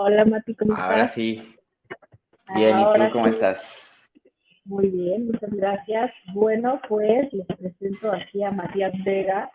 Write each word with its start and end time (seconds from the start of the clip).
Hola 0.00 0.24
Mati, 0.24 0.54
¿cómo 0.54 0.72
estás? 0.72 0.90
Ahora 0.90 1.08
sí. 1.08 1.56
Bien, 2.54 2.78
¿y 2.78 2.84
tú 2.84 3.12
cómo 3.12 3.26
estás? 3.26 4.10
Muy 4.64 4.88
bien, 4.88 5.26
muchas 5.26 5.50
gracias. 5.50 6.10
Bueno, 6.32 6.80
pues 6.88 7.30
les 7.32 7.46
presento 7.46 8.12
aquí 8.12 8.42
a 8.42 8.50
Matías 8.50 8.92
Vega, 9.04 9.50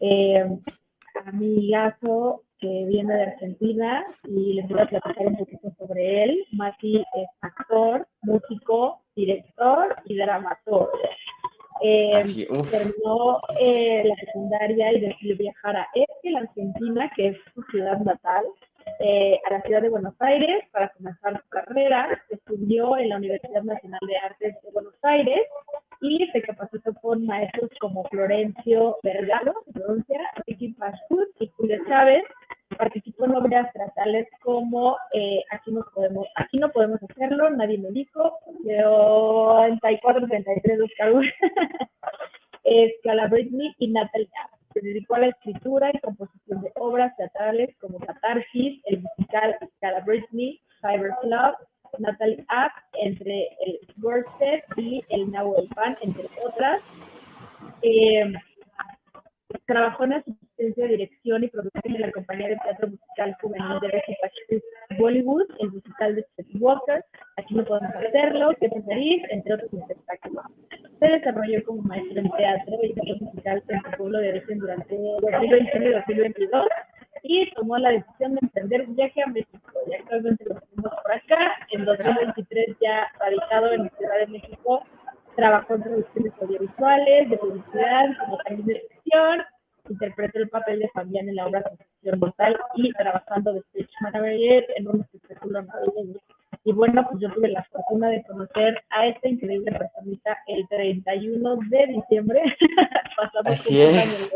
eh, 0.00 0.44
amigazo 1.24 2.42
que 2.58 2.84
viene 2.88 3.14
de 3.14 3.22
Argentina 3.22 4.04
y 4.24 4.54
les 4.54 4.68
voy 4.68 4.80
a 4.80 4.86
platicar 4.86 5.26
un 5.26 5.36
poquito 5.36 5.70
sobre 5.78 6.24
él. 6.24 6.46
Mati 6.52 6.96
es 6.96 7.28
actor, 7.40 8.06
músico, 8.22 9.02
director 9.14 9.94
y 10.06 10.16
dramaturgo. 10.16 10.90
Eh, 11.82 12.48
terminó 12.70 13.40
eh, 13.60 14.02
la 14.04 14.14
secundaria 14.16 14.92
y 14.92 15.00
decidió 15.00 15.36
viajar 15.36 15.76
a 15.76 15.88
la 16.24 16.38
Argentina, 16.40 17.10
que 17.14 17.28
es 17.28 17.36
su 17.54 17.62
ciudad 17.64 17.98
natal, 17.98 18.44
eh, 19.00 19.40
a 19.44 19.50
la 19.52 19.60
ciudad 19.62 19.82
de 19.82 19.88
Buenos 19.88 20.14
Aires 20.20 20.64
para 20.72 20.88
comenzar 20.90 21.42
su 21.42 21.48
carrera. 21.48 22.22
Estudió 22.30 22.96
en 22.96 23.08
la 23.10 23.16
Universidad 23.16 23.62
Nacional 23.62 24.00
de 24.06 24.16
Artes 24.16 24.54
de 24.62 24.70
Buenos 24.72 24.94
Aires 25.02 25.40
y 26.00 26.26
se 26.28 26.40
capacitó 26.42 26.94
con 26.94 27.26
maestros 27.26 27.70
como 27.80 28.04
Florencio 28.04 28.98
Vergaro, 29.02 29.52
Ricky 30.46 30.74
Pashut 30.74 31.28
y 31.40 31.48
Julio 31.48 31.78
Chávez. 31.88 32.22
Participó 32.76 33.24
en 33.26 33.36
obras 33.36 33.72
teatrales 33.72 34.26
como 34.42 34.96
eh, 35.12 35.40
Aquí, 35.50 35.70
nos 35.70 35.86
podemos, 35.92 36.26
Aquí 36.34 36.58
no 36.58 36.68
podemos 36.70 37.00
hacerlo, 37.02 37.48
Nadie 37.50 37.78
me 37.78 37.90
dijo, 37.90 38.38
34-33 38.64 40.84
Oscar 40.84 41.12
Scala 43.00 43.26
Britney 43.28 43.72
y 43.78 43.88
Natalia 43.88 44.50
se 44.76 44.86
dedicó 44.86 45.14
a 45.14 45.20
la 45.20 45.28
escritura 45.28 45.90
y 45.92 45.98
composición 46.00 46.60
obras 46.76 47.16
teatrales 47.16 47.76
como 47.80 47.98
Catarsis, 48.00 48.80
el 48.84 49.02
musical 49.02 49.56
Scala 49.76 50.00
Britney, 50.00 50.60
Cyber 50.80 51.12
Club, 51.22 51.56
Natalie 51.98 52.44
App, 52.48 52.72
entre 52.94 53.48
el 53.64 53.80
Worsted 54.02 54.62
y 54.76 55.02
el 55.10 55.30
Nahuel 55.30 55.68
Pan, 55.74 55.96
entre 56.02 56.28
otras. 56.44 56.82
Eh, 57.82 58.32
trabajó 59.66 60.04
en 60.04 60.14
asistencia, 60.14 60.86
dirección 60.86 61.44
y 61.44 61.48
producción 61.48 61.92
de 61.92 61.98
la 61.98 62.12
compañía 62.12 62.48
de 62.48 62.56
teatro 62.56 62.88
musical 62.88 63.36
juvenil 63.40 63.80
de 63.80 63.88
Reggie 63.88 64.62
Bollywood, 64.98 65.46
el 65.60 65.72
musical 65.72 66.16
de 66.16 66.26
Seth 66.36 66.48
Walker, 66.60 67.04
Aquí 67.36 67.54
no 67.54 67.64
podemos 67.64 67.94
hacerlo, 67.94 68.54
que 68.58 68.68
preferís, 68.68 69.22
entre 69.30 69.54
otros 69.54 69.70
espectáculos. 69.72 70.44
Se 70.98 71.06
desarrolló 71.06 71.62
como 71.64 71.82
maestro 71.82 72.20
en 72.20 72.30
teatro 72.30 72.74
y 72.82 72.94
teatro 72.94 73.16
musical 73.20 73.62
en 73.68 73.82
su 73.82 73.90
pueblo 73.98 74.18
de 74.18 74.30
origen 74.30 74.58
durante 74.58 74.96
2021 74.96 75.86
y 75.86 75.92
2022 75.92 76.66
y 77.22 77.50
tomó 77.54 77.76
la 77.78 77.90
decisión 77.90 78.34
de 78.34 78.40
emprender 78.42 78.82
un 78.88 78.96
viaje 78.96 79.22
a 79.22 79.26
México. 79.26 79.72
Y 79.88 79.94
actualmente 79.94 80.44
lo 80.44 80.54
tenemos 80.60 80.92
por 81.02 81.12
acá. 81.12 81.52
En 81.70 81.84
2023 81.84 82.76
ya 82.80 83.08
radicado 83.18 83.72
en 83.72 83.84
la 83.84 83.90
Ciudad 83.90 84.18
de 84.20 84.26
México, 84.28 84.84
trabajó 85.34 85.74
en 85.74 85.82
producciones 85.82 86.32
audiovisuales, 86.40 87.30
de 87.30 87.36
publicidad, 87.36 88.06
como 88.20 88.38
también 88.38 88.66
de 88.66 88.88
ficción. 88.88 89.42
Interpretó 89.88 90.38
el 90.38 90.48
papel 90.48 90.80
de 90.80 90.88
Fabián 90.88 91.28
en 91.28 91.36
la 91.36 91.46
obra 91.46 91.62
Concepción 91.62 92.18
Mortal 92.18 92.56
y 92.74 92.92
trabajando 92.92 93.52
de 93.52 93.60
stage 93.60 93.90
manager 94.00 94.66
en 94.76 94.88
un 94.88 95.00
espectáculo 95.00 95.62
navideño. 95.62 96.18
Y 96.66 96.72
bueno, 96.72 97.06
pues 97.08 97.22
yo 97.22 97.32
tuve 97.32 97.48
la 97.48 97.62
fortuna 97.62 98.08
de 98.08 98.24
conocer 98.24 98.82
a 98.90 99.06
esta 99.06 99.28
increíble 99.28 99.70
personita 99.70 100.36
el 100.48 100.66
31 100.66 101.58
de 101.70 101.86
diciembre. 101.86 102.42
Pasamos 103.16 103.52
Así 103.52 103.80
es. 103.80 104.34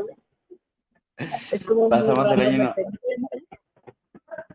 Pasamos 1.91 2.31
el 2.31 2.41
año, 2.41 2.75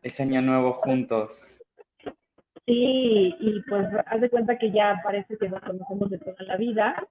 ese 0.04 0.24
año 0.24 0.42
nuevo 0.42 0.72
juntos. 0.72 1.62
Sí, 2.66 3.36
y 3.42 3.62
pues 3.68 3.88
haz 4.06 4.22
de 4.22 4.30
cuenta 4.30 4.58
que 4.58 4.72
ya 4.72 5.02
parece 5.04 5.38
que 5.38 5.50
nos 5.50 5.60
conocemos 5.60 6.10
de 6.10 6.20
toda 6.20 6.44
la 6.48 6.56
vida. 6.56 7.06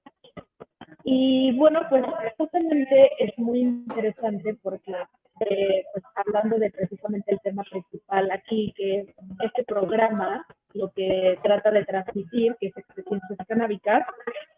Y 1.05 1.55
bueno, 1.59 1.83
pues 1.91 2.07
justamente 2.39 3.11
es 3.19 3.39
muy 3.39 3.61
interesante 3.61 4.57
porque 4.63 4.95
pues, 5.39 6.05
hablando 6.15 6.59
de 6.59 6.71
precisamente 6.71 7.33
el 7.33 7.41
tema 7.41 7.65
principal 7.65 8.31
aquí, 8.31 8.73
que 8.77 9.15
este 9.45 9.65
programa 9.65 10.47
lo 10.75 10.91
que 10.93 11.39
trata 11.43 11.71
de 11.71 11.85
transmitir, 11.85 12.57
que 12.61 12.69
es 12.69 12.77
experiencias 12.77 13.39
canábicas, 13.47 14.07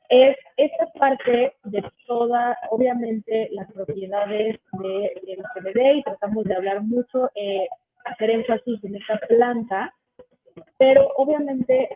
es 0.08 0.36
esta 0.56 0.86
parte 0.98 1.54
de 1.64 1.84
toda, 2.06 2.56
obviamente, 2.70 3.48
las 3.52 3.70
propiedades 3.72 4.58
de, 4.72 5.12
del 5.26 5.42
CBD 5.54 5.96
y 5.96 6.02
tratamos 6.02 6.44
de 6.44 6.54
hablar 6.54 6.82
mucho, 6.82 7.30
eh, 7.34 7.68
hacer 8.04 8.30
énfasis 8.30 8.82
en 8.84 8.96
esta 8.96 9.18
planta, 9.28 9.94
pero 10.78 11.10
obviamente 11.16 11.88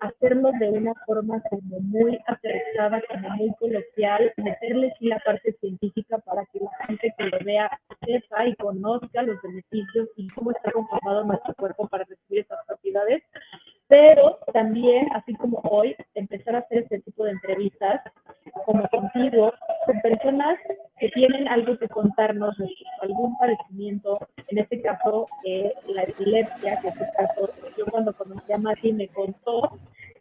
hacerlo 0.00 0.50
de 0.58 0.70
una 0.70 0.94
forma 1.06 1.40
como 1.50 1.80
muy 1.80 2.18
aterrizada, 2.26 3.02
como 3.08 3.28
muy 3.30 3.52
coloquial, 3.58 4.32
meterle 4.36 4.92
sí 4.98 5.06
la 5.06 5.18
parte 5.20 5.52
científica 5.60 6.18
para 6.18 6.44
que 6.46 6.60
la 6.60 6.86
gente 6.86 7.14
que 7.16 7.24
lo 7.24 7.38
vea 7.44 7.70
sepa 8.04 8.46
y 8.46 8.54
conozca 8.56 9.22
los 9.22 9.40
beneficios 9.42 10.08
y 10.16 10.28
cómo 10.28 10.50
está 10.52 10.72
conformado 10.72 11.24
nuestro 11.24 11.54
cuerpo 11.54 11.88
para 11.88 12.04
recibir 12.04 12.40
esas 12.40 12.58
propiedades, 12.66 13.22
pero 13.88 14.38
también, 14.52 15.08
así 15.14 15.34
como 15.34 15.60
hoy, 15.64 15.96
empezar 16.14 16.56
a 16.56 16.58
hacer 16.58 16.80
este 16.80 17.00
tipo 17.00 17.24
de 17.24 17.32
entrevistas 17.32 18.02
como 18.66 18.86
contigo, 18.88 19.52
con 19.86 20.00
personas 20.00 20.58
que 20.98 21.08
tienen 21.10 21.48
algo 21.48 21.78
que 21.78 21.88
contarnos 21.88 22.56
algún 23.02 23.36
padecimiento, 23.38 24.18
en 24.48 24.58
este 24.58 24.82
caso 24.82 25.26
eh, 25.44 25.72
la 25.88 26.02
epilepsia, 26.02 26.78
que 26.80 26.88
en 26.88 26.92
este 26.94 27.08
caso 27.16 27.50
yo 27.76 27.86
cuando 27.86 28.12
conocí 28.12 28.52
a 28.52 28.58
Mati 28.58 28.92
me 28.92 29.08
contó 29.08 29.78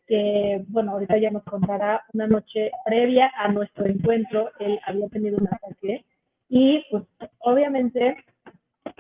que, 0.07 0.63
bueno, 0.69 0.94
ahorita 0.94 1.18
ya 1.18 1.31
nos 1.31 1.44
contará 1.44 2.03
una 2.13 2.27
noche 2.27 2.71
previa 2.85 3.31
a 3.38 3.50
nuestro 3.50 3.85
encuentro, 3.85 4.51
él 4.59 4.79
había 4.85 5.09
tenido 5.09 5.38
un 5.38 5.47
ataque 5.47 6.06
y 6.50 6.85
pues 6.89 7.03
obviamente 7.39 8.15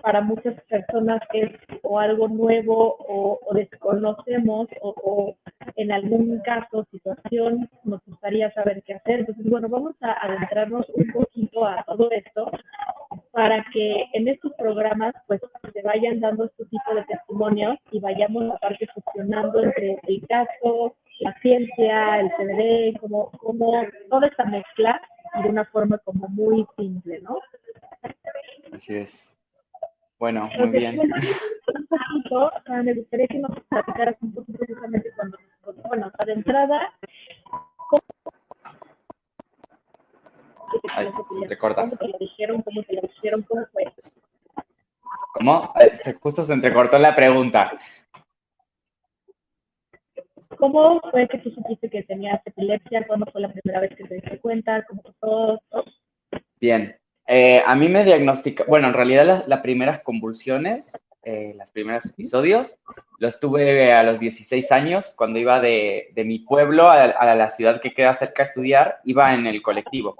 para 0.01 0.21
muchas 0.21 0.61
personas 0.63 1.21
es 1.33 1.51
o 1.83 1.99
algo 1.99 2.27
nuevo 2.27 2.97
o, 2.99 3.39
desconocemos 3.53 4.67
o, 4.81 5.35
en 5.75 5.91
algún 5.91 6.39
caso, 6.39 6.85
situación, 6.91 7.69
nos 7.83 8.03
gustaría 8.05 8.51
saber 8.53 8.83
qué 8.83 8.95
hacer. 8.95 9.21
Entonces, 9.21 9.49
bueno, 9.49 9.67
vamos 9.69 9.95
a 10.01 10.13
adentrarnos 10.25 10.85
un 10.89 11.11
poquito 11.11 11.65
a 11.65 11.83
todo 11.85 12.09
esto 12.11 12.51
para 13.31 13.63
que 13.71 14.05
en 14.13 14.27
estos 14.27 14.53
programas 14.53 15.13
pues 15.27 15.41
se 15.73 15.81
vayan 15.81 16.19
dando 16.19 16.45
este 16.45 16.65
tipo 16.65 16.95
de 16.95 17.03
testimonios 17.03 17.77
y 17.91 17.99
vayamos 17.99 18.51
aparte 18.55 18.87
funcionando 18.87 19.63
entre 19.63 19.99
el 20.07 20.25
caso, 20.27 20.95
la 21.19 21.33
ciencia, 21.41 22.19
el 22.19 22.31
CBD, 22.31 22.99
como, 22.99 23.31
como 23.31 23.73
toda 24.09 24.27
esta 24.27 24.45
mezcla 24.45 25.01
de 25.41 25.49
una 25.49 25.65
forma 25.65 25.97
como 25.99 26.27
muy 26.29 26.65
simple, 26.77 27.19
¿no? 27.21 27.39
Así 28.71 28.95
es. 28.95 29.36
Bueno, 30.19 30.49
muy 30.57 30.69
bien. 30.69 30.99
Un 30.99 31.87
poquito, 31.87 32.51
me 32.83 32.93
gustaría 32.93 33.27
que 33.27 33.39
nos 33.39 33.59
platicaras 33.69 34.15
un 34.21 34.33
poquito 34.33 34.65
justamente 34.65 35.11
cuando, 35.15 35.37
bueno, 35.87 36.11
para 36.17 36.33
entrada, 36.33 36.93
¿cómo, 37.89 38.01
Ay, 40.95 41.07
se 41.39 41.47
recorta. 41.47 41.81
¿Cómo 41.81 41.97
te 41.97 42.07
lo 42.07 42.17
dijeron? 42.17 42.61
¿Cómo 42.63 42.83
te 42.83 42.95
lo 42.95 43.01
dijeron? 43.01 43.43
¿Cómo 43.43 43.65
fue? 43.71 43.83
¿Cómo? 45.33 45.73
Justo 46.21 46.43
se 46.43 46.53
entrecortó 46.53 46.97
la 46.97 47.15
pregunta. 47.15 47.77
¿Cómo 50.57 50.99
fue 51.11 51.27
que 51.27 51.37
tú 51.37 51.51
supiste 51.51 51.89
que 51.89 52.03
tenías 52.03 52.41
epilepsia? 52.45 53.05
¿Cuándo 53.05 53.27
fue 53.31 53.41
la 53.41 53.51
primera 53.51 53.81
vez 53.81 53.95
que 53.95 54.05
te 54.05 54.15
diste 54.15 54.39
cuenta? 54.39 54.83
¿Cómo 54.85 55.03
fue 55.03 55.13
todo? 55.19 55.61
Bien, 56.59 56.97
eh, 57.27 57.61
a 57.65 57.75
mí 57.75 57.89
me 57.89 58.05
diagnostica, 58.05 58.63
bueno, 58.67 58.87
en 58.87 58.93
realidad 58.93 59.43
las, 59.45 59.59
primeras 59.59 59.99
convulsiones, 60.01 60.93
eh, 61.23 61.53
los 61.57 61.71
primeros 61.71 62.05
episodios, 62.05 62.77
los 63.19 63.39
tuve 63.41 63.91
a 63.91 64.01
los 64.03 64.21
16 64.21 64.71
años, 64.71 65.13
cuando 65.17 65.37
iba 65.37 65.59
de, 65.59 66.09
mi 66.15 66.39
pueblo 66.39 66.89
a, 66.89 67.35
la 67.35 67.49
ciudad 67.49 67.81
que 67.81 67.93
queda 67.93 68.13
cerca 68.13 68.43
a 68.43 68.45
estudiar, 68.45 68.99
iba 69.03 69.33
en 69.33 69.45
el 69.45 69.61
colectivo, 69.61 70.15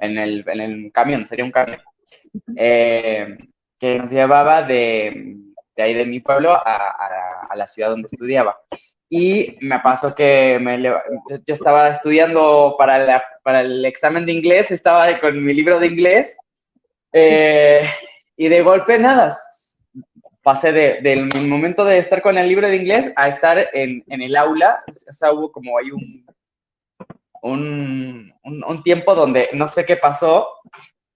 en 0.00 0.16
el, 0.16 0.92
camión, 0.92 1.26
sería 1.26 1.44
un 1.44 1.50
camión, 1.50 1.80
eh, 2.56 3.36
que 3.78 3.98
nos 3.98 4.10
llevaba 4.10 4.62
de, 4.62 5.36
ahí 5.76 5.94
de 5.94 6.06
mi 6.06 6.20
pueblo 6.20 6.52
a, 6.52 7.52
la 7.56 7.66
ciudad 7.66 7.90
donde 7.90 8.06
estudiaba. 8.06 8.60
Y 9.10 9.56
me 9.60 9.80
pasó 9.80 10.14
que 10.14 10.58
yo 11.46 11.54
estaba 11.54 11.88
estudiando 11.88 12.74
para, 12.78 13.24
para 13.42 13.62
el 13.62 13.84
examen 13.84 14.26
de 14.26 14.32
inglés, 14.32 14.70
estaba 14.70 15.18
con 15.18 15.42
mi 15.42 15.54
libro 15.54 15.80
de 15.80 15.86
inglés 15.86 16.36
eh, 17.12 17.88
y 18.36 18.48
de 18.48 18.62
golpe 18.62 18.98
nada, 18.98 19.34
pasé 20.42 20.72
de, 20.72 21.00
del 21.00 21.28
momento 21.46 21.84
de 21.84 21.98
estar 21.98 22.20
con 22.20 22.36
el 22.36 22.48
libro 22.48 22.68
de 22.68 22.76
inglés 22.76 23.12
a 23.16 23.28
estar 23.28 23.68
en, 23.72 24.04
en 24.08 24.22
el 24.22 24.36
aula, 24.36 24.84
o 24.86 25.12
sea, 25.12 25.32
hubo 25.32 25.50
como 25.50 25.78
hay 25.78 25.90
un, 25.90 26.26
un, 27.42 28.34
un, 28.42 28.82
tiempo 28.82 29.14
donde 29.14 29.48
no 29.52 29.68
sé 29.68 29.84
qué 29.84 29.96
pasó 29.96 30.48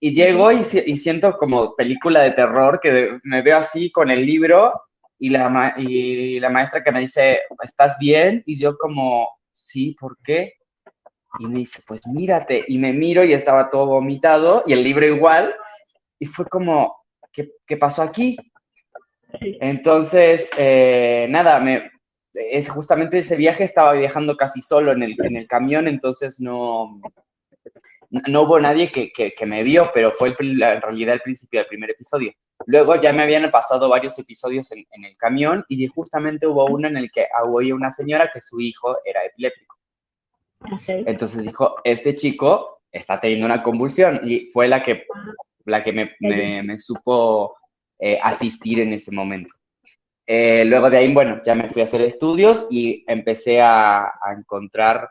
y 0.00 0.12
llego 0.12 0.50
y, 0.50 0.64
siento 0.64 1.36
como 1.38 1.76
película 1.76 2.20
de 2.20 2.32
terror 2.32 2.80
que 2.80 3.18
me 3.22 3.42
veo 3.42 3.58
así 3.58 3.90
con 3.90 4.10
el 4.10 4.26
libro 4.26 4.72
y 5.22 5.28
la, 5.28 5.74
y 5.76 6.40
la 6.40 6.50
maestra 6.50 6.82
que 6.82 6.90
me 6.90 6.98
dice, 6.98 7.42
¿estás 7.62 7.96
bien? 8.00 8.42
Y 8.44 8.58
yo 8.58 8.76
como, 8.76 9.28
sí, 9.52 9.94
¿por 10.00 10.18
qué? 10.24 10.54
Y 11.38 11.46
me 11.46 11.60
dice, 11.60 11.80
pues 11.86 12.04
mírate. 12.08 12.64
Y 12.66 12.76
me 12.78 12.92
miro 12.92 13.22
y 13.22 13.32
estaba 13.32 13.70
todo 13.70 13.86
vomitado 13.86 14.64
y 14.66 14.72
el 14.72 14.82
libro 14.82 15.06
igual. 15.06 15.54
Y 16.18 16.26
fue 16.26 16.46
como, 16.46 16.96
¿qué, 17.32 17.52
qué 17.64 17.76
pasó 17.76 18.02
aquí? 18.02 18.36
Entonces, 19.60 20.50
eh, 20.56 21.28
nada, 21.30 21.60
me, 21.60 21.88
es 22.34 22.68
justamente 22.68 23.20
ese 23.20 23.36
viaje 23.36 23.62
estaba 23.62 23.92
viajando 23.92 24.36
casi 24.36 24.60
solo 24.60 24.90
en 24.90 25.04
el, 25.04 25.14
en 25.24 25.36
el 25.36 25.46
camión, 25.46 25.86
entonces 25.86 26.40
no, 26.40 27.00
no 28.28 28.42
hubo 28.42 28.60
nadie 28.60 28.92
que, 28.92 29.10
que, 29.10 29.32
que 29.32 29.46
me 29.46 29.62
vio, 29.62 29.90
pero 29.94 30.12
fue 30.12 30.34
el, 30.38 30.62
en 30.62 30.82
realidad 30.82 31.14
el 31.14 31.22
principio 31.22 31.60
del 31.60 31.68
primer 31.68 31.90
episodio. 31.90 32.32
Luego 32.66 32.96
ya 32.96 33.12
me 33.12 33.22
habían 33.22 33.50
pasado 33.50 33.88
varios 33.88 34.18
episodios 34.18 34.70
en, 34.72 34.84
el 35.04 35.16
camión 35.16 35.64
y 35.68 35.86
justamente 35.88 36.46
hubo 36.46 36.66
uno 36.66 36.88
en 36.88 36.96
el 36.96 37.10
que 37.10 37.26
oía 37.44 37.74
una 37.74 37.90
señora 37.90 38.30
que 38.32 38.40
su 38.40 38.60
hijo 38.60 38.98
era 39.04 39.24
epiléptico. 39.24 39.76
Entonces 40.86 41.42
dijo, 41.42 41.76
este 41.84 42.14
chico 42.14 42.82
está 42.90 43.18
teniendo 43.18 43.46
una 43.46 43.62
convulsión 43.62 44.20
y 44.22 44.46
fue 44.46 44.68
la 44.68 44.82
que, 44.82 45.06
la 45.64 45.82
que 45.82 45.92
me, 45.92 46.78
supo 46.78 47.56
eh, 47.98 48.18
asistir 48.22 48.80
en 48.80 48.92
ese 48.92 49.10
momento. 49.10 49.54
Eh, 50.26 50.64
luego 50.64 50.88
de 50.88 50.98
ahí, 50.98 51.12
bueno, 51.12 51.40
ya 51.44 51.54
me 51.54 51.68
fui 51.68 51.82
a 51.82 51.84
hacer 51.84 52.00
estudios 52.02 52.66
y 52.70 53.04
empecé 53.08 53.60
a, 53.60 54.12
encontrar 54.36 55.08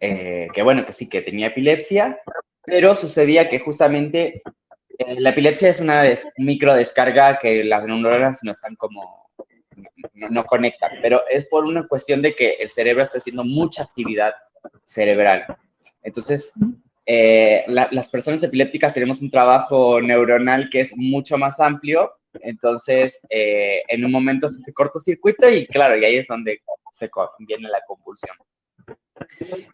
eh, 0.00 0.48
que, 0.52 0.62
bueno, 0.62 0.84
que 0.84 0.92
sí, 0.92 1.08
que 1.08 1.22
tenía 1.22 1.48
epilepsia, 1.48 2.18
pero 2.64 2.94
sucedía 2.94 3.48
que 3.48 3.58
justamente 3.58 4.42
eh, 4.98 5.20
la 5.20 5.30
epilepsia 5.30 5.68
es 5.68 5.80
una 5.80 6.02
micro 6.36 6.74
descarga 6.74 7.38
que 7.38 7.64
las 7.64 7.86
neuronas 7.86 8.40
no 8.42 8.52
están 8.52 8.76
como, 8.76 9.30
no, 10.14 10.44
conectan, 10.44 10.92
pero 11.02 11.22
es 11.28 11.46
por 11.46 11.64
una 11.64 11.86
cuestión 11.86 12.22
de 12.22 12.34
que 12.34 12.52
el 12.54 12.68
cerebro 12.68 13.02
está 13.02 13.18
haciendo 13.18 13.44
mucha 13.44 13.84
actividad 13.84 14.32
cerebral. 14.84 15.44
Entonces, 16.02 16.52
eh, 17.06 17.64
las 17.66 18.08
personas 18.08 18.42
epilépticas 18.42 18.94
tenemos 18.94 19.22
un 19.22 19.30
trabajo 19.30 20.00
neuronal 20.00 20.68
que 20.70 20.80
es 20.80 20.96
mucho 20.96 21.36
más 21.38 21.58
amplio, 21.60 22.12
entonces 22.40 23.26
en 23.28 24.04
un 24.04 24.10
momento 24.10 24.48
se 24.48 24.56
hace 24.56 24.72
cortocircuito 24.72 25.50
y 25.50 25.66
claro, 25.66 25.98
y 25.98 26.04
ahí 26.04 26.16
es 26.16 26.28
donde 26.28 26.60
se 26.92 27.10
viene 27.40 27.68
la 27.68 27.82
convulsión. 27.86 28.36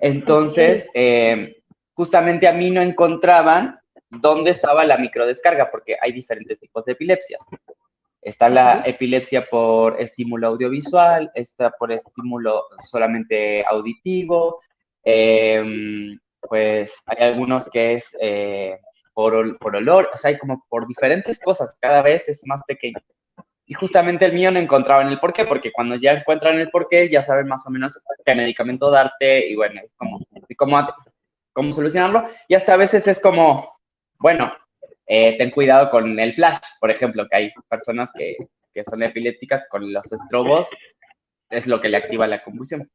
Entonces, 0.00 0.88
justamente 1.94 2.46
a 2.48 2.52
mí 2.52 2.70
no 2.70 2.80
encontraban 2.80 3.78
dónde 4.10 4.50
estaba 4.50 4.84
la 4.84 4.96
microdescarga, 4.96 5.70
porque 5.70 5.96
hay 6.00 6.12
diferentes 6.12 6.58
tipos 6.58 6.84
de 6.84 6.92
epilepsias. 6.92 7.44
Está 8.22 8.48
la 8.48 8.82
epilepsia 8.84 9.46
por 9.48 10.00
estímulo 10.00 10.48
audiovisual, 10.48 11.30
está 11.34 11.70
por 11.70 11.92
estímulo 11.92 12.64
solamente 12.84 13.64
auditivo, 13.64 14.60
em, 15.04 16.18
pues 16.40 17.02
hay 17.06 17.28
algunos 17.28 17.70
que 17.70 17.94
es 17.94 18.16
eh, 18.20 18.78
por, 19.14 19.58
por, 19.58 19.76
olor, 19.76 20.10
o 20.12 20.16
sea, 20.16 20.30
hay 20.30 20.38
como 20.38 20.64
por 20.68 20.86
diferentes 20.86 21.38
cosas, 21.38 21.78
cada 21.80 22.02
vez 22.02 22.28
es 22.28 22.42
más 22.46 22.62
pequeño. 22.66 22.98
Y 23.70 23.74
justamente 23.74 24.24
el 24.24 24.32
mío 24.32 24.50
no 24.50 24.58
encontraba 24.58 25.02
en 25.02 25.08
el 25.08 25.20
porqué, 25.20 25.44
porque 25.44 25.70
cuando 25.70 25.94
ya 25.96 26.12
encuentran 26.12 26.58
el 26.58 26.70
porqué, 26.70 27.10
ya 27.10 27.22
saben 27.22 27.46
más 27.46 27.66
o 27.66 27.70
menos 27.70 28.02
qué 28.24 28.34
medicamento 28.34 28.90
darte 28.90 29.46
y 29.46 29.54
bueno, 29.56 29.82
cómo, 29.96 30.20
cómo, 30.56 30.88
cómo 31.52 31.72
solucionarlo. 31.74 32.26
Y 32.48 32.54
hasta 32.54 32.72
a 32.72 32.78
veces 32.78 33.06
es 33.06 33.20
como, 33.20 33.78
bueno, 34.18 34.50
eh, 35.06 35.36
ten 35.36 35.50
cuidado 35.50 35.90
con 35.90 36.18
el 36.18 36.32
flash, 36.32 36.58
por 36.80 36.90
ejemplo, 36.90 37.26
que 37.28 37.36
hay 37.36 37.52
personas 37.68 38.10
que, 38.16 38.36
son 38.88 39.02
epilépticas 39.02 39.66
con 39.68 39.92
los 39.92 40.12
estrobos, 40.12 40.68
es 41.50 41.66
lo 41.66 41.80
que 41.80 41.88
le 41.88 41.96
activa 41.96 42.28
la 42.28 42.44
convulsión. 42.44 42.88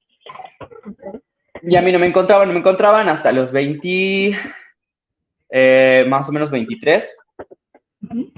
Y 1.61 1.75
a 1.75 1.81
mí 1.81 1.91
no 1.91 1.99
me 1.99 2.07
encontraban, 2.07 2.47
no 2.47 2.53
me 2.53 2.61
encontraban 2.61 3.09
hasta 3.09 3.33
los 3.33 3.51
20, 3.51 4.33
eh, 5.49 6.05
más 6.07 6.29
o 6.29 6.31
menos 6.31 6.49
23, 6.51 7.15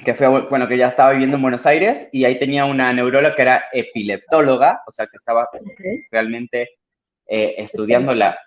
que 0.04 0.14
fue, 0.14 0.28
bueno, 0.28 0.68
que 0.68 0.78
ya 0.78 0.88
estaba 0.88 1.12
viviendo 1.12 1.38
en 1.38 1.42
Buenos 1.42 1.66
Aires 1.66 2.10
y 2.12 2.26
ahí 2.26 2.38
tenía 2.38 2.66
una 2.66 2.92
neuróloga 2.94 3.36
que 3.36 3.42
era 3.42 3.66
epileptóloga, 3.72 4.82
o 4.88 4.92
sea, 4.92 5.08
que 5.08 5.18
estaba 5.18 5.48
realmente 6.12 6.70
eh, 7.28 7.56
estudiando 7.58 8.14
la 8.14 8.38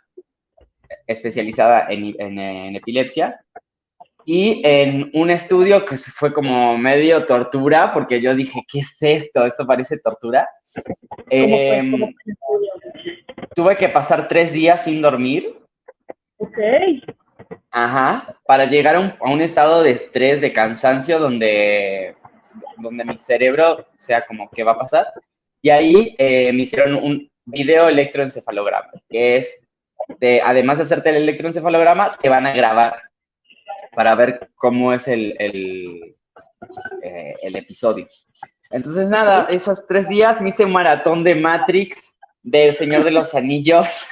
especializada 1.06 1.86
en 1.90 2.76
epilepsia 2.76 3.40
y 4.30 4.60
en 4.62 5.10
un 5.14 5.30
estudio 5.30 5.86
que 5.86 5.96
fue 5.96 6.34
como 6.34 6.76
medio 6.76 7.24
tortura, 7.24 7.94
porque 7.94 8.20
yo 8.20 8.34
dije, 8.34 8.62
¿qué 8.70 8.80
es 8.80 8.98
esto? 9.00 9.46
Esto 9.46 9.66
parece 9.66 10.00
tortura. 10.00 10.46
Em, 11.30 12.14
tuve 13.54 13.78
que 13.78 13.88
pasar 13.88 14.28
tres 14.28 14.52
días 14.52 14.84
sin 14.84 15.00
dormir. 15.00 15.58
Ok. 16.36 16.58
Ajá, 17.70 18.34
para 18.46 18.64
llegar 18.64 18.96
a 18.96 19.14
un, 19.20 19.40
estado 19.42 19.82
de 19.82 19.90
estrés, 19.90 20.40
de 20.40 20.52
cansancio, 20.52 21.18
donde, 21.18 22.16
donde 22.78 23.04
mi 23.04 23.18
cerebro, 23.20 23.86
sea, 23.98 24.26
como, 24.26 24.50
¿qué 24.50 24.64
va 24.64 24.72
a 24.72 24.78
pasar? 24.78 25.12
Y 25.60 25.70
ahí 25.70 26.14
eh, 26.18 26.52
me 26.52 26.62
hicieron 26.62 26.94
un 26.94 27.30
video 27.44 27.88
electroencefalograma, 27.88 28.90
que 29.08 29.36
es, 29.36 29.66
de, 30.18 30.40
además 30.40 30.78
de 30.78 30.84
hacerte 30.84 31.10
el 31.10 31.16
electroencefalograma, 31.16 32.16
te 32.16 32.28
van 32.28 32.46
a 32.46 32.54
grabar 32.54 33.02
para 33.94 34.14
ver 34.14 34.50
cómo 34.54 34.92
es 34.92 35.08
el, 35.08 35.34
el, 35.38 36.16
eh, 37.02 37.34
episodio. 37.42 38.06
Entonces, 38.70 39.10
nada, 39.10 39.46
esos 39.50 39.86
tres 39.86 40.08
días 40.08 40.40
me 40.40 40.50
hice 40.50 40.66
maratón 40.66 41.24
de 41.24 41.34
Matrix, 41.34 42.16
del 42.42 42.72
Señor 42.72 43.04
de 43.04 43.10
los 43.10 43.34
Anillos. 43.34 44.06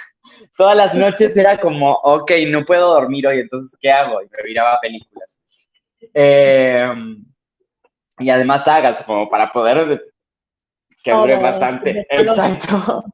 Todas 0.56 0.76
las 0.76 0.94
noches 0.94 1.36
era 1.36 1.60
como, 1.60 1.92
ok, 1.92 2.32
no 2.48 2.64
puedo 2.64 2.94
dormir 2.94 3.26
hoy, 3.26 3.40
entonces, 3.40 3.76
¿qué 3.80 3.90
hago? 3.90 4.22
Y 4.22 4.28
me 4.28 4.42
miraba 4.44 4.80
películas. 4.80 5.38
Eh, 6.14 6.88
y 8.18 8.30
además 8.30 8.64
sagas, 8.64 9.02
como 9.02 9.28
para 9.28 9.52
poder 9.52 10.02
que 11.02 11.12
dure 11.12 11.36
bastante. 11.36 12.06
Exacto. 12.08 13.04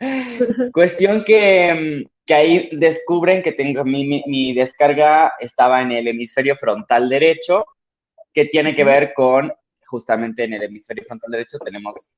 Cuestión 0.72 1.24
que, 1.24 2.04
que, 2.26 2.34
ahí 2.34 2.68
descubren 2.72 3.42
que 3.42 3.52
tengo 3.52 3.84
mi, 3.84 4.04
mi, 4.04 4.22
mi, 4.26 4.52
descarga 4.54 5.34
estaba 5.38 5.82
en 5.82 5.92
el 5.92 6.08
hemisferio 6.08 6.56
frontal 6.56 7.08
derecho, 7.08 7.64
que 8.32 8.46
tiene 8.46 8.74
que 8.74 8.84
ver 8.84 9.12
con 9.14 9.52
justamente 9.86 10.44
en 10.44 10.54
el 10.54 10.62
hemisferio 10.62 11.04
frontal 11.04 11.30
derecho 11.32 11.58
tenemos 11.58 12.10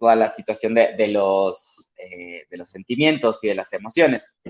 toda 0.00 0.16
la 0.16 0.28
situación 0.28 0.74
de, 0.74 0.94
de 0.96 1.08
los, 1.08 1.92
eh, 1.98 2.46
de 2.50 2.56
los 2.56 2.70
sentimientos 2.70 3.44
y 3.44 3.48
de 3.48 3.54
las 3.54 3.72
emociones. 3.74 4.40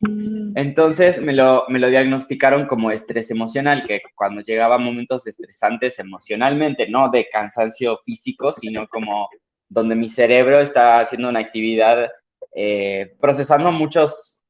Mm. 0.00 0.52
Entonces 0.56 1.22
me 1.22 1.32
lo, 1.32 1.64
me 1.68 1.78
lo 1.78 1.88
diagnosticaron 1.88 2.66
como 2.66 2.90
estrés 2.90 3.30
emocional, 3.30 3.84
que 3.86 4.02
cuando 4.14 4.42
llegaba 4.42 4.74
a 4.74 4.78
momentos 4.78 5.26
estresantes 5.26 5.98
emocionalmente, 6.00 6.88
no 6.88 7.10
de 7.10 7.28
cansancio 7.28 7.98
físico, 8.04 8.52
sino 8.52 8.88
como 8.88 9.28
donde 9.68 9.94
mi 9.94 10.08
cerebro 10.08 10.60
está 10.60 10.98
haciendo 10.98 11.28
una 11.28 11.40
actividad, 11.40 12.10
eh, 12.54 13.14
procesando 13.20 13.70
muchos 13.70 14.44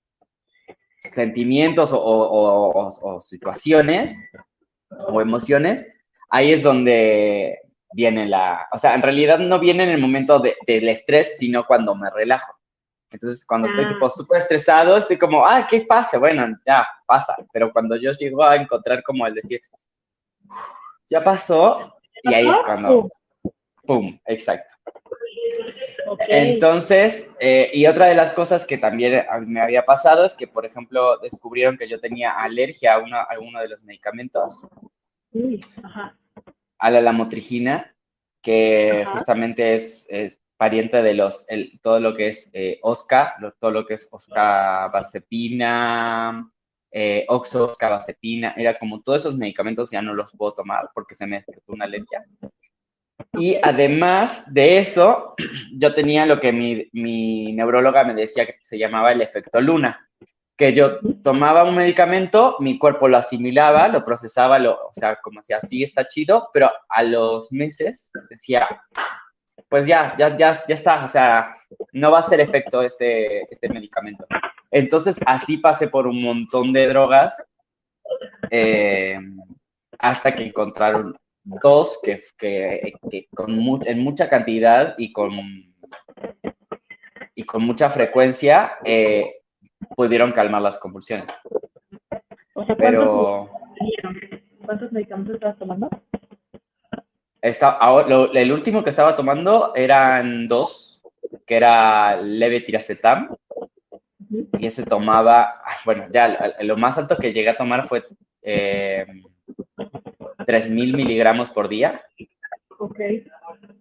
sentimientos 1.02 1.92
o, 1.92 1.98
o, 1.98 2.70
o, 2.70 2.88
o, 2.88 3.20
situaciones 3.20 4.18
o 5.08 5.20
emociones, 5.20 5.86
ahí 6.30 6.52
es 6.52 6.62
donde 6.62 7.58
viene 7.92 8.26
la, 8.26 8.68
o 8.72 8.78
sea, 8.78 8.94
en 8.94 9.02
realidad 9.02 9.38
no 9.38 9.58
viene 9.58 9.84
en 9.84 9.90
el 9.90 10.00
momento 10.00 10.38
de, 10.38 10.56
del 10.66 10.88
estrés, 10.88 11.38
sino 11.38 11.66
cuando 11.66 11.94
me 11.94 12.10
relajo. 12.10 12.54
Entonces, 13.10 13.46
cuando 13.46 13.68
estoy 13.68 13.84
ah. 13.84 13.88
tipo 13.88 14.10
súper 14.10 14.38
estresado, 14.38 14.96
estoy 14.96 15.16
como, 15.16 15.46
ah, 15.46 15.66
¿qué 15.68 15.82
pasa? 15.82 16.18
Bueno, 16.18 16.58
ya 16.66 16.86
pasa. 17.06 17.34
Pero 17.52 17.72
cuando 17.72 17.96
yo 17.96 18.12
llego 18.12 18.44
a 18.44 18.56
encontrar 18.56 19.02
como 19.02 19.26
el 19.26 19.34
decir, 19.34 19.62
ya 21.08 21.24
pasó, 21.24 21.96
y 22.22 22.34
ahí 22.34 22.48
es 22.48 22.56
cuando, 22.66 23.08
pum, 23.84 24.18
exacto. 24.26 24.68
Okay. 26.06 26.52
Entonces, 26.52 27.34
eh, 27.40 27.70
y 27.72 27.86
otra 27.86 28.06
de 28.06 28.14
las 28.14 28.32
cosas 28.32 28.66
que 28.66 28.76
también 28.76 29.24
me 29.46 29.60
había 29.60 29.84
pasado 29.84 30.24
es 30.24 30.34
que, 30.34 30.46
por 30.46 30.66
ejemplo, 30.66 31.18
descubrieron 31.18 31.78
que 31.78 31.88
yo 31.88 32.00
tenía 32.00 32.32
alergia 32.32 32.94
a, 32.94 32.98
una, 32.98 33.20
a 33.20 33.26
alguno 33.30 33.60
de 33.60 33.68
los 33.68 33.82
medicamentos. 33.82 34.66
Ajá 35.82 36.14
a 36.78 36.90
la 36.90 37.00
lamotrigina, 37.00 37.94
que 38.42 39.02
Ajá. 39.02 39.12
justamente 39.12 39.74
es, 39.74 40.06
es, 40.10 40.40
pariente 40.58 41.02
de 41.02 41.14
los, 41.14 41.46
el, 41.48 41.78
todo 41.82 42.00
lo 42.00 42.16
que 42.16 42.28
es 42.28 42.50
eh, 42.52 42.80
OSCA, 42.82 43.36
todo 43.60 43.70
lo 43.70 43.86
que 43.86 43.94
es 43.94 44.08
OSCA 44.10 44.88
varzepina, 44.88 46.50
eh, 46.90 47.24
oxoscabazepina, 47.28 48.54
era 48.56 48.78
como 48.78 49.00
todos 49.00 49.22
esos 49.22 49.36
medicamentos 49.36 49.90
ya 49.90 50.02
no 50.02 50.14
los 50.14 50.32
puedo 50.32 50.54
tomar 50.54 50.90
porque 50.92 51.14
se 51.14 51.26
me 51.26 51.36
despertó 51.36 51.72
una 51.72 51.84
alergia. 51.84 52.24
Y 53.34 53.56
además 53.62 54.42
de 54.52 54.78
eso, 54.78 55.34
yo 55.78 55.94
tenía 55.94 56.26
lo 56.26 56.40
que 56.40 56.52
mi, 56.52 56.88
mi 56.92 57.52
neuróloga 57.52 58.04
me 58.04 58.14
decía 58.14 58.44
que 58.44 58.56
se 58.60 58.78
llamaba 58.78 59.12
el 59.12 59.20
efecto 59.20 59.60
luna, 59.60 60.08
que 60.58 60.72
yo 60.74 60.98
tomaba 61.22 61.62
un 61.62 61.76
medicamento, 61.76 62.56
mi 62.58 62.78
cuerpo 62.78 63.06
lo 63.06 63.16
asimilaba, 63.16 63.86
lo 63.86 64.04
procesaba, 64.04 64.58
lo, 64.58 64.72
o 64.72 64.90
sea, 64.92 65.14
como 65.22 65.40
si 65.40 65.52
así 65.52 65.84
está 65.84 66.08
chido, 66.08 66.50
pero 66.52 66.68
a 66.88 67.02
los 67.04 67.52
meses 67.52 68.10
decía, 68.28 68.68
pues 69.68 69.86
ya, 69.86 70.16
ya, 70.18 70.36
ya, 70.36 70.60
ya 70.66 70.74
está, 70.74 71.04
o 71.04 71.08
sea, 71.08 71.56
no 71.92 72.10
va 72.10 72.18
a 72.18 72.20
hacer 72.22 72.40
efecto 72.40 72.82
este, 72.82 73.42
este 73.42 73.68
medicamento. 73.68 74.26
Entonces, 74.72 75.20
así 75.26 75.58
pasé 75.58 75.86
por 75.86 76.08
un 76.08 76.20
montón 76.20 76.72
de 76.72 76.88
drogas 76.88 77.40
eh, 78.50 79.16
hasta 80.00 80.34
que 80.34 80.42
encontraron 80.42 81.16
dos 81.44 82.00
que, 82.02 82.20
que, 82.36 82.94
que 83.08 83.28
con 83.32 83.56
mu 83.56 83.78
en 83.84 84.00
mucha 84.00 84.28
cantidad 84.28 84.96
y 84.98 85.12
con, 85.12 85.30
y 87.36 87.44
con 87.44 87.62
mucha 87.62 87.90
frecuencia 87.90 88.72
eh, 88.84 89.37
pudieron 89.98 90.30
calmar 90.30 90.62
las 90.62 90.78
convulsiones. 90.78 91.26
O 92.54 92.64
sea, 92.64 92.76
Pero... 92.76 93.50
¿Cuántos 94.64 94.92
medicamentos 94.92 95.34
estabas 95.34 95.58
tomando? 95.58 95.90
Está, 97.42 97.76
lo, 98.06 98.32
el 98.32 98.52
último 98.52 98.84
que 98.84 98.90
estaba 98.90 99.16
tomando 99.16 99.72
eran 99.74 100.46
dos, 100.46 101.02
que 101.44 101.56
era 101.56 102.16
levetiracetam, 102.16 103.34
y 104.30 104.66
ese 104.66 104.84
tomaba, 104.84 105.62
bueno, 105.84 106.06
ya 106.12 106.54
lo 106.60 106.76
más 106.76 106.96
alto 106.96 107.16
que 107.16 107.32
llegué 107.32 107.48
a 107.48 107.56
tomar 107.56 107.88
fue 107.88 108.04
eh, 108.42 109.04
3.000 109.76 110.94
miligramos 110.94 111.50
por 111.50 111.68
día. 111.68 112.00
Ok. 112.78 113.00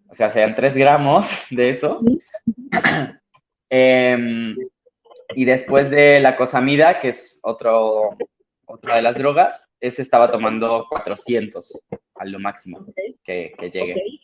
O 0.10 0.16
sea, 0.16 0.32
sean 0.32 0.56
3 0.56 0.76
gramos 0.76 1.46
de 1.52 1.70
eso. 1.70 2.00
eh, 3.70 4.56
y 5.36 5.46
después 5.46 5.90
de 5.90 6.20
la 6.20 6.36
cosamida, 6.36 7.00
que 7.00 7.10
es 7.10 7.40
otro, 7.44 8.18
otra 8.66 8.96
de 8.96 9.02
las 9.02 9.18
drogas, 9.18 9.70
ese 9.80 10.02
estaba 10.02 10.30
tomando 10.30 10.86
400 10.90 11.82
a 12.16 12.26
lo 12.26 12.40
máximo 12.40 12.80
okay. 12.80 13.16
que, 13.24 13.54
que, 13.58 13.70
llegue. 13.70 13.92
Okay. 13.94 14.20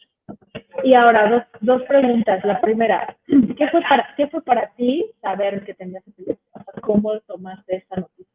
Y 0.84 0.96
ahora, 0.96 1.30
dos, 1.30 1.44
dos 1.62 1.82
preguntas. 1.84 2.44
La 2.44 2.60
primera, 2.62 3.16
¿qué 3.58 3.68
fue 3.70 3.82
para, 3.82 4.14
qué 4.18 4.28
fue 4.28 4.42
para 4.44 4.72
ti 4.76 5.12
saber 5.22 5.64
que 5.66 5.74
tenías 5.74 6.08
epilepsia? 6.08 6.66
¿Cómo 6.82 7.20
tomaste 7.22 7.78
esta 7.78 7.98
noticia? 7.98 8.34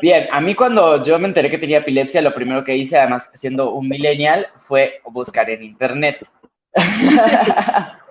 Bien, 0.00 0.26
a 0.32 0.40
mí 0.40 0.54
cuando 0.54 1.02
yo 1.02 1.18
me 1.18 1.28
enteré 1.28 1.50
que 1.50 1.58
tenía 1.58 1.78
epilepsia, 1.78 2.22
lo 2.22 2.34
primero 2.34 2.64
que 2.64 2.76
hice, 2.76 2.98
además 2.98 3.30
siendo 3.34 3.72
un 3.72 3.88
millennial, 3.88 4.46
fue 4.56 5.00
buscar 5.04 5.48
en 5.50 5.62
internet. 5.62 6.26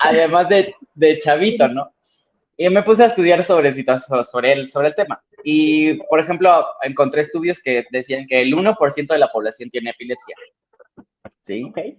Además 0.00 0.48
de, 0.48 0.74
de, 0.94 1.18
chavito, 1.18 1.68
¿no? 1.68 1.92
Y 2.56 2.68
me 2.68 2.82
puse 2.82 3.02
a 3.02 3.06
estudiar 3.06 3.42
sobre, 3.42 3.72
sobre, 3.72 4.52
el, 4.52 4.68
sobre 4.68 4.88
el 4.88 4.94
tema. 4.94 5.22
Y, 5.42 5.94
por 6.04 6.20
ejemplo, 6.20 6.66
encontré 6.82 7.22
estudios 7.22 7.60
que 7.60 7.86
decían 7.90 8.26
que 8.26 8.42
el 8.42 8.54
1% 8.54 9.06
de 9.06 9.18
la 9.18 9.32
población 9.32 9.70
tiene 9.70 9.90
epilepsia. 9.90 10.36
¿Sí? 11.42 11.64
Okay. 11.64 11.96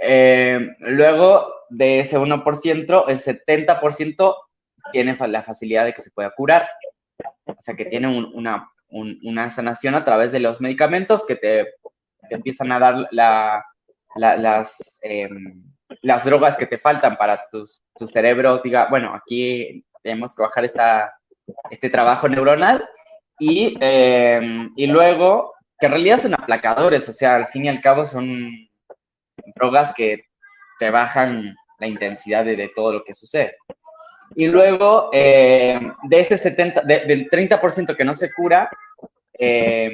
Eh, 0.00 0.74
luego, 0.80 1.52
de 1.68 2.00
ese 2.00 2.18
1%, 2.18 3.04
el 3.08 3.18
70% 3.18 4.36
tiene 4.92 5.16
la 5.28 5.42
facilidad 5.42 5.84
de 5.84 5.92
que 5.92 6.00
se 6.00 6.10
pueda 6.10 6.30
curar. 6.30 6.68
O 7.44 7.56
sea, 7.60 7.76
que 7.76 7.84
tiene 7.84 8.08
un, 8.08 8.30
una, 8.34 8.70
un, 8.88 9.20
una 9.24 9.50
sanación 9.50 9.94
a 9.94 10.04
través 10.04 10.32
de 10.32 10.40
los 10.40 10.60
medicamentos 10.60 11.26
que 11.26 11.36
te, 11.36 11.74
te 12.28 12.34
empiezan 12.34 12.72
a 12.72 12.78
dar 12.78 13.08
la, 13.10 13.64
la, 14.16 14.36
las... 14.36 15.00
Eh, 15.02 15.28
las 16.02 16.24
drogas 16.24 16.56
que 16.56 16.66
te 16.66 16.78
faltan 16.78 17.16
para 17.16 17.46
tus, 17.50 17.82
tu 17.96 18.06
cerebro, 18.06 18.58
diga, 18.58 18.88
bueno, 18.90 19.14
aquí 19.14 19.84
tenemos 20.02 20.34
que 20.34 20.42
bajar 20.42 20.64
esta, 20.64 21.14
este 21.70 21.90
trabajo 21.90 22.28
neuronal 22.28 22.88
y, 23.38 23.76
eh, 23.80 24.68
y 24.76 24.86
luego, 24.86 25.54
que 25.78 25.86
en 25.86 25.92
realidad 25.92 26.18
son 26.18 26.34
aplacadores, 26.34 27.08
o 27.08 27.12
sea, 27.12 27.36
al 27.36 27.46
fin 27.46 27.66
y 27.66 27.68
al 27.68 27.80
cabo 27.80 28.04
son 28.04 28.50
drogas 29.54 29.92
que 29.94 30.24
te 30.78 30.90
bajan 30.90 31.54
la 31.78 31.86
intensidad 31.86 32.44
de, 32.44 32.70
todo 32.74 32.92
lo 32.92 33.04
que 33.04 33.14
sucede. 33.14 33.56
Y 34.34 34.46
luego, 34.46 35.10
eh, 35.12 35.80
de 36.02 36.20
ese 36.20 36.36
70, 36.36 36.82
de, 36.82 37.06
del 37.06 37.30
30% 37.30 37.96
que 37.96 38.04
no 38.04 38.14
se 38.14 38.32
cura, 38.32 38.68
eh, 39.38 39.90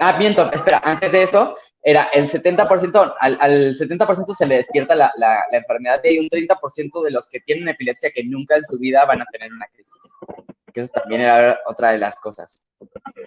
ah, 0.00 0.16
miento, 0.18 0.50
espera, 0.50 0.80
antes 0.84 1.12
de 1.12 1.22
eso, 1.22 1.56
era 1.82 2.08
el 2.12 2.24
70%, 2.24 3.14
al, 3.18 3.38
al 3.40 3.74
70% 3.74 4.34
se 4.34 4.46
le 4.46 4.56
despierta 4.56 4.94
la, 4.94 5.12
la, 5.16 5.44
la, 5.50 5.58
enfermedad 5.58 6.00
y 6.04 6.18
un 6.18 6.28
30% 6.28 7.04
de 7.04 7.10
los 7.10 7.28
que 7.28 7.40
tienen 7.40 7.68
epilepsia 7.68 8.12
que 8.14 8.22
nunca 8.24 8.56
en 8.56 8.64
su 8.64 8.78
vida 8.78 9.04
van 9.04 9.22
a 9.22 9.26
tener 9.32 9.52
una 9.52 9.66
crisis. 9.66 9.94
Que 10.72 10.80
eso 10.80 10.92
también 10.94 11.22
era 11.22 11.58
otra 11.66 11.90
de 11.90 11.98
las 11.98 12.16
cosas 12.16 12.66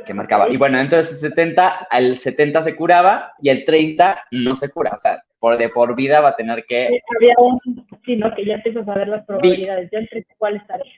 que 0.06 0.14
marcaba. 0.14 0.50
Y 0.50 0.58
bueno, 0.58 0.80
entonces 0.80 1.22
el 1.22 1.30
70, 1.30 1.88
al 1.90 2.18
70 2.18 2.64
se 2.64 2.76
curaba 2.76 3.34
y 3.40 3.50
el 3.50 3.66
30 3.66 4.24
no 4.32 4.56
se 4.56 4.72
cura. 4.72 4.94
O 4.96 5.00
sea, 5.00 5.22
por 5.38 5.58
de 5.58 5.70
por 5.70 5.96
vida 5.96 6.22
va 6.22 6.30
a 6.30 6.36
tener 6.36 6.66
que... 6.66 7.02
Había 7.18 7.36
un, 7.38 7.60
sí, 8.06 8.16
¿no? 8.16 8.34
Que 8.34 8.46
ya 8.46 8.56
empiezas 8.56 8.88
a 8.88 8.96
ver 8.96 9.10
las 9.10 9.26
probabilidades. 9.26 9.90
¿Ya 9.92 10.00
entre 10.00 10.26
cuál 10.38 10.56
estaría? 10.56 10.94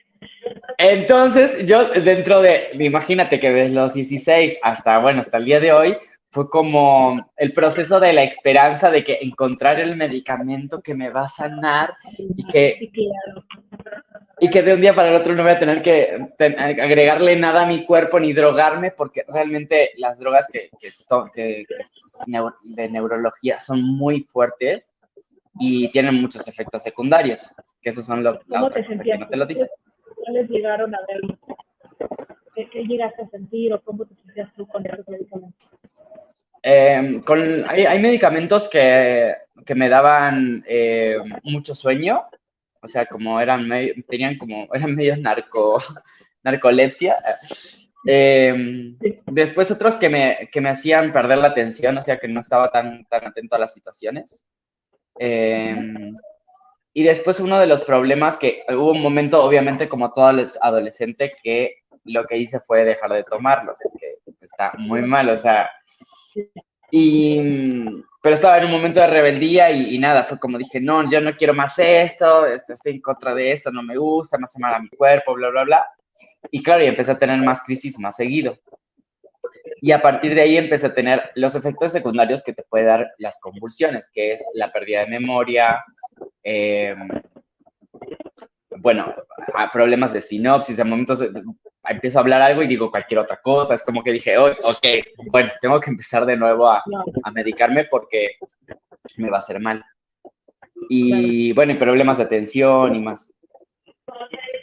Entonces, 0.78 1.66
yo 1.66 1.90
dentro 1.90 2.40
de, 2.40 2.70
imagínate 2.78 3.40
que 3.40 3.50
desde 3.50 3.74
los 3.74 3.94
16 3.94 4.58
hasta, 4.62 4.98
bueno, 4.98 5.20
hasta 5.20 5.36
el 5.36 5.44
día 5.44 5.60
de 5.60 5.72
hoy, 5.72 5.96
fue 6.30 6.50
como 6.50 7.30
el 7.36 7.52
proceso 7.52 7.98
de 8.00 8.12
la 8.12 8.22
esperanza 8.22 8.90
de 8.90 9.02
que 9.02 9.18
encontrar 9.22 9.80
el 9.80 9.96
medicamento 9.96 10.82
que 10.82 10.94
me 10.94 11.10
va 11.10 11.22
a 11.22 11.28
sanar 11.28 11.94
y 12.18 12.46
que 12.50 12.90
y 14.40 14.50
que 14.50 14.62
de 14.62 14.74
un 14.74 14.80
día 14.80 14.94
para 14.94 15.08
el 15.08 15.16
otro 15.16 15.34
no 15.34 15.42
voy 15.42 15.52
a 15.52 15.58
tener 15.58 15.82
que 15.82 16.28
agregarle 16.38 17.34
nada 17.36 17.62
a 17.62 17.66
mi 17.66 17.84
cuerpo 17.84 18.20
ni 18.20 18.32
drogarme, 18.32 18.92
porque 18.92 19.24
realmente 19.26 19.90
las 19.96 20.20
drogas 20.20 20.48
que, 20.52 20.70
que, 20.78 21.66
de 22.62 22.88
neurología 22.88 23.58
son 23.58 23.82
muy 23.82 24.20
fuertes 24.20 24.92
y 25.58 25.90
tienen 25.90 26.20
muchos 26.20 26.46
efectos 26.46 26.82
secundarios, 26.82 27.52
que 27.82 27.90
esos 27.90 28.06
son 28.06 28.22
lo, 28.22 28.38
la 28.46 28.64
otra 28.64 28.86
cosa 28.86 29.02
que 29.02 29.18
no 29.18 29.26
te 29.26 29.36
lo 29.36 29.46
dicen. 29.46 29.68
¿Cuáles 30.14 30.48
llegaron 30.48 30.94
a 30.94 30.98
ver? 31.08 32.08
¿Qué, 32.54 32.68
¿Qué, 32.70 32.84
llegaste 32.84 33.22
a 33.22 33.28
sentir 33.28 33.72
o 33.72 33.80
cómo 33.82 34.04
te 34.04 34.14
sentías 34.14 34.52
tú 34.54 34.66
con 34.68 34.86
esos 34.86 35.08
medicamentos? 35.08 35.77
Eh, 36.62 37.20
con, 37.24 37.64
hay, 37.68 37.86
hay, 37.86 37.98
medicamentos 38.00 38.68
que, 38.68 39.34
que 39.64 39.74
me 39.74 39.88
daban 39.88 40.64
eh, 40.66 41.16
mucho 41.44 41.74
sueño, 41.74 42.24
o 42.80 42.88
sea, 42.88 43.06
como 43.06 43.40
eran 43.40 43.68
tenían 44.08 44.38
como, 44.38 44.68
eran 44.74 44.94
medio 44.94 45.16
narco, 45.16 45.78
narcolepsia. 46.42 47.16
Eh, 48.06 48.94
después 49.26 49.70
otros 49.70 49.96
que 49.96 50.08
me, 50.08 50.48
que 50.50 50.60
me 50.60 50.70
hacían 50.70 51.12
perder 51.12 51.38
la 51.38 51.48
atención, 51.48 51.98
o 51.98 52.02
sea, 52.02 52.18
que 52.18 52.28
no 52.28 52.40
estaba 52.40 52.70
tan, 52.70 53.04
tan 53.06 53.26
atento 53.26 53.56
a 53.56 53.58
las 53.58 53.74
situaciones. 53.74 54.44
Eh, 55.18 56.12
y 56.94 57.02
después 57.02 57.40
uno 57.40 57.60
de 57.60 57.66
los 57.66 57.82
problemas 57.82 58.36
que 58.38 58.62
hubo 58.70 58.92
un 58.92 59.02
momento, 59.02 59.42
obviamente, 59.42 59.88
como 59.88 60.12
todo 60.12 60.32
adolescente, 60.62 61.32
que 61.42 61.82
lo 62.04 62.24
que 62.24 62.38
hice 62.38 62.60
fue 62.60 62.84
dejar 62.84 63.12
de 63.12 63.24
tomarlos, 63.24 63.78
que 64.00 64.16
está 64.40 64.72
muy 64.78 65.02
mal, 65.02 65.28
o 65.28 65.36
sea, 65.36 65.70
y, 66.90 67.40
pero 68.22 68.34
estaba 68.34 68.58
en 68.58 68.66
un 68.66 68.72
momento 68.72 69.00
de 69.00 69.06
rebeldía 69.06 69.70
y, 69.70 69.98
nada, 69.98 70.24
fue 70.24 70.38
como 70.38 70.58
dije, 70.58 70.80
no, 70.80 71.08
yo 71.10 71.20
no 71.20 71.36
quiero 71.36 71.54
más 71.54 71.78
esto, 71.78 72.46
este, 72.46 72.72
estoy 72.72 72.94
en 72.94 73.00
contra 73.00 73.34
de 73.34 73.52
esto, 73.52 73.70
no 73.70 73.82
me 73.82 73.96
gusta, 73.96 74.38
me 74.38 74.44
hace 74.44 74.60
mal 74.60 74.74
a 74.74 74.80
mi 74.80 74.88
cuerpo, 74.88 75.34
bla, 75.34 75.50
bla, 75.50 75.64
bla. 75.64 75.86
Y 76.50 76.62
claro, 76.62 76.82
y 76.82 76.86
empecé 76.86 77.12
a 77.12 77.18
tener 77.18 77.40
más 77.40 77.62
crisis 77.62 77.98
más 77.98 78.16
seguido. 78.16 78.58
Y 79.80 79.92
a 79.92 80.02
partir 80.02 80.34
de 80.34 80.40
ahí 80.40 80.56
empecé 80.56 80.86
a 80.86 80.94
tener 80.94 81.30
los 81.34 81.54
efectos 81.54 81.92
secundarios 81.92 82.42
que 82.42 82.52
te 82.52 82.64
puede 82.64 82.84
dar 82.84 83.12
las 83.18 83.38
convulsiones, 83.40 84.10
que 84.12 84.32
es 84.32 84.44
la 84.54 84.72
pérdida 84.72 85.00
de 85.00 85.10
memoria, 85.10 85.84
eh, 86.42 86.96
bueno, 88.78 89.14
problemas 89.72 90.12
de 90.12 90.20
sinopsis, 90.20 90.76
de 90.76 90.84
momentos 90.84 91.20
empiezo 91.84 92.18
a 92.18 92.22
hablar 92.22 92.42
algo 92.42 92.62
y 92.62 92.66
digo 92.66 92.90
cualquier 92.90 93.20
otra 93.20 93.40
cosa. 93.42 93.74
Es 93.74 93.82
como 93.82 94.02
que 94.02 94.12
dije, 94.12 94.36
oh, 94.38 94.50
ok, 94.50 94.86
bueno, 95.30 95.50
tengo 95.60 95.80
que 95.80 95.90
empezar 95.90 96.26
de 96.26 96.36
nuevo 96.36 96.68
a, 96.68 96.82
a, 97.22 97.30
medicarme 97.30 97.84
porque 97.84 98.32
me 99.16 99.30
va 99.30 99.36
a 99.36 99.38
hacer 99.38 99.60
mal. 99.60 99.84
Y 100.88 101.52
bueno, 101.52 101.72
y 101.72 101.76
problemas 101.76 102.18
de 102.18 102.24
atención 102.24 102.94
y 102.94 103.00
más. 103.00 103.34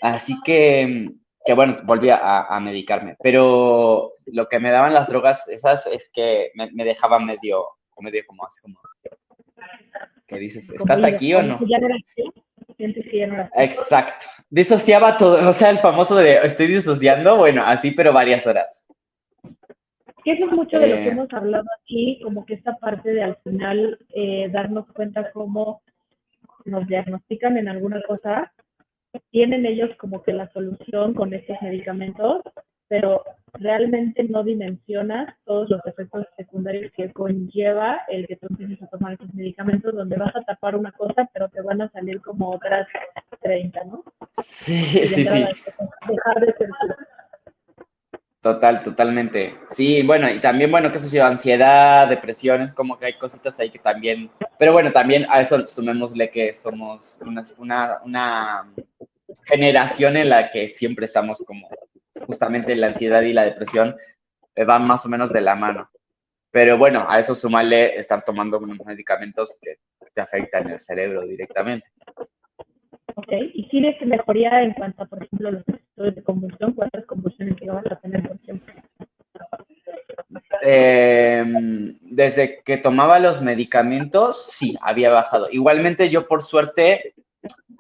Así 0.02 0.40
que, 0.44 1.12
que 1.44 1.54
bueno, 1.54 1.78
volví 1.84 2.10
a, 2.10 2.44
a, 2.44 2.60
medicarme. 2.60 3.16
Pero 3.22 4.14
lo 4.28 4.48
que 4.48 4.60
me 4.60 4.72
daban 4.72 4.94
las 4.94 5.10
drogas 5.10 5.48
esas 5.50 5.88
es 5.88 6.10
que 6.14 6.52
me, 6.56 6.72
me 6.72 6.86
dejaban 6.86 7.26
medio, 7.26 7.66
medio 8.00 8.24
como 8.28 8.46
así 8.46 8.62
como... 8.62 8.80
¿Qué 10.28 10.38
dices? 10.38 10.72
¿Estás 10.72 11.04
aquí 11.04 11.36
o 11.36 11.44
no? 11.44 11.60
Exacto. 13.56 14.26
Disociaba 14.50 15.18
todo, 15.18 15.50
o 15.50 15.54
sea, 15.54 15.70
el 15.70 15.78
famoso 15.78 16.16
de 16.16 16.40
estoy 16.44 16.68
disociando, 16.68 17.38
bueno, 17.38 17.64
así, 17.66 17.92
pero 17.92 18.14
varias 18.14 18.46
horas. 18.48 18.88
eso 20.24 20.46
es 20.46 20.52
mucho 20.52 20.80
de 20.80 20.88
lo 20.88 20.96
que 20.96 21.04
eh. 21.04 21.10
hemos 21.10 21.34
hablado 21.34 21.66
aquí, 21.82 22.20
como 22.24 22.46
que 22.46 22.56
esta 22.56 22.76
parte 22.78 23.12
de 23.12 23.24
al 23.24 23.38
final 23.44 24.00
eh, 24.14 24.50
darnos 24.52 24.88
cuenta 24.94 25.32
cómo 25.32 25.82
nos 26.66 26.88
diagnostican 26.88 27.58
en 27.58 27.68
alguna 27.68 28.02
cosa, 28.02 28.52
tienen 29.32 29.66
ellos 29.66 29.92
como 29.98 30.24
que 30.24 30.34
la 30.34 30.50
solución 30.52 31.14
con 31.14 31.34
estos 31.34 31.58
medicamentos, 31.62 32.42
pero 32.88 33.24
realmente 33.54 34.24
no 34.24 34.44
dimensionas 34.44 35.34
todos 35.46 35.70
los 35.70 35.86
efectos 35.86 36.26
secundarios 36.38 36.92
que 36.96 37.12
conlleva 37.12 38.02
el 38.10 38.28
que 38.28 38.36
tú 38.36 38.48
empieces 38.50 38.82
a 38.84 38.88
tomar 38.88 39.14
estos 39.14 39.34
medicamentos, 39.34 39.96
donde 39.96 40.18
vas 40.18 40.36
a 40.36 40.44
tapar 40.44 40.76
una 40.76 40.92
cosa, 40.92 41.30
pero 41.34 41.50
te 41.50 41.62
van 41.62 41.82
a 41.82 41.90
salir 41.92 42.22
como 42.22 42.52
otras 42.52 42.88
30, 43.42 43.84
¿no? 43.86 44.04
Sí, 44.34 45.08
sí, 45.08 45.26
sí. 45.26 45.46
Dejar 46.08 46.46
de 46.46 46.54
ser 46.58 46.70
Total, 48.46 48.84
totalmente. 48.84 49.56
Sí, 49.72 50.04
bueno, 50.04 50.30
y 50.30 50.40
también, 50.40 50.70
bueno, 50.70 50.92
qué 50.92 51.00
sé 51.00 51.18
yo, 51.18 51.26
ansiedad, 51.26 52.08
depresiones, 52.08 52.72
como 52.72 53.00
que 53.00 53.08
hay 53.08 53.14
cositas 53.14 53.60
ahí 53.60 53.72
que 53.72 53.80
también, 53.80 54.30
pero 54.60 54.72
bueno, 54.72 54.92
también 54.92 55.26
a 55.32 55.40
eso 55.42 55.68
sumémosle 55.68 56.30
que 56.30 56.54
somos 56.54 57.20
una, 57.26 57.42
una, 57.58 58.02
una 58.04 58.70
generación 59.46 60.16
en 60.16 60.30
la 60.30 60.52
que 60.52 60.70
siempre 60.70 61.06
estamos 61.06 61.44
como 61.44 61.68
justamente 62.26 62.76
la 62.76 62.88
ansiedad 62.88 63.22
y 63.22 63.34
la 63.34 63.44
depresión 63.44 63.96
eh, 64.56 64.64
van 64.64 64.86
más 64.88 65.06
o 65.06 65.10
menos 65.10 65.34
de 65.34 65.42
la 65.42 65.56
mano. 65.56 65.90
Pero 66.52 66.78
bueno, 66.78 67.06
a 67.10 67.20
eso 67.20 67.36
sumarle 67.36 67.98
estar 67.98 68.24
tomando 68.24 68.60
unos 68.60 68.80
medicamentos 68.86 69.58
que 69.62 69.74
te 70.14 70.22
afectan 70.22 70.70
el 70.70 70.80
cerebro 70.80 71.24
directamente. 71.24 71.88
Ok, 73.16 73.32
¿y 73.54 73.68
si 73.70 73.82
ves 73.82 73.96
mejoría 74.06 74.62
en 74.62 74.74
cuanto 74.74 75.04
a, 75.04 75.06
por 75.06 75.24
ejemplo, 75.24 75.52
los 75.52 75.68
episodios 75.68 76.16
de 76.16 76.24
convulsión? 76.24 76.74
¿Cuántas 76.74 77.06
convulsiones 77.06 77.56
vas 77.66 77.86
a 77.92 78.00
tener 78.00 78.28
por 78.28 78.38
ejemplo? 78.38 78.74
Eh, 80.62 81.44
desde 82.02 82.62
que 82.64 82.78
tomaba 82.78 83.20
los 83.20 83.42
medicamentos, 83.42 84.46
sí, 84.50 84.78
había 84.82 85.12
bajado. 85.12 85.48
Igualmente 85.52 86.10
yo 86.10 86.28
por 86.28 86.42
suerte 86.42 87.14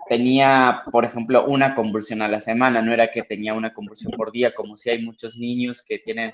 tenía, 0.07 0.83
por 0.91 1.05
ejemplo, 1.05 1.45
una 1.45 1.75
convulsión 1.75 2.21
a 2.21 2.27
la 2.27 2.41
semana, 2.41 2.81
no 2.81 2.93
era 2.93 3.11
que 3.11 3.23
tenía 3.23 3.53
una 3.53 3.73
convulsión 3.73 4.13
por 4.13 4.31
día, 4.31 4.53
como 4.53 4.77
si 4.77 4.89
hay 4.89 5.03
muchos 5.03 5.37
niños 5.37 5.81
que 5.83 5.99
tienen 5.99 6.33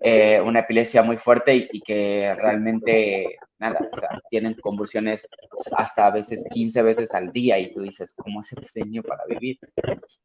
eh, 0.00 0.40
una 0.40 0.60
epilepsia 0.60 1.02
muy 1.02 1.16
fuerte 1.16 1.68
y, 1.72 1.80
que 1.80 2.34
realmente, 2.36 3.36
nada, 3.58 3.80
o 3.92 3.96
sea, 3.96 4.10
tienen 4.30 4.54
convulsiones 4.54 5.28
hasta 5.76 6.06
a 6.06 6.10
veces 6.12 6.46
15 6.50 6.82
veces 6.82 7.14
al 7.14 7.32
día 7.32 7.58
y 7.58 7.72
tú 7.72 7.82
dices, 7.82 8.14
¿cómo 8.16 8.40
es 8.40 8.52
ese 8.52 8.84
niño 8.84 9.02
para 9.02 9.24
vivir? 9.26 9.58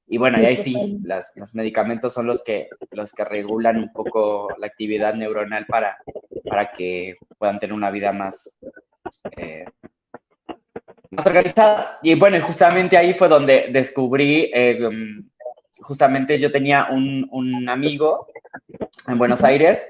Y 0.07 0.17
bueno, 0.17 0.39
y 0.39 0.45
ahí 0.45 0.57
sí, 0.57 0.99
las, 1.03 1.33
los 1.35 1.55
medicamentos 1.55 2.13
son 2.13 2.27
los 2.27 2.43
que, 2.43 2.69
los 2.91 3.13
que 3.13 3.25
regulan 3.25 3.77
un 3.77 3.91
poco 3.91 4.49
la 4.59 4.67
actividad 4.67 5.15
neuronal 5.15 5.65
para, 5.65 5.97
para 6.43 6.71
que 6.71 7.15
puedan 7.37 7.59
tener 7.59 7.73
una 7.73 7.89
vida 7.89 8.11
más... 8.11 8.57
Eh, 9.37 9.65
más 11.13 11.25
organizada. 11.25 11.97
Y 12.01 12.15
bueno, 12.15 12.39
justamente 12.45 12.97
ahí 12.97 13.13
fue 13.13 13.27
donde 13.27 13.69
descubrí, 13.71 14.51
eh, 14.53 14.85
um, 14.85 15.29
justamente 15.79 16.39
yo 16.39 16.51
tenía 16.51 16.87
un, 16.91 17.27
un, 17.31 17.69
amigo 17.69 18.27
en 19.07 19.17
Buenos 19.17 19.43
Aires 19.43 19.87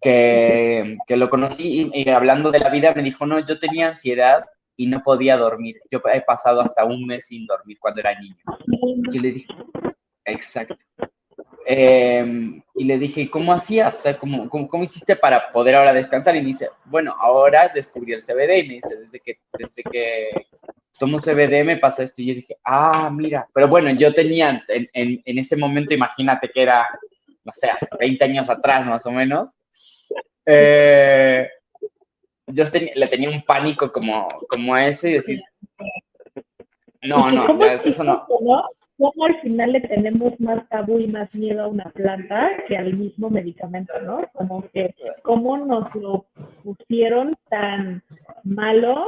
que, 0.00 0.96
que 1.06 1.16
lo 1.16 1.30
conocí 1.30 1.90
y, 1.92 2.08
hablando 2.08 2.50
de 2.50 2.60
la 2.60 2.70
vida 2.70 2.92
me 2.94 3.02
dijo, 3.02 3.26
no, 3.26 3.38
yo 3.38 3.58
tenía 3.58 3.88
ansiedad 3.88 4.44
y 4.76 4.86
no 4.86 5.02
podía 5.02 5.36
dormir. 5.36 5.76
Yo 5.90 6.00
he 6.12 6.20
pasado 6.22 6.60
hasta 6.60 6.84
un 6.84 7.06
mes 7.06 7.26
sin 7.26 7.46
dormir 7.46 7.78
cuando 7.80 8.00
era 8.00 8.18
niño. 8.18 8.36
Yo 9.10 9.20
le 9.20 9.32
dije, 9.32 9.54
exacto. 10.24 10.76
Eh, 11.66 12.60
y 12.74 12.84
le 12.84 12.98
dije, 12.98 13.30
¿cómo 13.30 13.52
hacías? 13.52 13.98
O 13.98 14.02
sea, 14.02 14.18
¿cómo, 14.18 14.48
¿cómo, 14.48 14.66
cómo, 14.68 14.82
hiciste 14.82 15.16
para 15.16 15.50
poder 15.50 15.76
ahora 15.76 15.92
descansar? 15.92 16.34
Y 16.36 16.40
me 16.40 16.48
dice, 16.48 16.70
bueno, 16.86 17.14
ahora 17.18 17.70
descubrí 17.74 18.12
el 18.12 18.22
CBD. 18.22 18.58
Y 18.58 18.68
me 18.68 18.74
dice, 18.74 18.96
desde 18.96 19.20
que, 19.20 19.38
desde 19.58 19.82
que 19.82 20.30
tomo 20.98 21.18
CBD 21.18 21.64
me 21.64 21.76
pasa 21.76 22.02
esto. 22.02 22.22
Y 22.22 22.26
yo 22.26 22.34
dije, 22.34 22.56
ah, 22.64 23.10
mira. 23.12 23.48
Pero 23.52 23.68
bueno, 23.68 23.90
yo 23.92 24.12
tenía, 24.12 24.64
en, 24.68 24.88
en, 24.92 25.22
en 25.24 25.38
ese 25.38 25.56
momento, 25.56 25.94
imagínate 25.94 26.48
que 26.48 26.62
era, 26.62 26.88
no 27.44 27.52
sé, 27.52 27.68
hace 27.68 27.86
20 27.98 28.24
años 28.24 28.48
atrás 28.50 28.86
más 28.86 29.04
o 29.06 29.10
menos. 29.10 29.50
Eh, 30.46 31.48
yo 32.46 32.64
le 32.72 33.08
tenía 33.08 33.30
un 33.30 33.42
pánico 33.42 33.92
como, 33.92 34.28
como 34.48 34.76
ese 34.76 35.10
y 35.10 35.14
decís, 35.14 35.44
no, 37.02 37.30
no, 37.30 37.64
eso 37.64 38.04
no 38.04 38.26
cómo 39.02 39.24
al 39.24 39.40
final 39.40 39.72
le 39.72 39.80
tenemos 39.80 40.38
más 40.38 40.68
tabú 40.68 41.00
y 41.00 41.08
más 41.08 41.34
miedo 41.34 41.64
a 41.64 41.66
una 41.66 41.90
planta 41.90 42.50
que 42.68 42.76
al 42.76 42.94
mismo 42.94 43.30
medicamento, 43.30 43.92
¿no? 44.02 44.28
Como 44.32 44.62
que 44.72 44.94
cómo 45.22 45.58
nos 45.58 45.92
lo 45.96 46.26
pusieron 46.62 47.36
tan 47.50 48.04
malo 48.44 49.04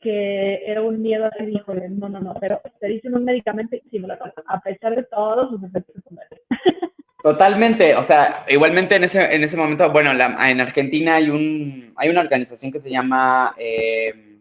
que 0.00 0.62
era 0.66 0.82
un 0.82 1.00
miedo 1.00 1.24
así, 1.26 1.44
híjole, 1.44 1.88
no, 1.88 2.10
no, 2.10 2.20
no, 2.20 2.34
pero 2.38 2.60
te 2.78 2.88
dicen 2.88 3.14
un 3.14 3.24
medicamento 3.24 3.74
y 3.74 3.80
sí 3.90 3.98
me 3.98 4.08
lo 4.08 4.14
a 4.14 4.60
pesar 4.60 4.94
de 4.94 5.04
todos 5.04 5.48
sus 5.48 5.64
efectos 5.64 5.94
secundarios. 5.94 6.40
Totalmente, 7.22 7.96
o 7.96 8.02
sea, 8.02 8.44
igualmente 8.48 8.96
en 8.96 9.04
ese, 9.04 9.34
en 9.34 9.42
ese 9.42 9.56
momento, 9.56 9.90
bueno, 9.90 10.12
en 10.12 10.60
Argentina 10.60 11.16
hay 11.16 11.30
un 11.30 11.94
hay 11.96 12.10
una 12.10 12.20
organización 12.20 12.70
que 12.70 12.78
se 12.78 12.90
llama 12.90 13.54
eh, 13.58 14.38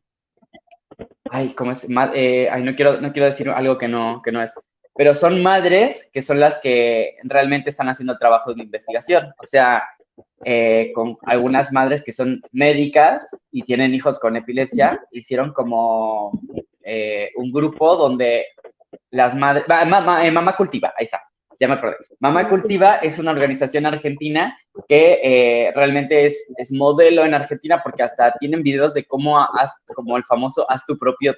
ay, 1.32 1.54
¿cómo 1.54 1.72
es? 1.72 1.88
Eh, 2.13 2.50
ay, 2.52 2.63
no 2.63 2.76
quiero, 2.76 3.00
no 3.02 3.12
quiero 3.12 3.26
decir 3.26 3.50
algo 3.50 3.78
que 3.78 3.88
no, 3.88 4.22
que 4.22 4.32
no 4.32 4.41
es 4.41 4.54
pero 4.98 5.14
son 5.14 5.44
madres 5.44 6.10
que 6.12 6.24
son 6.24 6.40
las 6.40 6.58
que 6.58 7.16
realmente 7.24 7.70
están 7.70 7.88
haciendo 7.88 8.14
el 8.14 8.20
trabajo 8.20 8.54
de 8.54 8.64
investigación. 8.64 9.32
O 9.40 9.46
sea, 9.46 9.84
eh, 10.44 10.92
con 10.94 11.18
algunas 11.24 11.72
madres 11.72 12.04
que 12.04 12.12
son 12.12 12.42
médicas 12.52 13.38
y 13.52 13.62
tienen 13.62 13.94
hijos 13.94 14.18
con 14.18 14.36
epilepsia, 14.36 15.00
hicieron 15.12 15.54
como 15.54 16.32
eh, 16.84 17.32
un 17.36 17.52
grupo 17.52 17.96
donde 17.96 18.48
las 19.12 19.36
madres, 19.36 19.66
eh, 19.68 20.32
mamá, 20.32 20.56
cultiva, 20.56 20.94
ahí 20.98 21.04
está, 21.04 21.22
ya 21.60 21.68
me 21.68 21.76
acordé. 21.76 21.96
Mamá 22.20 22.50
Cultiva 22.50 22.96
es 22.96 23.20
una 23.20 23.32
organización 23.32 23.86
argentina 23.86 24.58
que 24.88 25.72
realmente 25.76 26.26
es, 26.26 26.52
es, 26.58 26.72
modelo 26.72 27.24
en 27.24 27.36
Argentina 27.36 27.82
porque 27.84 28.04
hasta 28.04 28.32
tienen 28.40 28.64
videos 28.64 28.96
de 28.96 29.06
cómo, 29.06 29.40
haz, 29.40 29.80
como 29.94 30.18
el 30.18 30.24
famoso, 30.24 30.70
haz 30.70 30.86
tu 30.86 30.98
propio 30.98 31.36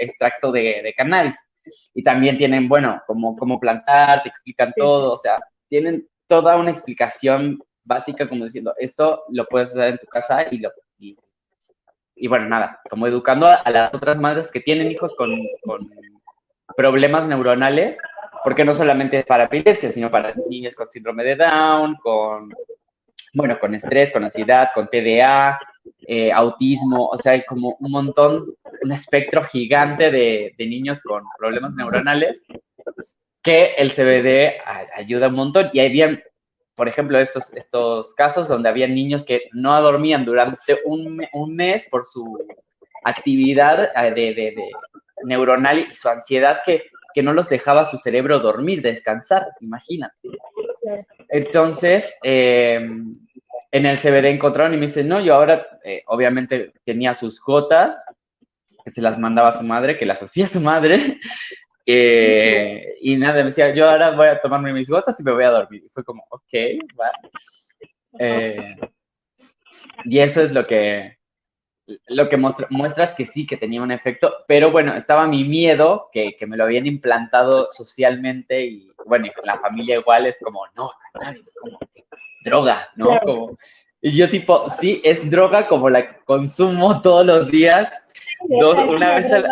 extracto 0.00 0.50
de, 0.50 0.82
de, 0.82 0.94
cannabis. 0.94 1.36
Y 1.94 2.02
también 2.02 2.36
tienen, 2.36 2.68
bueno, 2.68 3.02
cómo, 3.06 3.36
cómo 3.36 3.60
plantar, 3.60 4.22
te 4.22 4.28
explican 4.28 4.72
todo, 4.76 5.12
o 5.12 5.16
sea, 5.16 5.38
tienen 5.68 6.08
toda 6.26 6.56
una 6.56 6.70
explicación 6.70 7.58
básica 7.84 8.28
como 8.28 8.44
diciendo, 8.44 8.74
esto 8.78 9.24
lo 9.30 9.46
puedes 9.46 9.70
hacer 9.70 9.88
en 9.88 9.98
tu 9.98 10.06
casa 10.06 10.46
y 10.50 10.58
lo... 10.58 10.70
Y, 12.14 12.28
bueno, 12.28 12.48
nada, 12.48 12.80
como 12.88 13.08
educando 13.08 13.46
a, 13.48 13.68
las 13.70 13.92
otras 13.92 14.16
madres 14.18 14.52
que 14.52 14.60
tienen 14.60 14.92
hijos 14.92 15.12
con, 15.16 15.36
con 15.62 15.90
problemas 16.76 17.26
neuronales, 17.26 17.98
porque 18.44 18.64
no 18.64 18.74
solamente 18.74 19.18
es 19.18 19.24
para 19.24 19.44
epilepsia, 19.44 19.90
sino 19.90 20.10
para 20.10 20.34
niños 20.48 20.74
con 20.74 20.90
síndrome 20.90 21.24
de 21.24 21.36
Down, 21.36 21.96
con, 21.96 22.52
bueno, 23.34 23.58
con 23.58 23.74
estrés, 23.74 24.12
con 24.12 24.24
ansiedad, 24.24 24.70
con 24.74 24.88
TDA, 24.88 25.58
eh, 26.06 26.32
autismo, 26.32 27.06
o 27.08 27.18
sea, 27.18 27.32
hay 27.32 27.44
como 27.44 27.76
un 27.80 27.90
montón, 27.90 28.44
un 28.82 28.92
espectro 28.92 29.42
gigante 29.44 30.10
de, 30.10 30.54
de 30.56 30.66
niños 30.66 31.00
con 31.00 31.22
problemas 31.38 31.74
neuronales 31.74 32.44
que 33.42 33.74
el 33.76 33.90
CBD 33.90 34.60
ayuda 34.96 35.28
un 35.28 35.34
montón. 35.34 35.70
Y 35.72 35.80
habían, 35.80 36.22
por 36.74 36.88
ejemplo, 36.88 37.18
estos, 37.18 37.52
estos 37.54 38.14
casos 38.14 38.48
donde 38.48 38.68
había 38.68 38.86
niños 38.86 39.24
que 39.24 39.48
no 39.52 39.80
dormían 39.80 40.24
durante 40.24 40.78
un, 40.84 41.24
un 41.32 41.56
mes 41.56 41.88
por 41.90 42.04
su 42.04 42.38
actividad 43.04 43.90
eh, 43.96 44.10
de, 44.10 44.34
de, 44.34 44.54
de 44.56 44.70
neuronal 45.24 45.88
y 45.90 45.94
su 45.94 46.08
ansiedad 46.08 46.60
que 46.64 46.82
que 47.12 47.22
no 47.22 47.32
los 47.32 47.48
dejaba 47.48 47.84
su 47.84 47.98
cerebro 47.98 48.40
dormir, 48.40 48.82
descansar, 48.82 49.46
imagínate. 49.60 50.16
Entonces, 51.28 52.16
em, 52.22 53.16
en 53.72 53.86
el 53.86 53.96
CBD 53.96 54.26
encontraron 54.26 54.74
y 54.74 54.76
me 54.76 54.86
dicen, 54.86 55.08
no, 55.08 55.18
yo 55.20 55.34
ahora, 55.34 55.66
eh, 55.82 56.02
obviamente 56.06 56.74
tenía 56.84 57.14
sus 57.14 57.40
gotas, 57.40 58.04
que 58.84 58.90
se 58.90 59.00
las 59.00 59.18
mandaba 59.18 59.48
a 59.48 59.52
su 59.52 59.62
madre, 59.62 59.98
que 59.98 60.04
las 60.04 60.22
hacía 60.22 60.46
su 60.46 60.60
madre, 60.60 61.18
eh, 61.86 62.94
y 63.00 63.16
nada, 63.16 63.38
me 63.38 63.44
decía, 63.44 63.74
yo 63.74 63.88
ahora 63.88 64.10
voy 64.10 64.26
a 64.26 64.40
tomarme 64.40 64.74
mis 64.74 64.90
gotas 64.90 65.18
y 65.18 65.24
me 65.24 65.32
voy 65.32 65.44
a 65.44 65.50
dormir. 65.50 65.82
Y 65.86 65.88
fue 65.88 66.04
como, 66.04 66.22
ok, 66.28 66.52
va. 67.00 67.10
Eh, 68.18 68.76
y 70.04 70.18
eso 70.18 70.42
es 70.42 70.52
lo 70.52 70.66
que, 70.66 71.16
lo 72.08 72.28
que 72.28 72.36
muestra, 72.36 72.66
muestras 72.68 73.14
que 73.14 73.24
sí, 73.24 73.46
que 73.46 73.56
tenía 73.56 73.80
un 73.80 73.90
efecto, 73.90 74.44
pero 74.46 74.70
bueno, 74.70 74.94
estaba 74.94 75.26
mi 75.26 75.44
miedo, 75.44 76.10
que, 76.12 76.36
que 76.36 76.46
me 76.46 76.58
lo 76.58 76.64
habían 76.64 76.86
implantado 76.86 77.68
socialmente 77.70 78.66
y 78.66 78.92
bueno, 79.06 79.26
y 79.26 79.46
la 79.46 79.58
familia 79.60 79.96
igual 79.96 80.26
es 80.26 80.38
como, 80.42 80.66
no, 80.76 80.90
es 81.38 81.54
como 81.58 81.78
droga, 82.42 82.88
¿no? 82.96 83.18
Como, 83.24 83.58
y 84.00 84.16
yo 84.16 84.28
tipo, 84.28 84.68
sí, 84.68 85.00
es 85.04 85.30
droga 85.30 85.66
como 85.68 85.88
la 85.88 86.18
consumo 86.24 87.00
todos 87.00 87.24
los 87.24 87.50
días, 87.50 88.04
una 88.40 89.14
vez 89.14 89.32
a 89.32 89.38
la... 89.40 89.48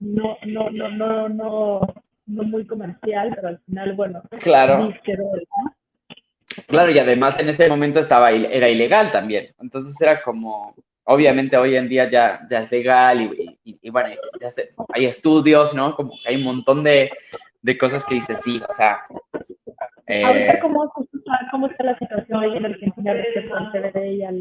No, 0.00 0.36
no, 0.44 0.68
no, 0.70 0.88
no, 0.90 1.28
no, 1.28 1.80
no 2.26 2.42
muy 2.42 2.66
comercial, 2.66 3.32
pero 3.34 3.48
al 3.48 3.58
final, 3.60 3.94
bueno, 3.94 4.22
claro. 4.40 4.92
Claro, 6.66 6.90
y 6.90 6.98
además 6.98 7.38
en 7.40 7.48
ese 7.48 7.68
momento 7.68 8.00
estaba, 8.00 8.30
era 8.30 8.68
ilegal 8.68 9.10
también. 9.10 9.54
Entonces 9.58 9.98
era 10.00 10.22
como, 10.22 10.74
obviamente 11.04 11.56
hoy 11.56 11.76
en 11.76 11.88
día 11.88 12.08
ya, 12.08 12.40
ya 12.50 12.60
es 12.60 12.70
legal 12.70 13.22
y, 13.64 13.90
bueno, 13.90 14.10
ya 14.40 14.48
hay 14.92 15.06
estudios, 15.06 15.74
¿no? 15.74 15.94
Como 15.94 16.14
hay 16.26 16.36
un 16.36 16.44
montón 16.44 16.84
de, 16.84 17.10
de 17.62 17.78
cosas 17.78 18.04
que 18.04 18.16
dice 18.16 18.34
sí, 18.36 18.60
o 18.68 18.72
sea. 18.72 19.00
Eh, 20.06 20.58
¿cómo, 20.60 20.92
¿cómo, 21.50 21.66
está 21.68 21.84
la 21.84 21.98
situación 21.98 22.44
en 22.44 22.66
Argentina 22.66 23.14
respecto 23.14 23.54
al 23.54 23.72
CBD 23.72 24.06
y 24.12 24.22
al... 24.24 24.40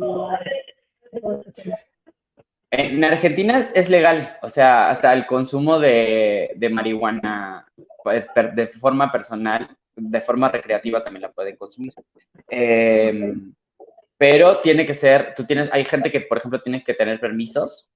En 2.72 3.04
Argentina 3.04 3.68
es 3.76 3.90
legal, 3.90 4.38
o 4.42 4.50
sea, 4.50 4.90
hasta 4.90 5.14
el 5.14 5.26
consumo 5.28 5.80
de, 5.80 6.52
de 6.56 6.70
marihuana 6.70 7.68
pues, 8.04 8.26
de 8.56 8.68
forma 8.68 9.12
personal 9.12 9.70
de 9.96 10.22
forma 10.22 10.50
recreativa 10.50 11.04
también 11.04 11.24
la 11.24 11.32
pueden 11.32 11.56
consumir. 11.56 11.94
Em, 12.50 13.54
pero 14.18 14.60
tiene 14.60 14.86
que 14.86 14.94
ser, 14.94 15.34
tú 15.36 15.46
tienes, 15.46 15.70
hay 15.72 15.84
gente 15.84 16.12
que, 16.12 16.22
por 16.22 16.38
ejemplo, 16.38 16.62
tiene 16.62 16.84
que 16.84 16.94
tener 16.94 17.20
permisos. 17.20 17.90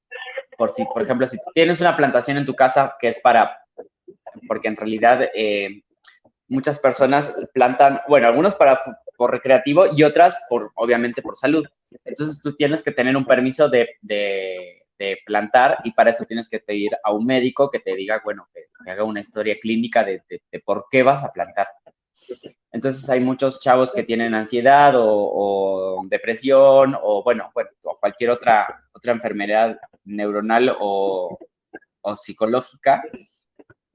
Por 0.57 0.71
si, 0.71 0.85
por 0.85 1.01
ejemplo, 1.01 1.27
si 1.27 1.37
tienes 1.53 1.79
una 1.81 1.95
plantación 1.95 2.37
en 2.37 2.45
tu 2.45 2.55
casa 2.55 2.95
que 2.99 3.09
es 3.09 3.19
para, 3.19 3.59
porque 4.47 4.67
en 4.67 4.75
realidad 4.75 5.29
eh, 5.33 5.83
muchas 6.47 6.79
personas 6.79 7.35
plantan, 7.53 7.99
bueno, 8.07 8.27
algunos 8.27 8.55
para 8.55 8.79
por 9.17 9.31
recreativo 9.31 9.87
y 9.95 10.03
otras 10.03 10.37
por, 10.47 10.71
obviamente, 10.75 11.21
por 11.21 11.35
salud. 11.35 11.65
Entonces 12.05 12.41
tú 12.41 12.55
tienes 12.55 12.83
que 12.83 12.91
tener 12.91 13.17
un 13.17 13.25
permiso 13.25 13.67
de, 13.67 13.89
de, 14.01 14.83
plantar 15.25 15.77
y 15.83 15.91
para 15.91 16.09
eso 16.09 16.25
tienes 16.25 16.49
que 16.49 16.59
pedir 16.59 16.91
a 17.03 17.11
un 17.13 17.25
médico 17.25 17.69
que 17.69 17.79
te 17.79 17.95
diga, 17.95 18.21
bueno, 18.23 18.47
que, 18.53 18.65
haga 18.89 19.03
una 19.03 19.19
historia 19.19 19.57
clínica 19.61 20.03
de, 20.03 20.23
de, 20.29 20.59
por 20.61 20.87
qué 20.89 21.03
vas 21.03 21.23
a 21.23 21.31
plantar. 21.31 21.67
Entonces 22.71 23.09
hay 23.09 23.19
muchos 23.19 23.59
chavos 23.59 23.91
que 23.91 24.03
tienen 24.03 24.33
ansiedad 24.33 24.93
o, 24.95 26.03
depresión 26.09 26.97
o 27.01 27.23
bueno, 27.23 27.51
o 27.83 27.97
cualquier 27.99 28.31
otra, 28.31 28.83
otra 28.93 29.11
enfermedad 29.11 29.79
neuronal 30.05 30.75
o, 30.79 31.37
psicológica 32.15 33.03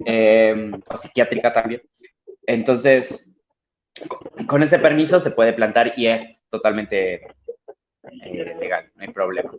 em, 0.05 0.75
o 0.75 0.97
psiquiátrica 0.97 1.53
también. 1.53 1.83
Entonces, 2.47 3.37
con 4.47 4.63
ese 4.63 4.79
permiso 4.79 5.21
se 5.21 5.31
puede 5.31 5.53
plantar 5.53 5.95
y 5.97 6.07
es 6.07 6.25
totalmente 6.51 7.15
eh, 7.15 8.57
legal, 8.59 8.91
no 8.95 9.03
hay 9.03 9.13
problema. 9.13 9.53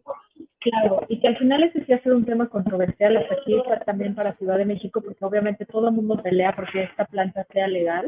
Claro, 0.64 1.02
y 1.10 1.20
que 1.20 1.28
al 1.28 1.38
final 1.38 1.62
ese 1.64 1.84
sí 1.84 1.92
ha 1.92 2.00
un 2.06 2.24
tema 2.24 2.48
controversial 2.48 3.18
hasta 3.18 3.34
aquí 3.36 3.54
también 3.86 4.16
para 4.16 4.34
Ciudad 4.38 4.58
de 4.58 4.64
México, 4.64 5.02
porque 5.02 5.26
obviamente 5.26 5.66
todo 5.66 5.90
el 5.90 5.94
mundo 5.94 6.16
pelea 6.24 6.56
porque 6.56 6.84
esta 6.84 7.04
planta 7.04 7.46
sea 7.52 7.68
legal, 7.68 8.06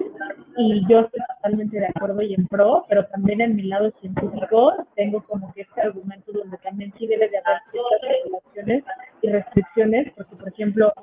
y 0.55 0.87
yo 0.87 1.01
estoy 1.01 1.19
totalmente 1.35 1.77
de 1.77 1.87
acuerdo 1.87 2.21
y 2.21 2.33
en 2.33 2.47
pro, 2.47 2.85
pero 2.87 3.05
también 3.07 3.41
en 3.41 3.57
mi 3.57 3.63
lado 3.63 3.91
científico 3.99 4.73
tengo 4.95 5.21
como 5.23 5.53
que 5.53 5.61
este 5.63 5.81
argumento 5.81 6.31
donde 6.31 6.57
también 6.59 6.93
sí 6.97 7.07
debe 7.07 7.27
de 7.27 7.37
haber 7.39 7.59
ciertas 7.71 8.23
regulaciones 8.23 8.83
y 9.21 9.27
restricciones, 9.27 10.13
porque 10.15 10.35
por 10.37 10.47
ejemplo, 10.47 10.93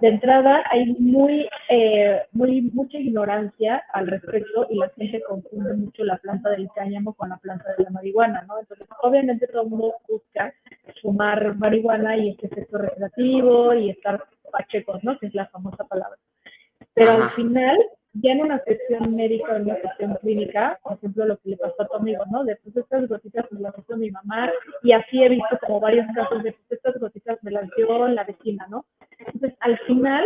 de 0.00 0.08
entrada 0.08 0.62
hay 0.70 0.86
muy, 0.98 1.48
eh, 1.68 2.22
muy 2.32 2.62
mucha 2.72 2.98
ignorancia 2.98 3.82
al 3.92 4.06
respecto 4.06 4.66
y 4.70 4.78
la 4.78 4.88
gente 4.96 5.22
confunde 5.28 5.74
mucho 5.74 6.04
la 6.04 6.16
planta 6.16 6.50
del 6.50 6.68
cáñamo 6.74 7.12
con 7.12 7.28
la 7.28 7.36
planta 7.36 7.64
de 7.76 7.84
la 7.84 7.90
marihuana, 7.90 8.42
¿no? 8.48 8.58
Entonces, 8.58 8.86
obviamente 9.02 9.46
todo 9.48 9.62
el 9.62 9.68
mundo 9.68 9.94
busca 10.08 10.54
fumar 11.02 11.56
marihuana 11.56 12.16
y 12.16 12.30
este 12.30 12.46
efecto 12.46 12.78
recreativo 12.78 13.74
y 13.74 13.90
estar 13.90 14.22
pachecos, 14.50 15.02
¿no? 15.04 15.18
Que 15.18 15.26
es 15.26 15.34
la 15.34 15.46
famosa 15.46 15.84
palabra. 15.84 16.18
Pero 16.94 17.10
al 17.10 17.30
final, 17.32 17.76
ya 18.14 18.32
en 18.32 18.42
una 18.42 18.62
sección 18.62 19.14
médica, 19.16 19.56
en 19.56 19.62
una 19.62 19.80
sección 19.80 20.16
clínica, 20.22 20.78
por 20.82 20.94
ejemplo, 20.94 21.26
lo 21.26 21.36
que 21.38 21.50
le 21.50 21.56
pasó 21.56 21.82
a 21.82 21.88
tu 21.88 21.96
amigo, 21.96 22.24
¿no? 22.30 22.44
De 22.44 22.56
pues 22.56 22.76
estas 22.76 23.08
gotitas 23.08 23.46
pues 23.48 23.60
las 23.60 23.76
hizo 23.76 23.96
mi 23.96 24.10
mamá 24.10 24.50
y 24.82 24.92
así 24.92 25.22
he 25.22 25.28
visto 25.28 25.58
como 25.66 25.80
varios 25.80 26.06
casos 26.14 26.42
de 26.42 26.52
pues 26.52 26.70
estas 26.70 26.98
gotitas 27.00 27.38
me 27.42 27.50
las 27.50 27.68
dio 27.76 28.08
la 28.08 28.24
vecina, 28.24 28.66
¿no? 28.70 28.84
Entonces, 29.18 29.54
al 29.60 29.78
final, 29.80 30.24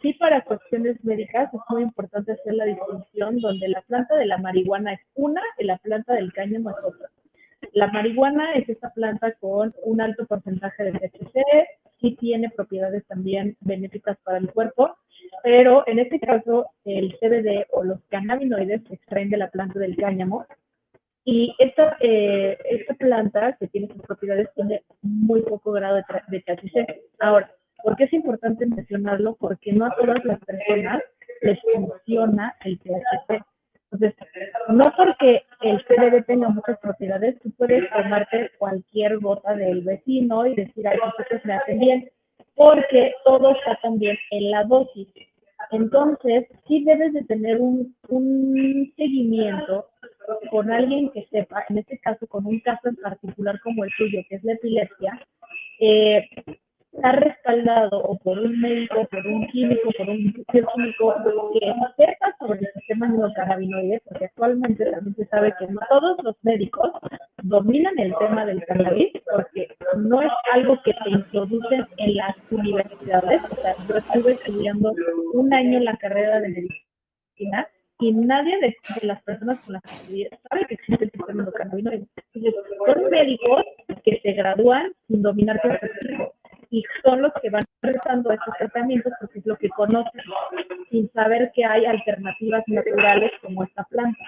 sí 0.00 0.12
para 0.14 0.44
cuestiones 0.44 1.02
médicas 1.04 1.52
es 1.52 1.60
muy 1.68 1.82
importante 1.82 2.32
hacer 2.32 2.54
la 2.54 2.66
distinción 2.66 3.40
donde 3.40 3.68
la 3.68 3.82
planta 3.82 4.14
de 4.16 4.26
la 4.26 4.38
marihuana 4.38 4.92
es 4.92 5.00
una 5.14 5.42
y 5.58 5.64
la 5.64 5.78
planta 5.78 6.14
del 6.14 6.32
cáñamo 6.32 6.70
es 6.70 6.76
otra. 6.84 7.10
La 7.72 7.88
marihuana 7.88 8.54
es 8.54 8.68
esta 8.68 8.90
planta 8.90 9.32
con 9.32 9.74
un 9.84 10.00
alto 10.00 10.26
porcentaje 10.26 10.84
de 10.84 10.92
THC, 10.92 11.40
sí 12.00 12.16
tiene 12.18 12.50
propiedades 12.50 13.06
también 13.06 13.56
benéficas 13.60 14.16
para 14.24 14.38
el 14.38 14.50
cuerpo, 14.52 14.96
pero 15.42 15.84
en 15.86 15.98
este 15.98 16.20
caso 16.20 16.70
el 16.84 17.16
CBD 17.18 17.66
o 17.72 17.84
los 17.84 18.00
cannabinoides 18.08 18.82
se 18.88 18.94
extraen 18.94 19.30
de 19.30 19.38
la 19.38 19.50
planta 19.50 19.78
del 19.78 19.96
cáñamo 19.96 20.46
y 21.24 21.54
esta, 21.58 21.96
eh, 22.00 22.56
esta 22.70 22.94
planta 22.94 23.56
que 23.58 23.66
tiene 23.66 23.88
sus 23.88 24.02
propiedades 24.02 24.48
tiene 24.54 24.84
muy 25.02 25.42
poco 25.42 25.72
grado 25.72 25.96
de, 25.96 26.04
de 26.28 26.40
THC. 26.40 26.86
Ahora, 27.18 27.50
¿por 27.82 27.96
qué 27.96 28.04
es 28.04 28.12
importante 28.12 28.64
mencionarlo? 28.64 29.34
Porque 29.34 29.72
no 29.72 29.86
a 29.86 29.94
todas 29.96 30.24
las 30.24 30.38
personas 30.44 31.02
les 31.42 31.58
funciona 31.62 32.54
el 32.64 32.78
THC. 32.78 33.42
Entonces, 34.02 34.14
no 34.68 34.84
porque 34.96 35.42
el 35.62 35.82
CBD 35.84 36.24
tenga 36.26 36.48
muchas 36.48 36.78
propiedades, 36.80 37.40
tú 37.40 37.50
puedes 37.56 37.88
tomarte 37.90 38.50
cualquier 38.58 39.18
gota 39.18 39.54
del 39.54 39.82
vecino 39.82 40.46
y 40.46 40.54
decir, 40.54 40.86
ay, 40.86 40.98
pues 41.16 41.44
me 41.44 41.54
hacen 41.54 41.78
bien, 41.78 42.10
porque 42.54 43.12
todo 43.24 43.52
está 43.52 43.78
también 43.82 44.16
en 44.30 44.50
la 44.50 44.64
dosis. 44.64 45.08
Entonces, 45.70 46.46
sí 46.68 46.84
debes 46.84 47.12
de 47.12 47.24
tener 47.24 47.60
un, 47.60 47.94
un 48.08 48.92
seguimiento 48.96 49.86
con 50.50 50.70
alguien 50.70 51.10
que 51.10 51.26
sepa, 51.30 51.64
en 51.68 51.78
este 51.78 51.98
caso 51.98 52.26
con 52.26 52.46
un 52.46 52.60
caso 52.60 52.88
en 52.88 52.96
particular 52.96 53.60
como 53.62 53.84
el 53.84 53.90
tuyo, 53.96 54.20
que 54.28 54.36
es 54.36 54.44
la 54.44 54.52
epilepsia, 54.52 55.26
eh, 55.80 56.28
está 56.96 57.12
respaldado 57.12 57.98
o 57.98 58.18
por 58.18 58.38
un 58.38 58.60
médico, 58.60 59.06
por 59.10 59.26
un 59.26 59.46
químico, 59.48 59.90
por 59.96 60.08
un 60.08 60.32
químico 60.32 61.14
que 61.52 61.72
sepa 61.96 62.36
sobre 62.38 62.60
el 62.60 62.68
sistema 62.74 63.06
endocannabinoide, 63.06 64.02
porque 64.04 64.24
actualmente 64.24 64.84
también 64.90 65.14
se 65.16 65.26
sabe 65.26 65.54
que 65.58 65.66
no 65.66 65.80
todos 65.88 66.16
los 66.22 66.36
médicos 66.42 66.90
dominan 67.42 67.98
el 67.98 68.14
tema 68.18 68.44
del 68.46 68.64
cannabis, 68.64 69.12
porque 69.30 69.68
no 69.98 70.22
es 70.22 70.32
algo 70.52 70.80
que 70.84 70.92
se 71.04 71.10
introducen 71.10 71.86
en 71.98 72.16
las 72.16 72.36
universidades. 72.50 73.42
O 73.50 73.54
sea, 73.56 73.74
yo 73.88 73.96
estuve 73.96 74.32
estudiando 74.32 74.92
un 75.34 75.52
año 75.52 75.80
la 75.80 75.96
carrera 75.96 76.40
de 76.40 76.48
medicina 76.48 77.68
y 77.98 78.12
nadie 78.12 78.58
de, 78.60 78.76
las 79.06 79.22
personas 79.22 79.58
con 79.60 79.74
las 79.74 79.82
que 79.82 79.94
estudié 79.94 80.30
sabe 80.48 80.66
que 80.66 80.74
existe 80.74 81.04
el 81.04 81.10
sistema 81.10 81.42
endocannabinoide. 81.42 82.06
Entonces, 82.34 82.54
son 82.86 83.10
médicos 83.10 83.64
que 84.04 84.20
se 84.22 84.32
gradúan 84.32 84.92
sin 85.08 85.22
dominar 85.22 85.60
todo 85.62 85.72
el 85.72 86.28
y 86.70 86.82
son 87.02 87.22
los 87.22 87.32
que 87.40 87.50
van 87.50 87.64
rezando 87.82 88.30
estos 88.32 88.54
tratamientos 88.58 89.12
porque 89.20 89.38
es 89.38 89.46
lo 89.46 89.56
que 89.56 89.68
conocen, 89.70 90.22
sin 90.90 91.10
saber 91.12 91.50
que 91.54 91.64
hay 91.64 91.84
alternativas 91.84 92.64
naturales 92.66 93.32
como 93.42 93.64
esta 93.64 93.84
planta. 93.84 94.18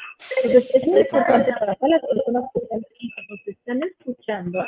Entonces, 0.45 0.75
es 0.75 0.87
muy 0.87 1.01
importante 1.01 1.53
para 1.59 1.75
todas 1.75 1.91
las 1.91 2.03
personas 2.03 2.45
que 2.55 3.09
nos 3.29 3.49
están 3.49 3.83
escuchando, 3.83 4.67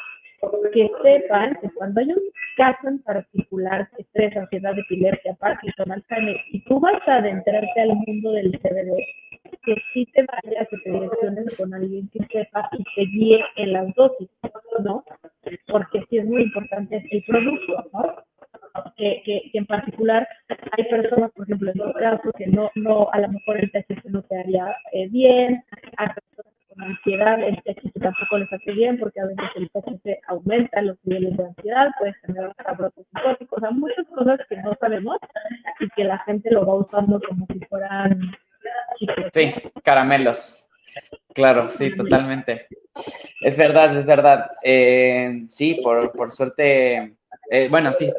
que 0.72 0.90
sepan 1.02 1.56
que 1.60 1.68
cuando 1.74 2.00
hay 2.00 2.12
un 2.12 2.22
caso 2.56 2.88
en 2.88 3.02
particular, 3.02 3.88
estrés, 3.98 4.36
ansiedad, 4.36 4.78
epilepsia, 4.78 5.34
Parkinson, 5.34 5.92
Alzheimer, 5.92 6.36
y 6.50 6.64
tú 6.64 6.80
vas 6.80 7.06
a 7.06 7.16
adentrarte 7.16 7.80
al 7.80 7.94
mundo 7.94 8.32
del 8.32 8.52
CBD, 8.60 8.96
que 9.64 9.74
sí 9.92 10.06
te 10.12 10.24
vayas, 10.24 10.68
que 10.68 10.76
te 10.78 10.90
direcciones 10.90 11.56
con 11.56 11.74
alguien 11.74 12.08
que 12.08 12.24
sepa 12.26 12.68
y 12.72 12.84
te 12.94 13.02
guíe 13.10 13.44
en 13.56 13.72
las 13.72 13.94
dosis, 13.94 14.28
¿no? 14.82 15.04
Porque 15.66 16.02
sí 16.08 16.18
es 16.18 16.24
muy 16.24 16.42
importante 16.42 17.02
el 17.10 17.24
producto, 17.24 17.90
¿no? 17.92 18.16
Que, 18.96 19.22
que, 19.24 19.50
en 19.54 19.66
particular 19.66 20.28
hay 20.48 20.84
personas, 20.84 21.30
por 21.32 21.44
ejemplo, 21.44 21.72
en 21.72 21.78
tu 21.78 21.92
caso, 21.92 22.32
que 22.36 22.46
no, 22.46 22.70
no, 22.74 23.08
a 23.12 23.20
lo 23.20 23.28
mejor 23.28 23.58
el 23.58 23.70
THC 23.70 24.04
no 24.06 24.22
te 24.22 24.38
haría 24.38 24.76
eh, 24.92 25.08
bien, 25.08 25.64
hay 25.96 26.08
personas 26.08 26.54
con 26.68 26.82
ansiedad, 26.82 27.42
el 27.42 27.56
THC 27.62 28.00
tampoco 28.00 28.38
les 28.38 28.52
hace 28.52 28.72
bien, 28.72 28.98
porque 28.98 29.20
a 29.20 29.26
veces 29.26 29.44
el 29.56 29.70
THC 29.70 30.20
aumenta 30.28 30.82
los 30.82 30.96
niveles 31.04 31.36
de 31.36 31.44
ansiedad, 31.44 31.90
puede 31.98 32.14
generar 32.24 32.54
brotes 32.76 33.06
psicóticos, 33.12 33.58
o 33.58 33.60
sea, 33.60 33.70
muchas 33.70 34.06
cosas 34.06 34.40
que 34.48 34.56
no 34.58 34.74
sabemos 34.78 35.18
y 35.80 35.88
que 35.90 36.04
la 36.04 36.18
gente 36.18 36.50
lo 36.50 36.64
va 36.64 36.74
usando 36.74 37.20
como 37.28 37.46
si 37.52 37.58
fueran 37.66 38.32
Sí, 39.32 39.50
caramelos. 39.82 40.68
Claro, 41.34 41.68
sí, 41.68 41.96
totalmente. 41.96 42.66
Es 43.40 43.56
verdad, 43.56 43.96
es 43.98 44.06
verdad. 44.06 44.50
Eh, 44.62 45.44
sí, 45.48 45.80
por, 45.82 46.12
por 46.12 46.30
suerte, 46.30 47.16
eh, 47.52 47.68
bueno, 47.68 47.92
sí, 47.92 48.12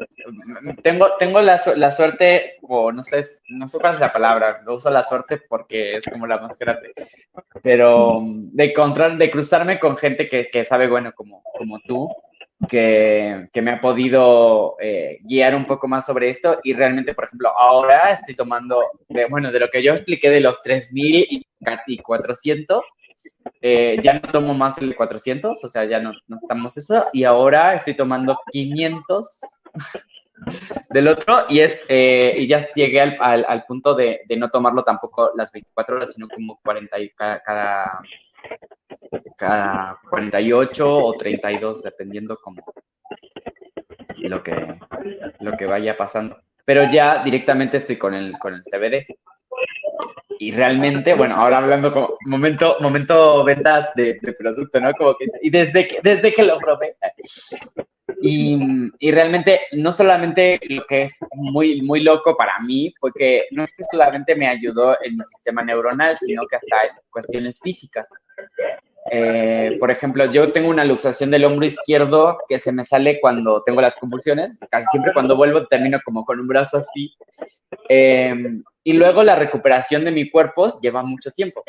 tengo, 0.82 1.16
tengo 1.18 1.40
la, 1.40 1.60
la, 1.76 1.90
suerte, 1.90 2.56
o 2.62 2.92
no 2.92 3.02
sé, 3.02 3.26
no 3.48 3.66
sé 3.66 3.78
cuál 3.78 3.94
es 3.94 4.00
la 4.00 4.12
palabra, 4.12 4.62
uso 4.66 4.90
la 4.90 5.02
suerte 5.02 5.40
porque 5.48 5.96
es 5.96 6.04
como 6.06 6.26
la 6.26 6.38
más 6.38 6.58
grande, 6.58 6.92
pero 7.62 8.20
de 8.22 8.64
encontrar, 8.64 9.16
de 9.16 9.30
cruzarme 9.30 9.78
con 9.78 9.96
gente 9.96 10.28
que, 10.28 10.48
que 10.50 10.66
sabe, 10.66 10.86
bueno, 10.86 11.12
como, 11.14 11.42
como 11.56 11.78
tú, 11.80 12.10
que, 12.68 13.48
que, 13.52 13.62
me 13.62 13.72
ha 13.72 13.80
podido 13.80 14.76
eh, 14.80 15.18
guiar 15.22 15.54
un 15.54 15.64
poco 15.64 15.88
más 15.88 16.04
sobre 16.04 16.28
esto 16.28 16.60
y 16.62 16.74
realmente, 16.74 17.14
por 17.14 17.24
ejemplo, 17.24 17.48
ahora 17.56 18.10
estoy 18.10 18.34
tomando, 18.34 18.84
bueno, 19.30 19.50
de 19.50 19.60
lo 19.60 19.68
que 19.70 19.82
yo 19.82 19.92
expliqué 19.92 20.28
de 20.28 20.40
los 20.40 20.62
3.000 20.62 21.44
y 21.86 21.98
400, 21.98 22.84
eh, 23.60 23.98
ya 24.02 24.14
no 24.14 24.32
tomo 24.32 24.54
más 24.54 24.78
el 24.78 24.94
400, 24.96 25.62
o 25.62 25.68
sea, 25.68 25.84
ya 25.84 26.00
no, 26.00 26.12
no 26.28 26.38
estamos 26.40 26.76
eso, 26.76 27.06
y 27.12 27.24
ahora 27.24 27.74
estoy 27.74 27.94
tomando 27.94 28.38
500 28.50 29.40
del 30.90 31.08
otro 31.08 31.44
y 31.48 31.60
es 31.60 31.86
eh, 31.88 32.34
y 32.38 32.46
ya 32.46 32.66
llegué 32.74 33.00
al, 33.00 33.44
al, 33.46 33.64
punto 33.64 33.94
de, 33.94 34.22
de, 34.28 34.36
no 34.36 34.50
tomarlo 34.50 34.82
tampoco 34.82 35.30
las 35.36 35.52
24 35.52 35.96
horas, 35.96 36.12
sino 36.14 36.28
como 36.28 36.58
40 36.62 36.98
y 36.98 37.10
cada, 37.10 37.40
cada 37.40 38.00
cada 39.36 39.98
48 40.08 40.96
o 40.96 41.16
32, 41.16 41.82
dependiendo 41.82 42.36
como 42.36 42.62
lo 44.18 44.42
que, 44.42 44.78
lo 45.40 45.56
que 45.56 45.66
vaya 45.66 45.96
pasando. 45.96 46.38
Pero 46.64 46.88
ya 46.88 47.24
directamente 47.24 47.78
estoy 47.78 47.96
con 47.96 48.14
el, 48.14 48.38
con 48.38 48.54
el 48.54 48.62
CBD. 48.62 49.06
Y 50.42 50.50
realmente, 50.50 51.14
bueno, 51.14 51.36
ahora 51.36 51.58
hablando 51.58 51.92
como 51.92 52.16
momento, 52.26 52.74
momento 52.80 53.44
ventas 53.44 53.94
de, 53.94 54.18
producto, 54.36 54.80
¿no? 54.80 54.92
Como 54.94 55.14
que, 55.14 55.26
y 55.40 55.50
desde 55.50 55.86
que, 55.86 56.00
desde 56.02 56.32
que 56.32 56.42
lo 56.42 56.58
probé. 56.58 56.96
Y, 58.20 58.58
y, 58.98 59.12
realmente, 59.12 59.60
no 59.70 59.92
solamente 59.92 60.58
lo 60.68 60.84
que 60.86 61.02
es 61.02 61.16
muy, 61.34 61.80
muy 61.82 62.00
loco 62.00 62.36
para 62.36 62.58
mí 62.58 62.92
fue 62.98 63.12
que 63.16 63.44
no 63.52 63.62
es 63.62 63.72
que 63.76 63.84
solamente 63.88 64.34
me 64.34 64.48
ayudó 64.48 64.96
en 65.04 65.16
mi 65.16 65.22
sistema 65.22 65.62
neuronal, 65.62 66.16
sino 66.16 66.44
que 66.48 66.56
hasta 66.56 66.86
en 66.86 66.96
cuestiones 67.08 67.60
físicas. 67.60 68.08
Eh, 69.12 69.76
por 69.78 69.92
ejemplo, 69.92 70.24
yo 70.26 70.50
tengo 70.50 70.70
una 70.70 70.84
luxación 70.84 71.30
del 71.30 71.44
hombro 71.44 71.66
izquierdo 71.66 72.38
que 72.48 72.58
se 72.58 72.72
me 72.72 72.84
sale 72.84 73.20
cuando 73.20 73.62
tengo 73.62 73.80
las 73.80 73.94
convulsiones. 73.94 74.58
Casi 74.70 74.86
siempre 74.90 75.12
cuando 75.12 75.36
vuelvo 75.36 75.68
termino 75.68 76.00
como 76.04 76.24
con 76.24 76.40
un 76.40 76.48
brazo 76.48 76.78
así. 76.78 77.14
Em, 77.88 78.64
y 78.84 78.92
luego 78.94 79.22
la 79.22 79.34
recuperación 79.34 80.04
de 80.04 80.10
mi 80.10 80.30
cuerpo 80.30 80.80
lleva 80.80 81.02
mucho 81.02 81.30
tiempo. 81.30 81.64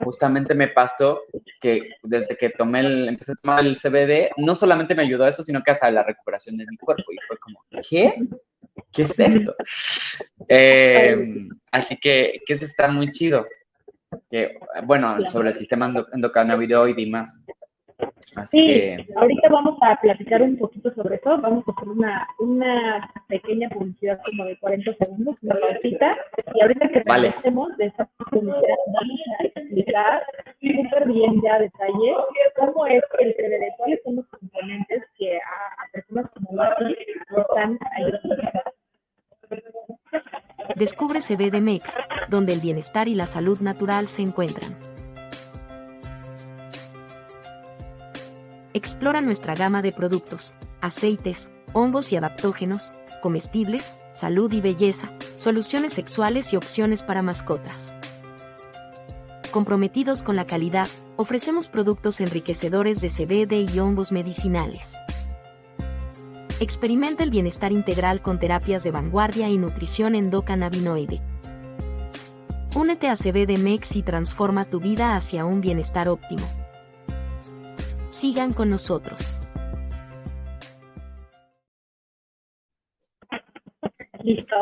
Justamente 0.00 0.54
me 0.54 0.68
pasó 0.68 1.22
que 1.60 1.90
desde 2.02 2.36
que 2.36 2.50
tomé 2.50 2.80
el, 2.80 3.08
empecé 3.08 3.32
a 3.32 3.36
tomar 3.42 3.60
el 3.60 3.76
CBD, 3.76 4.30
no 4.36 4.54
solamente 4.54 4.94
me 4.94 5.02
ayudó 5.02 5.24
a 5.24 5.28
eso, 5.28 5.42
sino 5.42 5.62
que 5.62 5.70
hasta 5.70 5.90
la 5.90 6.02
recuperación 6.02 6.56
de 6.56 6.66
mi 6.68 6.76
cuerpo. 6.76 7.12
Y 7.12 7.16
fue 7.26 7.36
como, 7.38 7.64
¿qué? 7.88 8.14
¿Qué 8.92 9.02
es 9.02 9.18
esto? 9.18 9.54
Em, 10.48 11.48
así 11.70 11.96
que, 11.96 12.40
que 12.46 12.52
eso 12.52 12.64
está 12.64 12.88
muy 12.88 13.10
chido 13.10 13.46
que, 14.30 14.58
bueno, 14.84 15.24
sobre 15.26 15.48
el 15.48 15.54
sistema 15.54 15.92
endocannabinoide 16.12 17.02
y 17.02 17.10
más. 17.10 17.32
Así 18.36 18.64
sí, 18.64 19.12
ahorita 19.16 19.48
vamos 19.48 19.76
a 19.80 19.96
platicar 20.00 20.42
un 20.42 20.56
poquito 20.56 20.92
sobre 20.94 21.16
eso. 21.16 21.38
Vamos 21.40 21.64
a 21.66 21.72
hacer 21.72 21.88
una, 21.88 22.28
una 22.38 23.10
pequeña 23.26 23.68
publicidad 23.70 24.20
como 24.24 24.44
de 24.44 24.56
40 24.58 24.94
segundos, 24.94 25.36
una 25.42 25.56
pausita. 25.58 26.16
Y 26.54 26.60
ahorita 26.60 26.88
que 26.88 27.02
vale. 27.04 27.32
de 27.78 27.86
esa 27.86 28.08
publicidad, 28.30 28.76
vamos 28.94 29.20
a 29.40 29.44
explicar 29.44 30.22
súper 30.60 31.08
bien 31.08 31.40
ya 31.42 31.54
a 31.54 31.58
detalle 31.60 32.14
cómo 32.56 32.86
es 32.86 33.02
el 33.18 33.34
CBD, 33.34 33.76
cuáles 33.76 34.02
son 34.04 34.16
los 34.16 34.26
componentes 34.28 35.04
que 35.16 35.36
a, 35.36 35.82
a 35.82 35.92
personas 35.92 36.30
como 36.32 36.52
Mati 36.52 36.96
están 37.36 37.78
ayudando 37.96 38.38
Descubre 40.76 41.20
CBDMEX, 41.20 41.96
donde 42.28 42.52
el 42.52 42.60
bienestar 42.60 43.08
y 43.08 43.14
la 43.14 43.26
salud 43.26 43.60
natural 43.60 44.06
se 44.06 44.22
encuentran. 44.22 44.76
Explora 48.88 49.20
nuestra 49.20 49.54
gama 49.54 49.82
de 49.82 49.92
productos, 49.92 50.54
aceites, 50.80 51.50
hongos 51.74 52.10
y 52.10 52.16
adaptógenos, 52.16 52.94
comestibles, 53.20 53.94
salud 54.12 54.50
y 54.50 54.62
belleza, 54.62 55.12
soluciones 55.34 55.92
sexuales 55.92 56.54
y 56.54 56.56
opciones 56.56 57.02
para 57.02 57.20
mascotas. 57.20 57.96
Comprometidos 59.50 60.22
con 60.22 60.36
la 60.36 60.46
calidad, 60.46 60.88
ofrecemos 61.16 61.68
productos 61.68 62.22
enriquecedores 62.22 63.02
de 63.02 63.10
CBD 63.10 63.70
y 63.70 63.78
hongos 63.78 64.10
medicinales. 64.10 64.96
Experimenta 66.58 67.24
el 67.24 67.30
bienestar 67.30 67.72
integral 67.72 68.22
con 68.22 68.38
terapias 68.38 68.84
de 68.84 68.90
vanguardia 68.90 69.50
y 69.50 69.58
nutrición 69.58 70.14
endocannabinoide. 70.14 71.20
Únete 72.74 73.10
a 73.10 73.16
CBDMEX 73.16 73.96
y 73.96 74.02
transforma 74.02 74.64
tu 74.64 74.80
vida 74.80 75.14
hacia 75.14 75.44
un 75.44 75.60
bienestar 75.60 76.08
óptimo. 76.08 76.57
Sigan 78.18 78.52
con 78.52 78.68
nosotros. 78.68 79.38
Listo, 84.24 84.56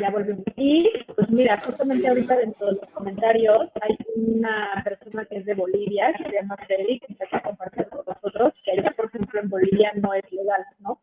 ya 0.00 0.10
volvemos. 0.10 0.44
Y 0.56 0.88
pues 1.14 1.28
mira, 1.28 1.60
justamente 1.60 2.08
ahorita 2.08 2.38
dentro 2.38 2.68
de 2.68 2.72
los 2.72 2.88
comentarios 2.88 3.68
hay 3.82 3.98
una 4.16 4.82
persona 4.82 5.26
que 5.26 5.36
es 5.36 5.44
de 5.44 5.52
Bolivia, 5.52 6.14
que 6.16 6.24
se 6.24 6.36
llama 6.36 6.56
Freddy, 6.66 7.00
que 7.00 7.12
está 7.12 7.26
aquí 7.26 7.44
compartiendo 7.44 7.90
con 7.90 8.14
nosotros, 8.14 8.54
que 8.64 8.80
allá, 8.80 8.90
por 8.96 9.04
ejemplo, 9.04 9.40
en 9.40 9.50
Bolivia 9.50 9.92
no 9.96 10.14
es 10.14 10.32
legal, 10.32 10.64
¿no? 10.78 10.98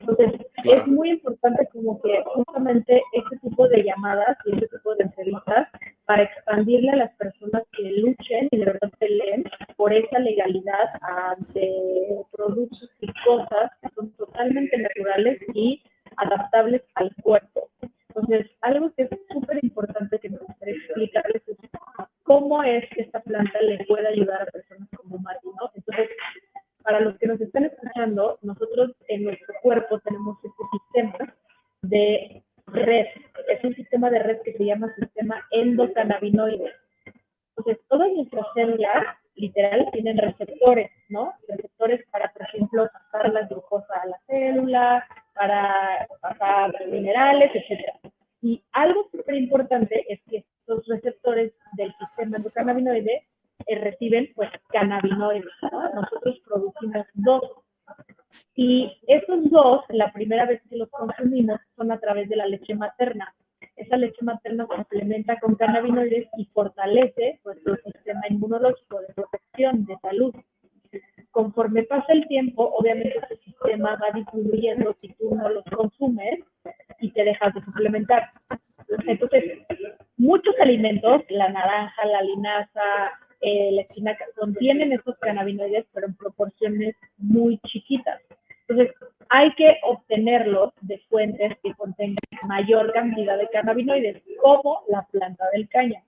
Entonces, 0.00 0.42
es 0.64 0.86
muy 0.86 1.12
importante 1.12 1.66
como 1.72 1.98
que 2.02 2.22
justamente 2.26 3.02
este 3.14 3.38
tipo 3.38 3.66
de 3.68 3.84
llamadas 3.84 4.36
y 4.44 4.52
este 4.52 4.68
tipo 4.68 4.94
de 4.96 5.04
entrevistas 5.04 5.68
para 6.06 6.24
expandirle 6.24 6.90
a 6.90 6.96
las 6.96 7.14
personas 7.16 7.62
que 7.72 7.82
luchen 7.82 8.48
y 8.50 8.56
de 8.58 8.64
verdad 8.64 8.90
peleen 8.98 9.44
por 9.76 9.92
esa 9.92 10.18
legalidad 10.18 10.84
de 11.54 12.22
productos 12.32 12.90
y 13.00 13.06
cosas 13.24 13.70
que 13.80 13.88
son 13.94 14.10
totalmente 14.12 14.76
naturales 14.76 15.42
y 15.54 15.82
adaptables 16.16 16.82
al 16.94 17.14
cuerpo. 17.22 17.70
Entonces, 18.08 18.46
algo 18.60 18.92
que 18.94 19.04
es 19.04 19.10
súper 19.32 19.64
importante 19.64 20.18
que 20.20 20.30
me 20.30 20.38
gustaría 20.38 20.74
explicarles 20.74 21.42
es 21.48 21.56
cómo 22.22 22.62
es 22.62 22.88
que 22.90 23.02
esta 23.02 23.20
planta 23.20 23.60
le 23.62 23.84
puede 23.86 24.06
ayudar 24.06 24.42
a 24.42 24.46
personas 24.46 24.88
como 24.96 25.18
Mati, 25.18 25.46
¿no? 25.46 25.70
Entonces, 25.74 26.10
para 26.82 27.00
los 27.00 27.18
que 27.18 27.26
nos 27.26 27.40
están 27.40 27.64
escuchando, 27.64 28.38
nosotros 28.42 28.92
en 29.08 29.24
nuestro 29.24 29.54
cuerpo 29.62 29.98
tenemos 30.00 30.36
este 30.44 30.62
sistema 30.72 31.34
de 31.82 32.42
red. 32.66 33.06
Es 33.48 33.62
un 33.64 33.74
sistema 33.74 34.10
de 34.10 34.18
red 34.20 34.40
que 34.42 34.52
se 34.54 34.64
llama 34.64 34.94
sistema 34.98 35.44
endocannabinoide. 35.50 36.72
Entonces, 37.56 37.84
todas 37.88 38.10
nuestras 38.12 38.46
células, 38.54 39.16
literal, 39.36 39.88
tienen 39.92 40.18
receptores, 40.18 40.90
¿no? 41.08 41.32
Receptores 41.48 42.04
para, 42.10 42.32
por 42.32 42.42
ejemplo, 42.42 42.88
pasar 42.92 43.32
la 43.32 43.46
glucosa 43.46 43.94
a 44.02 44.06
la 44.06 44.18
célula, 44.26 45.06
para 45.34 46.06
pasar 46.20 46.72
minerales, 46.88 47.50
etcétera. 47.54 47.98
Y 48.42 48.62
algo 48.72 49.08
súper 49.10 49.36
importante 49.36 50.04
es 50.08 50.20
que 50.28 50.44
estos 50.60 50.86
receptores 50.86 51.52
del 51.76 51.94
sistema 51.98 52.36
endocannabinoide 52.36 53.26
eh, 53.66 53.78
reciben 53.78 54.30
pues 54.34 54.50
cannabinoides. 54.68 55.50
Nosotros 55.94 56.40
producimos 56.46 57.06
dos. 57.14 57.42
Y 58.54 58.92
esos 59.06 59.50
dos, 59.50 59.84
la 59.88 60.12
primera 60.12 60.46
vez 60.46 60.62
que 60.68 60.76
los 60.76 60.88
consumimos, 60.90 61.60
son 61.76 61.90
a 61.90 61.98
través 61.98 62.28
de 62.28 62.36
la 62.36 62.46
leche 62.46 62.74
materna. 62.74 63.34
Esa 63.76 63.96
leche 63.96 64.24
materna 64.24 64.66
complementa 64.66 65.38
con 65.40 65.56
cannabinoides 65.56 66.28
y 66.36 66.44
fortalece 66.46 67.40
nuestro 67.44 67.76
sistema 67.76 68.22
inmunológico 68.30 69.00
de 69.00 69.14
protección, 69.14 69.84
de 69.86 69.96
salud. 69.98 70.34
Conforme 71.32 71.82
pasa 71.82 72.12
el 72.12 72.28
tiempo, 72.28 72.72
obviamente 72.78 73.18
ese 73.18 73.36
sistema 73.42 73.96
va 73.96 74.12
disminuyendo 74.14 74.94
si 75.00 75.12
tú 75.14 75.34
no 75.34 75.48
los 75.48 75.64
consumes 75.64 76.38
y 77.00 77.10
te 77.10 77.24
dejas 77.24 77.52
de 77.54 77.62
suplementar. 77.62 78.22
Entonces, 79.06 79.44
muchos 80.16 80.54
alimentos, 80.60 81.22
la 81.30 81.48
naranja, 81.48 82.06
la 82.06 82.22
linaza, 82.22 82.80
eh, 83.44 83.72
la 83.72 83.82
espinaca, 83.82 84.24
contienen 84.36 84.92
estos 84.92 85.18
cannabinoides, 85.18 85.84
pero 85.92 86.06
en 86.06 86.16
proporciones 86.16 86.96
muy 87.18 87.58
chiquitas. 87.66 88.22
Entonces, 88.66 88.96
hay 89.28 89.52
que 89.54 89.76
obtenerlos 89.82 90.72
de 90.80 90.98
fuentes 91.10 91.52
que 91.62 91.74
contengan 91.74 92.16
mayor 92.46 92.90
cantidad 92.94 93.36
de 93.36 93.48
cannabinoides, 93.48 94.22
como 94.40 94.80
la 94.88 95.02
planta 95.10 95.44
del 95.52 95.68
caña. 95.68 96.02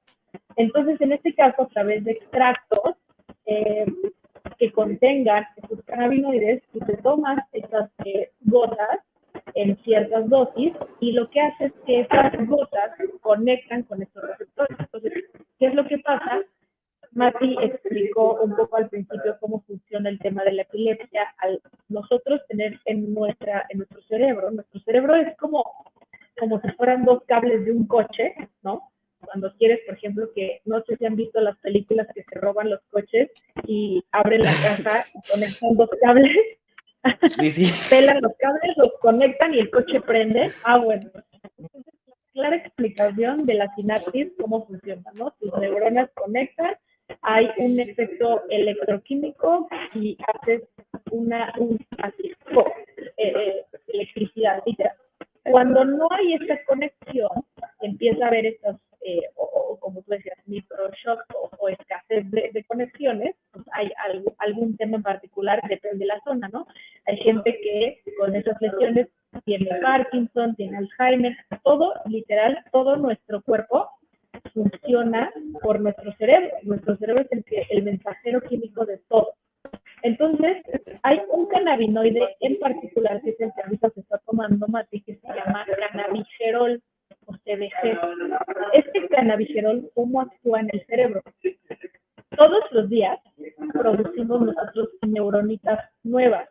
Entonces, 0.56 0.98
en 1.02 1.12
este 1.12 1.34
caso, 1.34 1.64
a 1.64 1.68
través 1.68 2.04
de 2.04 2.12
extractos 2.12 2.94
eh, 3.44 3.84
que 4.58 4.72
contengan 4.72 5.46
estos 5.56 5.82
cannabinoides, 5.84 6.62
tú 6.72 6.78
te 6.80 6.96
tomas 6.98 7.38
estas 7.52 7.90
eh, 8.06 8.30
gotas 8.40 9.00
en 9.54 9.76
ciertas 9.84 10.26
dosis 10.30 10.72
y 11.00 11.12
lo 11.12 11.28
que 11.28 11.40
hace 11.40 11.66
es 11.66 11.72
que 11.84 12.00
esas 12.00 12.32
gotas 12.46 12.92
conectan 13.20 13.82
con 13.82 14.00
estos 14.00 14.22
receptores. 14.22 14.78
Entonces, 14.80 15.12
¿qué 15.58 15.66
es 15.66 15.74
lo 15.74 15.86
que 15.86 15.98
pasa? 15.98 16.40
Mati 17.16 17.56
explicó 17.62 18.34
un 18.42 18.54
poco 18.54 18.76
al 18.76 18.90
principio 18.90 19.38
cómo 19.40 19.62
funciona 19.66 20.10
el 20.10 20.18
tema 20.18 20.44
de 20.44 20.52
la 20.52 20.62
epilepsia. 20.62 21.34
Al 21.38 21.62
nosotros 21.88 22.42
tener 22.48 22.78
en, 22.84 23.14
nuestra, 23.14 23.64
en 23.70 23.78
nuestro 23.78 24.02
cerebro, 24.02 24.50
nuestro 24.50 24.80
cerebro 24.80 25.14
es 25.16 25.34
como, 25.38 25.64
como 26.38 26.60
si 26.60 26.68
fueran 26.72 27.06
dos 27.06 27.22
cables 27.26 27.64
de 27.64 27.72
un 27.72 27.86
coche, 27.86 28.34
¿no? 28.62 28.90
Cuando 29.20 29.50
quieres, 29.56 29.80
por 29.86 29.94
ejemplo, 29.94 30.28
que 30.34 30.60
no 30.66 30.82
sé 30.82 30.96
si 30.98 31.06
han 31.06 31.16
visto 31.16 31.40
las 31.40 31.56
películas 31.58 32.06
que 32.14 32.22
se 32.22 32.38
roban 32.38 32.68
los 32.68 32.80
coches 32.90 33.30
y 33.66 34.04
abren 34.12 34.42
la 34.42 34.52
caja 34.52 35.04
y 35.14 35.30
conectan 35.32 35.76
dos 35.76 35.90
cables. 36.02 36.36
Sí, 37.38 37.50
sí. 37.50 37.66
Pelan 37.90 38.20
los 38.20 38.32
cables, 38.38 38.76
los 38.76 38.92
conectan 39.00 39.54
y 39.54 39.60
el 39.60 39.70
coche 39.70 40.02
prende. 40.02 40.50
Ah, 40.64 40.76
bueno. 40.76 41.10
clara 42.34 42.56
explicación 42.56 43.46
de 43.46 43.54
la 43.54 43.74
sinapsis, 43.74 44.32
cómo 44.38 44.66
funciona, 44.66 45.10
¿no? 45.14 45.30
Tus 45.40 45.50
neuronas 45.58 46.10
conectan 46.14 46.76
hay 47.26 47.50
un 47.58 47.80
efecto 47.80 48.42
electroquímico 48.50 49.68
y 49.94 50.16
haces 50.32 50.62
una 51.10 51.52
un, 51.58 51.76
así, 51.98 52.32
eh, 53.16 53.32
eh, 53.36 53.64
electricidad, 53.88 54.62
Cuando 55.42 55.84
no 55.84 56.06
hay 56.12 56.34
esta 56.34 56.64
conexión, 56.66 57.30
empieza 57.80 58.24
a 58.24 58.28
haber 58.28 58.46
estos, 58.46 58.76
eh, 59.00 59.22
o, 59.34 59.76
como 59.80 60.02
tú 60.02 60.12
decías, 60.12 60.38
microshocks 60.46 61.24
o, 61.34 61.50
o 61.58 61.68
escasez 61.68 62.30
de, 62.30 62.64
conexiones, 62.68 63.34
pues 63.50 63.64
hay 63.72 63.90
algo, 64.04 64.32
algún 64.38 64.76
tema 64.76 64.98
en 64.98 65.02
particular, 65.02 65.60
depende 65.68 66.04
de 66.04 66.06
la 66.06 66.20
zona, 66.20 66.48
¿no? 66.52 66.68
Hay 67.06 67.16
gente 67.16 67.58
que 67.60 68.02
con 68.18 68.36
esas 68.36 68.60
lesiones 68.62 69.08
tiene 69.44 69.68
Parkinson, 69.82 70.54
tiene 70.54 70.78
Alzheimer, 70.78 71.36
todo, 71.64 71.92
literal, 72.06 72.64
todo 72.70 72.94
nuestro 72.96 73.42
cuerpo 73.42 73.90
funciona 74.56 75.30
por 75.62 75.80
nuestro 75.80 76.12
cerebro. 76.14 76.50
Nuestro 76.62 76.96
cerebro 76.96 77.24
es 77.30 77.44
el, 77.70 77.82
mensajero 77.82 78.40
químico 78.40 78.86
de 78.86 78.98
todo. 79.08 79.34
Entonces, 80.02 80.62
hay 81.02 81.20
un 81.30 81.46
cannabinoide 81.46 82.36
en 82.40 82.58
particular, 82.58 83.20
que 83.22 83.30
es 83.30 83.40
el 83.40 83.52
que 83.54 83.62
ahorita 83.62 83.90
se 83.90 84.00
está 84.00 84.18
tomando 84.26 84.66
Mati, 84.68 85.02
que 85.02 85.16
se 85.16 85.28
llama 85.28 85.66
cannabigerol 85.78 86.82
o 87.26 87.32
CBG. 87.32 87.98
Este 88.72 89.08
cannabigerol, 89.08 89.90
¿cómo 89.94 90.22
actúa 90.22 90.60
en 90.60 90.70
el 90.72 90.86
cerebro? 90.86 91.22
Todos 92.36 92.64
los 92.70 92.88
días 92.88 93.18
producimos 93.72 94.40
nosotros 94.40 94.88
neuronitas 95.06 95.80
nuevas. 96.02 96.48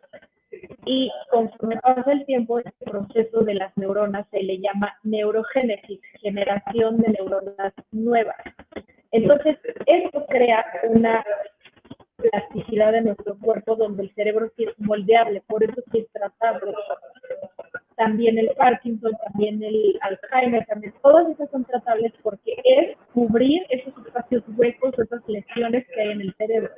Y 0.84 1.10
conforme 1.30 1.76
pasa 1.78 2.12
el 2.12 2.24
tiempo, 2.26 2.58
este 2.58 2.84
proceso 2.84 3.40
de 3.40 3.54
las 3.54 3.76
neuronas 3.76 4.26
se 4.30 4.42
le 4.42 4.58
llama 4.58 4.96
neurogénesis, 5.02 6.00
generación 6.20 6.98
de 6.98 7.08
neuronas 7.10 7.72
nuevas. 7.92 8.36
Entonces, 9.12 9.56
esto 9.86 10.26
crea 10.26 10.64
una 10.90 11.24
plasticidad 12.16 12.92
de 12.92 13.02
nuestro 13.02 13.38
cuerpo 13.38 13.76
donde 13.76 14.04
el 14.04 14.14
cerebro 14.14 14.50
sí 14.56 14.64
es 14.64 14.78
moldeable, 14.78 15.42
por 15.46 15.62
eso 15.62 15.82
sí 15.92 15.98
es 15.98 16.12
tratable. 16.12 16.72
También 17.96 18.38
el 18.38 18.50
Parkinson, 18.56 19.12
también 19.24 19.62
el 19.62 19.98
Alzheimer, 20.02 20.66
también 20.66 20.92
todas 21.02 21.28
esas 21.30 21.50
son 21.50 21.64
tratables 21.64 22.12
porque 22.22 22.56
es 22.64 22.96
cubrir 23.14 23.62
esos 23.70 23.94
espacios 24.06 24.44
huecos, 24.56 24.98
esas 24.98 25.26
lesiones 25.28 25.86
que 25.88 26.00
hay 26.00 26.10
en 26.10 26.20
el 26.20 26.34
cerebro. 26.34 26.70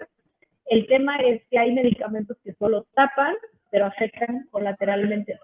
El 0.66 0.86
tema 0.86 1.16
es 1.16 1.42
que 1.50 1.58
hay 1.58 1.72
medicamentos 1.72 2.36
que 2.44 2.52
solo 2.54 2.86
tapan 2.94 3.34
pero 3.70 3.86
afectan 3.86 4.46
colateralmente 4.50 5.38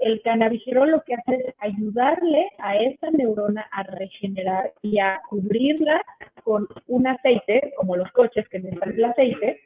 El 0.00 0.22
cannabigerol 0.22 0.90
lo 0.90 1.02
que 1.02 1.14
hace 1.14 1.34
es 1.34 1.54
ayudarle 1.58 2.50
a 2.58 2.76
esa 2.76 3.10
neurona 3.10 3.66
a 3.72 3.82
regenerar 3.82 4.72
y 4.82 4.98
a 4.98 5.20
cubrirla 5.28 6.02
con 6.44 6.68
un 6.86 7.06
aceite, 7.06 7.72
como 7.76 7.96
los 7.96 8.10
coches 8.12 8.48
que 8.48 8.60
necesitan 8.60 8.94
el 8.94 9.04
aceite, 9.04 9.60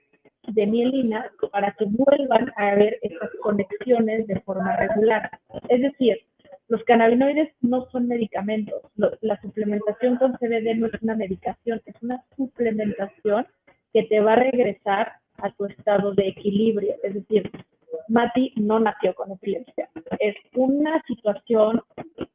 de 0.48 0.66
mielina 0.66 1.30
para 1.52 1.72
que 1.72 1.84
vuelvan 1.84 2.52
a 2.56 2.70
haber 2.70 2.98
esas 3.02 3.30
conexiones 3.42 4.26
de 4.26 4.40
forma 4.40 4.76
regular. 4.76 5.30
Es 5.68 5.82
decir, 5.82 6.18
los 6.68 6.82
cannabinoides 6.84 7.52
no 7.60 7.86
son 7.90 8.08
medicamentos. 8.08 8.82
La 9.20 9.40
suplementación 9.40 10.16
con 10.16 10.32
CBD 10.32 10.74
no 10.76 10.86
es 10.86 11.02
una 11.02 11.14
medicación, 11.14 11.80
es 11.84 11.94
una 12.02 12.24
suplementación 12.36 13.46
que 13.92 14.04
te 14.04 14.20
va 14.20 14.32
a 14.32 14.36
regresar 14.36 15.12
a 15.42 15.50
tu 15.52 15.66
estado 15.66 16.14
de 16.14 16.28
equilibrio. 16.28 16.94
Es 17.02 17.14
decir, 17.14 17.50
Mati 18.08 18.52
no 18.56 18.80
nació 18.80 19.14
con 19.14 19.32
epilepsia. 19.32 19.88
Es 20.18 20.36
una 20.54 21.02
situación 21.06 21.82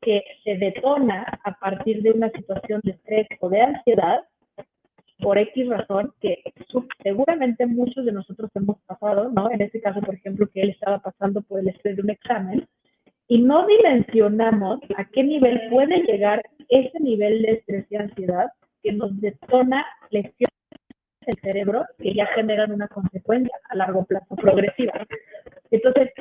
que 0.02 0.24
se 0.44 0.58
detona 0.58 1.26
a 1.44 1.54
partir 1.60 2.02
de 2.02 2.12
una 2.12 2.30
situación 2.32 2.82
de 2.84 2.92
estrés 2.92 3.28
o 3.40 3.50
de 3.50 3.62
ansiedad 3.62 4.22
por 5.20 5.38
X 5.38 5.68
razón 5.68 6.14
que 6.22 6.44
seguramente 7.02 7.66
muchos 7.66 8.06
de 8.06 8.12
nosotros 8.12 8.52
hemos 8.56 8.80
pasado, 8.82 9.32
¿no? 9.32 9.50
En 9.52 9.62
este 9.62 9.82
caso, 9.82 10.00
por 10.02 10.16
ejemplo, 10.16 10.48
que 10.54 10.62
él 10.62 10.70
estaba 10.70 11.00
pasando 11.00 11.42
por 11.42 11.60
el 11.60 11.70
estrés 11.70 11.96
de 11.96 12.04
un 12.04 12.12
examen 12.12 12.68
y 13.28 13.40
no 13.40 13.66
dimensionamos 13.66 14.80
a 14.96 15.06
qué 15.06 15.24
nivel 15.24 15.70
puede 15.70 16.04
llegar 16.04 16.44
ese 16.70 17.00
nivel 17.00 17.42
de 17.42 17.52
estrés 17.54 17.86
y 17.90 17.96
ansiedad 17.96 18.48
que 18.84 18.92
nos 18.94 19.20
detona 19.20 19.86
lesiones 20.12 20.57
el 21.28 21.40
cerebro 21.42 21.86
que 22.00 22.14
ya 22.14 22.26
generan 22.28 22.72
una 22.72 22.88
consecuencia 22.88 23.56
a 23.70 23.76
largo 23.76 24.06
plazo 24.06 24.36
progresiva. 24.36 24.94
Entonces, 25.72 26.12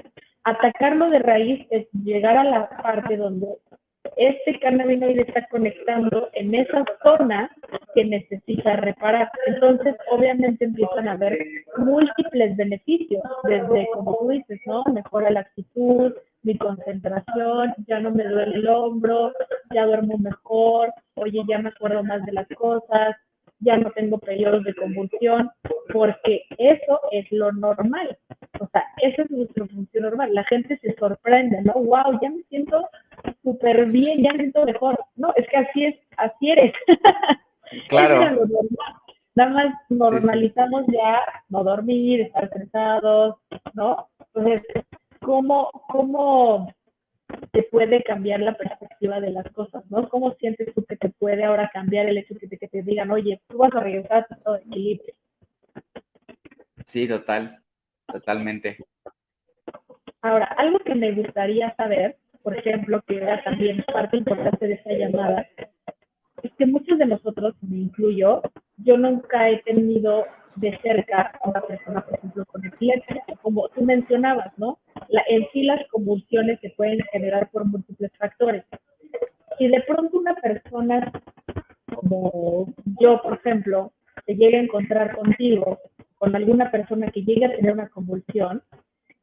atacarlo 0.45 1.11
de 1.11 1.19
raíz 1.19 1.67
es 1.71 1.87
llegar 1.93 2.37
a 2.37 2.45
la 2.45 2.69
parte 2.69 3.17
donde 3.17 3.47
este 4.17 4.59
cannabinoide 4.61 5.23
está 5.23 5.47
conectando 5.49 6.31
en 6.33 6.55
esa 6.55 6.85
zona 7.03 7.51
que 7.95 8.05
necesita 8.05 8.77
reparar. 8.77 9.31
Entonces, 9.47 9.97
obviamente 10.11 10.65
empiezan 10.65 11.09
a 11.09 11.13
haber 11.13 11.39
múltiples 11.79 12.57
beneficios, 12.57 13.23
desde, 13.45 13.89
como 13.93 14.17
tú 14.19 14.29
dices, 14.29 14.61
¿no? 14.67 14.85
Mejora 14.93 15.31
la 15.31 15.41
actitud, 15.41 16.15
mi 16.43 16.57
concentración, 16.57 17.75
ya 17.89 18.01
no 18.01 18.13
me 18.13 18.25
duele 18.25 18.57
el 18.57 18.69
hombro, 18.69 19.33
ya 19.75 19.85
duermo 19.85 20.17
mejor, 20.19 20.93
oye, 21.15 21.41
ya 21.49 21.59
me 21.59 21.71
acuerdo 21.71 22.05
más 22.05 22.25
de 22.25 22.33
las 22.33 22.47
cosas, 22.57 23.17
ya 23.67 23.77
no 23.77 23.91
tengo 23.91 24.19
periodos 24.19 24.65
de 24.65 24.75
convulsión, 24.75 25.51
porque 25.93 26.45
eso 26.57 27.01
es 27.11 27.31
lo 27.33 27.53
normal. 27.53 28.17
O 28.61 28.69
sea, 28.69 28.85
esa 29.03 29.23
es 29.23 29.31
nuestra 29.31 29.67
función 29.67 30.05
normal. 30.05 30.33
La 30.33 30.45
gente 30.45 30.79
se 30.79 30.95
sorprende, 30.95 31.61
¿no? 31.63 31.75
Wow, 31.75 32.19
ya 32.23 32.31
me 32.31 32.43
siento 32.45 32.89
súper 33.43 33.87
bien, 33.87 34.23
ya 34.23 34.33
me 34.33 34.39
siento 34.39 34.65
mejor. 34.65 34.99
No, 35.17 35.33
es 35.37 35.47
que 35.49 35.57
así 35.57 35.85
es, 35.85 35.97
así 36.17 36.51
eres. 36.51 36.73
Claro. 37.89 38.47
nada 39.35 39.51
más 39.51 39.75
normalizamos 39.89 40.87
ya 40.87 41.21
no 41.49 41.65
dormir, 41.65 42.21
estar 42.21 42.49
cansados, 42.49 43.35
¿no? 43.75 44.09
Entonces, 44.33 44.63
¿cómo, 45.21 45.73
cómo 45.89 46.73
te 47.53 47.63
puede 47.65 48.03
cambiar 48.03 48.41
la 48.41 48.55
perspectiva 48.55 49.21
de 49.21 49.31
las 49.31 49.51
cosas, 49.53 49.85
¿no? 49.91 50.09
¿Cómo 50.09 50.35
sientes 50.35 50.73
tú 50.75 50.85
que 50.85 50.97
te 50.97 51.09
puede 51.09 51.45
ahora 51.45 51.71
cambiar 51.73 52.07
el 52.07 52.19
hecho 52.19 52.35
de 52.41 52.59
que 52.59 52.69
te 52.69 52.83
digan, 52.83 53.11
oye, 53.11 53.41
tú 53.49 53.59
vas 53.59 53.75
a 53.75 53.81
regresar 53.81 54.19
a 54.19 54.27
tu 54.27 54.35
estado 54.35 54.57
de 54.57 54.63
equilibrio? 54.63 55.15
Sí, 56.87 57.09
total, 57.09 57.59
totalmente. 58.07 58.79
Ahora, 60.23 60.47
algo 60.57 60.79
que 60.81 60.95
me 60.95 61.13
gustaría 61.13 61.75
saber, 61.77 62.17
por 62.43 62.57
ejemplo, 62.57 63.03
que 63.07 63.17
era 63.17 63.43
también 63.43 63.85
parte 63.93 64.17
importante 64.17 64.67
de 64.67 64.75
esta 64.75 64.93
llamada, 64.93 65.47
es 66.43 66.53
que 66.55 66.67
muchos 66.67 66.99
de 66.99 67.07
nosotros, 67.07 67.55
me 67.63 67.79
incluyo, 67.79 68.43
yo 68.79 68.97
nunca 68.97 69.49
he 69.49 69.63
tenido 69.63 70.25
de 70.57 70.79
cerca 70.79 71.33
a 71.43 71.49
una 71.51 71.61
persona, 71.61 72.01
por 72.03 72.15
ejemplo, 72.15 72.45
con 72.47 72.65
epilepsia, 72.65 73.23
como 73.43 73.69
tú 73.69 73.83
mencionabas, 73.83 74.57
¿no? 74.59 74.79
En 75.29 75.47
sí 75.53 75.63
las 75.65 75.87
convulsiones 75.89 76.59
se 76.61 76.71
pueden 76.71 77.01
generar 77.13 77.51
por 77.51 77.65
múltiples 77.65 78.11
factores. 78.19 78.65
Si 79.59 79.69
de 79.69 79.81
pronto 79.83 80.19
una 80.19 80.35
persona 80.35 81.13
como 81.95 82.73
yo, 83.01 83.21
por 83.23 83.35
ejemplo, 83.35 83.93
se 84.25 84.35
llega 84.35 84.59
a 84.59 84.63
encontrar 84.63 85.17
contigo, 85.17 85.79
con 86.19 86.35
alguna 86.35 86.71
persona 86.71 87.11
que 87.11 87.23
llegue 87.23 87.45
a 87.45 87.55
tener 87.55 87.73
una 87.73 87.89
convulsión, 87.89 88.63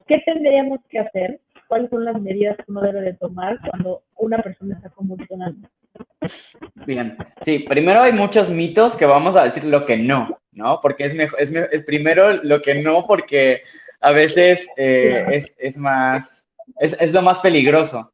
¿qué 0.07 0.21
tendríamos 0.25 0.79
que 0.89 0.99
hacer? 0.99 1.39
¿Cuáles 1.67 1.89
son 1.89 2.05
las 2.05 2.21
medidas 2.21 2.57
que 2.57 2.63
uno 2.67 2.81
debe 2.81 3.01
de 3.01 3.13
tomar 3.13 3.59
cuando 3.69 4.03
una 4.17 4.37
persona 4.41 4.75
está 4.75 4.89
convulsionando? 4.89 5.67
Bien, 6.85 7.17
sí, 7.41 7.59
primero 7.59 8.01
hay 8.01 8.13
muchos 8.13 8.49
mitos 8.49 8.95
que 8.95 9.05
vamos 9.05 9.35
a 9.35 9.43
decir 9.43 9.63
lo 9.65 9.85
que 9.85 9.97
no, 9.97 10.39
¿no? 10.51 10.79
Porque 10.81 11.05
es, 11.05 11.13
mejor, 11.13 11.39
es, 11.39 11.83
primero 11.83 12.33
lo 12.43 12.61
que 12.61 12.75
no 12.75 13.05
porque 13.07 13.61
a 14.01 14.11
veces 14.11 14.67
eh, 14.77 15.25
es, 15.31 15.55
es, 15.59 15.77
más, 15.77 16.49
es, 16.79 16.95
es, 16.99 17.13
lo 17.13 17.21
más 17.21 17.39
peligroso. 17.39 18.11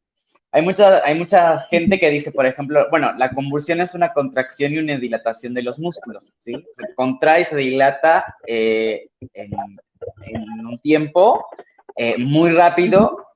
Hay 0.52 0.62
mucha, 0.62 1.04
hay 1.04 1.24
gente 1.70 1.98
que 1.98 2.10
dice, 2.10 2.32
por 2.32 2.44
ejemplo, 2.44 2.86
bueno, 2.90 3.12
la 3.16 3.30
convulsión 3.30 3.80
es 3.80 3.94
una 3.94 4.12
contracción 4.12 4.72
y 4.72 4.78
una 4.78 4.96
dilatación 4.96 5.54
de 5.54 5.62
los 5.62 5.78
músculos, 5.78 6.34
¿sí? 6.38 6.52
Se 6.72 6.92
contrae 6.94 7.42
y 7.42 7.44
se 7.44 7.56
dilata 7.56 8.34
eh, 8.46 9.08
en, 9.34 9.52
en, 10.22 10.66
un 10.66 10.78
tiempo 10.80 11.46
eh, 11.96 12.18
muy 12.18 12.50
rápido 12.50 13.29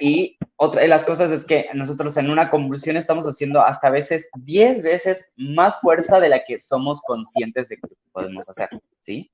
y, 0.00 0.36
otra 0.58 0.80
de 0.80 0.88
las 0.88 1.04
cosas 1.04 1.30
es 1.32 1.44
que 1.44 1.68
nosotros 1.74 2.16
en 2.16 2.30
una 2.30 2.48
convulsión 2.48 2.96
estamos 2.96 3.26
haciendo 3.26 3.60
hasta 3.60 3.88
a 3.88 3.90
veces 3.90 4.30
10 4.36 4.82
veces 4.82 5.32
más 5.36 5.78
fuerza 5.80 6.18
de 6.18 6.30
la 6.30 6.42
que 6.44 6.58
somos 6.58 7.02
conscientes 7.02 7.68
de 7.68 7.76
que 7.76 7.88
podemos 8.10 8.48
hacer, 8.48 8.70
¿sí? 9.00 9.30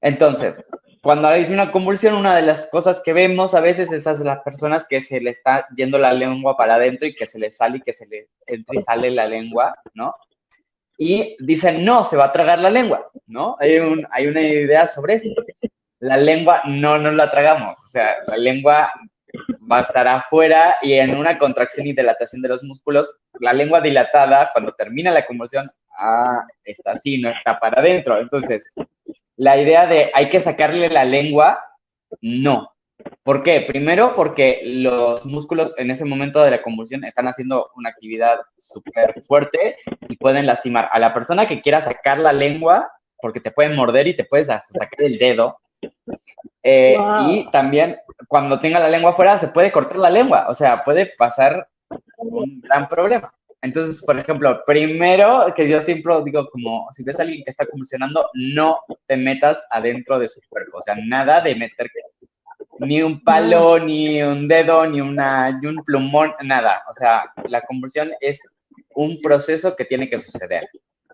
Entonces, 0.00 0.68
cuando 1.02 1.28
hay 1.28 1.44
una 1.52 1.70
convulsión, 1.70 2.14
una 2.14 2.34
de 2.34 2.42
las 2.42 2.66
cosas 2.66 3.00
que 3.04 3.12
vemos 3.12 3.54
a 3.54 3.60
veces 3.60 3.92
es 3.92 4.06
a 4.06 4.14
las 4.14 4.42
personas 4.42 4.86
que 4.86 5.00
se 5.00 5.20
le 5.20 5.30
está 5.30 5.66
yendo 5.76 5.96
la 5.96 6.12
lengua 6.12 6.56
para 6.56 6.74
adentro 6.74 7.06
y 7.06 7.14
que 7.14 7.26
se 7.26 7.38
le 7.38 7.50
sale 7.50 7.78
y 7.78 7.82
que 7.82 7.92
se 7.92 8.06
le 8.06 8.28
entra 8.46 8.74
y 8.74 8.82
sale 8.82 9.10
la 9.10 9.26
lengua, 9.26 9.76
¿no? 9.94 10.14
Y 10.96 11.36
dicen, 11.38 11.84
no, 11.84 12.02
se 12.02 12.16
va 12.16 12.26
a 12.26 12.32
tragar 12.32 12.58
la 12.58 12.70
lengua, 12.70 13.08
¿no? 13.26 13.56
Hay, 13.60 13.78
un, 13.78 14.06
hay 14.10 14.26
una 14.26 14.40
idea 14.40 14.86
sobre 14.88 15.14
eso. 15.14 15.30
La 16.00 16.16
lengua 16.16 16.62
no 16.64 16.98
nos 16.98 17.14
la 17.14 17.30
tragamos, 17.30 17.78
o 17.78 17.86
sea, 17.86 18.16
la 18.26 18.36
lengua 18.36 18.90
va 19.70 19.78
a 19.78 19.82
estar 19.82 20.06
afuera 20.08 20.76
y 20.82 20.94
en 20.94 21.16
una 21.16 21.38
contracción 21.38 21.86
y 21.86 21.92
dilatación 21.92 22.42
de 22.42 22.48
los 22.48 22.62
músculos, 22.62 23.20
la 23.40 23.52
lengua 23.52 23.80
dilatada, 23.80 24.50
cuando 24.52 24.72
termina 24.72 25.10
la 25.10 25.26
convulsión, 25.26 25.70
ah, 25.98 26.44
está 26.64 26.92
así, 26.92 27.20
no 27.20 27.28
está 27.28 27.58
para 27.58 27.80
adentro. 27.80 28.18
Entonces, 28.18 28.72
la 29.36 29.56
idea 29.56 29.86
de 29.86 30.10
hay 30.14 30.28
que 30.28 30.40
sacarle 30.40 30.88
la 30.88 31.04
lengua, 31.04 31.62
no. 32.20 32.72
¿Por 33.22 33.42
qué? 33.42 33.60
Primero 33.60 34.14
porque 34.16 34.60
los 34.64 35.24
músculos 35.24 35.78
en 35.78 35.90
ese 35.90 36.04
momento 36.04 36.42
de 36.42 36.50
la 36.50 36.62
convulsión 36.62 37.04
están 37.04 37.28
haciendo 37.28 37.70
una 37.76 37.90
actividad 37.90 38.40
súper 38.56 39.14
fuerte 39.22 39.76
y 40.08 40.16
pueden 40.16 40.46
lastimar 40.46 40.88
a 40.92 40.98
la 40.98 41.12
persona 41.12 41.46
que 41.46 41.60
quiera 41.60 41.80
sacar 41.80 42.18
la 42.18 42.32
lengua, 42.32 42.90
porque 43.20 43.40
te 43.40 43.52
pueden 43.52 43.76
morder 43.76 44.08
y 44.08 44.16
te 44.16 44.24
puedes 44.24 44.50
hasta 44.50 44.78
sacar 44.78 45.02
el 45.02 45.18
dedo. 45.18 45.58
Eh, 46.62 46.96
y 47.28 47.50
también 47.50 47.96
cuando 48.26 48.60
tenga 48.60 48.80
la 48.80 48.88
lengua 48.88 49.12
fuera 49.12 49.38
se 49.38 49.48
puede 49.48 49.72
cortar 49.72 49.98
la 49.98 50.10
lengua, 50.10 50.46
o 50.48 50.54
sea, 50.54 50.82
puede 50.84 51.12
pasar 51.16 51.68
un 52.18 52.60
gran 52.60 52.88
problema. 52.88 53.32
Entonces, 53.60 54.04
por 54.04 54.18
ejemplo, 54.18 54.62
primero 54.64 55.52
que 55.56 55.68
yo 55.68 55.80
siempre 55.80 56.14
digo 56.24 56.48
como, 56.50 56.88
si 56.92 57.02
ves 57.02 57.18
a 57.18 57.22
alguien 57.22 57.42
que 57.42 57.50
está 57.50 57.66
convulsionando, 57.66 58.28
no 58.34 58.80
te 59.06 59.16
metas 59.16 59.66
adentro 59.70 60.18
de 60.18 60.28
su 60.28 60.40
cuerpo, 60.48 60.78
o 60.78 60.82
sea, 60.82 60.96
nada 60.96 61.40
de 61.40 61.56
meter 61.56 61.90
ni 62.80 63.02
un 63.02 63.22
palo, 63.22 63.78
ni 63.78 64.22
un 64.22 64.46
dedo, 64.46 64.86
ni, 64.86 65.00
una, 65.00 65.50
ni 65.50 65.66
un 65.66 65.76
plumón, 65.84 66.32
nada. 66.44 66.82
O 66.88 66.92
sea, 66.92 67.24
la 67.48 67.60
convulsión 67.62 68.10
es 68.20 68.40
un 68.94 69.20
proceso 69.20 69.74
que 69.74 69.84
tiene 69.84 70.08
que 70.08 70.20
suceder. 70.20 70.68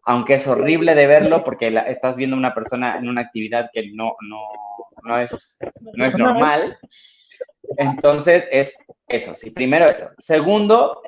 Aunque 0.06 0.34
es 0.34 0.46
horrible 0.46 0.94
de 0.94 1.06
verlo 1.06 1.44
porque 1.44 1.74
estás 1.86 2.16
viendo 2.16 2.36
a 2.36 2.38
una 2.38 2.54
persona 2.54 2.98
en 2.98 3.08
una 3.08 3.22
actividad 3.22 3.70
que 3.72 3.90
no, 3.92 4.14
no, 4.28 4.40
no, 5.02 5.18
es, 5.18 5.58
no 5.94 6.04
es 6.04 6.16
normal. 6.16 6.78
Entonces 7.78 8.46
es 8.50 8.76
eso, 9.08 9.34
sí, 9.34 9.50
primero 9.50 9.86
eso. 9.86 10.10
Segundo, 10.18 11.00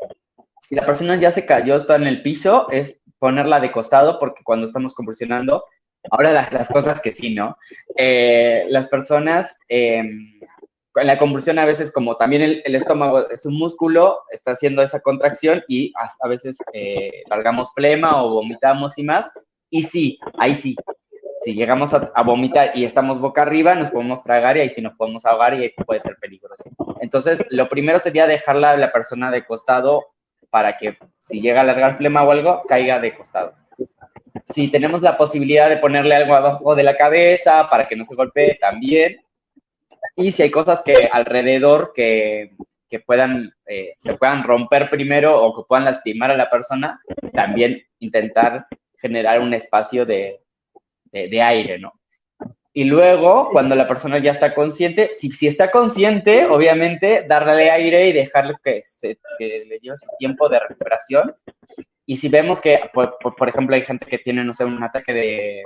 si 0.60 0.74
la 0.74 0.86
persona 0.86 1.16
ya 1.16 1.30
se 1.30 1.46
cayó, 1.46 1.76
está 1.76 1.96
en 1.96 2.06
el 2.06 2.22
piso, 2.22 2.68
es 2.70 3.02
ponerla 3.18 3.60
de 3.60 3.72
costado 3.72 4.18
porque 4.18 4.42
cuando 4.42 4.66
estamos 4.66 4.94
convulsionando, 4.94 5.64
ahora 6.10 6.32
las, 6.32 6.68
cosas 6.68 7.00
que 7.00 7.12
sí, 7.12 7.34
¿no? 7.34 7.56
Eh, 7.96 8.66
las 8.68 8.88
personas, 8.88 9.58
eh, 9.68 10.02
en 10.96 11.06
la 11.06 11.18
convulsión 11.18 11.58
a 11.58 11.66
veces 11.66 11.92
como 11.92 12.16
también 12.16 12.42
el, 12.64 12.74
estómago 12.74 13.28
es 13.30 13.46
un 13.46 13.58
músculo, 13.58 14.20
está 14.30 14.52
haciendo 14.52 14.82
esa 14.82 15.00
contracción 15.00 15.62
y 15.68 15.92
a, 16.22 16.28
veces 16.28 16.58
eh, 16.72 17.22
largamos 17.28 17.72
flema 17.74 18.22
o 18.22 18.30
vomitamos 18.30 18.98
y 18.98 19.04
más. 19.04 19.32
Y 19.70 19.82
sí, 19.82 20.18
ahí 20.38 20.54
sí, 20.54 20.76
si 21.46 21.54
llegamos 21.54 21.94
a, 21.94 22.22
vomitar 22.24 22.76
y 22.76 22.84
estamos 22.84 23.20
boca 23.20 23.42
arriba, 23.42 23.74
nos 23.74 23.90
podemos 23.90 24.22
tragar 24.22 24.56
y 24.56 24.60
ahí 24.60 24.70
sí 24.70 24.82
nos 24.82 24.94
podemos 24.94 25.24
ahogar 25.26 25.54
y 25.54 25.70
puede 25.86 26.00
ser 26.00 26.16
peligroso. 26.20 26.64
Entonces, 27.00 27.46
lo 27.50 27.68
primero 27.68 27.98
sería 27.98 28.26
dejarla 28.26 28.72
a 28.72 28.76
la 28.76 28.92
persona 28.92 29.30
de 29.30 29.44
costado 29.44 30.06
para 30.50 30.76
que 30.76 30.98
si 31.18 31.40
llega 31.40 31.60
a 31.60 31.64
largar 31.64 31.98
flema 31.98 32.24
o 32.24 32.30
algo, 32.30 32.62
caiga 32.68 32.98
de 32.98 33.16
costado. 33.16 33.54
Si 34.44 34.68
tenemos 34.68 35.02
la 35.02 35.16
posibilidad 35.16 35.68
de 35.68 35.76
ponerle 35.76 36.14
algo 36.14 36.34
abajo 36.34 36.74
de 36.74 36.82
la 36.82 36.96
cabeza 36.96 37.68
para 37.70 37.86
que 37.86 37.96
no 37.96 38.04
se 38.04 38.14
golpee, 38.14 38.56
también. 38.60 39.20
Y 40.14 40.32
si 40.32 40.42
hay 40.42 40.50
cosas 40.50 40.82
que 40.82 41.08
alrededor 41.10 41.92
que, 41.94 42.52
que 42.88 43.00
puedan, 43.00 43.52
eh, 43.66 43.94
se 43.98 44.14
puedan 44.14 44.44
romper 44.44 44.88
primero 44.90 45.42
o 45.42 45.54
que 45.54 45.66
puedan 45.68 45.84
lastimar 45.84 46.30
a 46.30 46.36
la 46.36 46.50
persona, 46.50 47.00
también 47.32 47.82
intentar 47.98 48.66
generar 48.98 49.40
un 49.40 49.54
espacio 49.54 50.06
de, 50.06 50.40
de, 51.12 51.42
aire, 51.42 51.78
¿no? 51.78 51.92
Y 52.72 52.84
luego, 52.84 53.48
cuando 53.50 53.74
la 53.74 53.88
persona 53.88 54.18
ya 54.18 54.32
está 54.32 54.54
consciente, 54.54 55.10
si, 55.14 55.30
si 55.30 55.46
está 55.46 55.70
consciente, 55.70 56.46
obviamente, 56.46 57.24
darle 57.26 57.70
aire 57.70 58.08
y 58.08 58.12
dejarle 58.12 58.54
que, 58.62 58.82
se, 58.84 59.18
que 59.38 59.64
le 59.66 59.78
lleve 59.78 59.96
su 59.96 60.08
tiempo 60.18 60.48
de 60.48 60.60
recuperación. 60.60 61.34
Y 62.04 62.18
si 62.18 62.28
vemos 62.28 62.60
que, 62.60 62.80
por, 62.92 63.16
por, 63.18 63.48
ejemplo, 63.48 63.74
hay 63.74 63.82
gente 63.82 64.04
que 64.06 64.18
tiene, 64.18 64.44
no 64.44 64.52
sé, 64.52 64.64
un 64.66 64.82
ataque 64.82 65.12
de, 65.14 65.62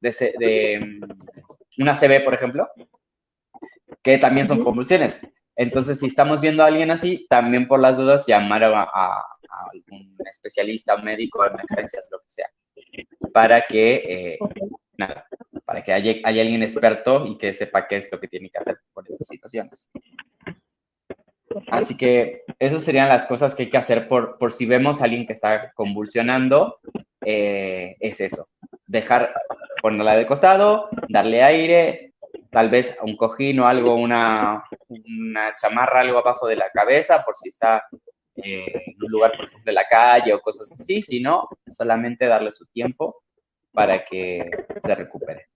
de, 0.00 0.34
de 0.38 0.80
mm, 0.80 1.82
una 1.82 1.94
CB, 1.94 2.24
por 2.24 2.32
ejemplo, 2.32 2.66
que 4.02 4.18
también 4.18 4.46
son 4.46 4.62
convulsiones. 4.62 5.20
Entonces, 5.56 5.98
si 5.98 6.06
estamos 6.06 6.40
viendo 6.40 6.62
a 6.62 6.66
alguien 6.66 6.90
así, 6.90 7.26
también 7.28 7.66
por 7.66 7.80
las 7.80 7.96
dudas 7.96 8.26
llamar 8.26 8.62
a, 8.62 8.82
a, 8.82 8.84
a 8.84 9.66
algún 9.72 10.16
especialista, 10.30 10.96
médico, 10.98 11.44
emergencias, 11.44 12.08
lo 12.12 12.18
que 12.20 12.30
sea, 12.30 12.48
para 13.32 13.66
que, 13.66 13.94
eh, 13.96 14.38
nada, 14.96 15.26
para 15.64 15.82
que 15.82 15.92
haya, 15.92 16.14
alguien 16.24 16.62
experto 16.62 17.26
y 17.26 17.36
que 17.36 17.52
sepa 17.52 17.88
qué 17.88 17.96
es 17.96 18.10
lo 18.12 18.20
que 18.20 18.28
tiene 18.28 18.50
que 18.50 18.58
hacer 18.58 18.78
por 18.92 19.04
esas 19.08 19.26
situaciones. 19.26 19.90
Así 21.68 21.96
que 21.96 22.44
esas 22.58 22.84
serían 22.84 23.08
las 23.08 23.24
cosas 23.24 23.54
que 23.54 23.64
hay 23.64 23.70
que 23.70 23.78
hacer 23.78 24.06
por, 24.06 24.38
por 24.38 24.52
si 24.52 24.64
vemos 24.66 25.00
a 25.00 25.04
alguien 25.04 25.26
que 25.26 25.32
está 25.32 25.72
convulsionando, 25.72 26.78
eh, 27.24 27.96
es 28.00 28.20
eso, 28.20 28.46
dejar, 28.86 29.34
ponerla 29.82 30.14
de 30.14 30.26
costado, 30.26 30.88
darle 31.08 31.42
aire, 31.42 32.12
tal 32.50 32.70
vez 32.70 32.98
un 33.02 33.16
cojín 33.16 33.60
o 33.60 33.66
algo, 33.66 33.94
una, 33.94 34.64
una 34.88 35.54
chamarra, 35.54 36.00
algo 36.00 36.18
abajo 36.18 36.46
de 36.46 36.56
la 36.56 36.70
cabeza, 36.70 37.22
por 37.24 37.36
si 37.36 37.50
está 37.50 37.84
eh, 38.36 38.82
en 38.86 39.02
un 39.02 39.10
lugar, 39.10 39.32
por 39.36 39.46
ejemplo, 39.46 39.70
de 39.70 39.72
la 39.72 39.86
calle 39.88 40.32
o 40.32 40.40
cosas 40.40 40.72
así, 40.72 41.02
si 41.02 41.20
no, 41.20 41.48
solamente 41.66 42.26
darle 42.26 42.52
su 42.52 42.66
tiempo 42.66 43.22
para 43.72 44.04
que 44.04 44.50
se 44.82 44.94
recupere. 44.94 45.46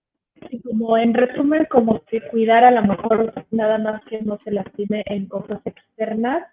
Como 0.63 0.97
en 0.97 1.13
resumen, 1.13 1.65
como 1.69 2.03
que 2.05 2.21
cuidar 2.29 2.63
a 2.63 2.71
lo 2.71 2.83
mejor 2.83 3.33
nada 3.51 3.77
más 3.77 4.03
que 4.05 4.21
no 4.21 4.37
se 4.43 4.51
lastime 4.51 5.03
en 5.05 5.27
cosas 5.27 5.61
externas, 5.65 6.43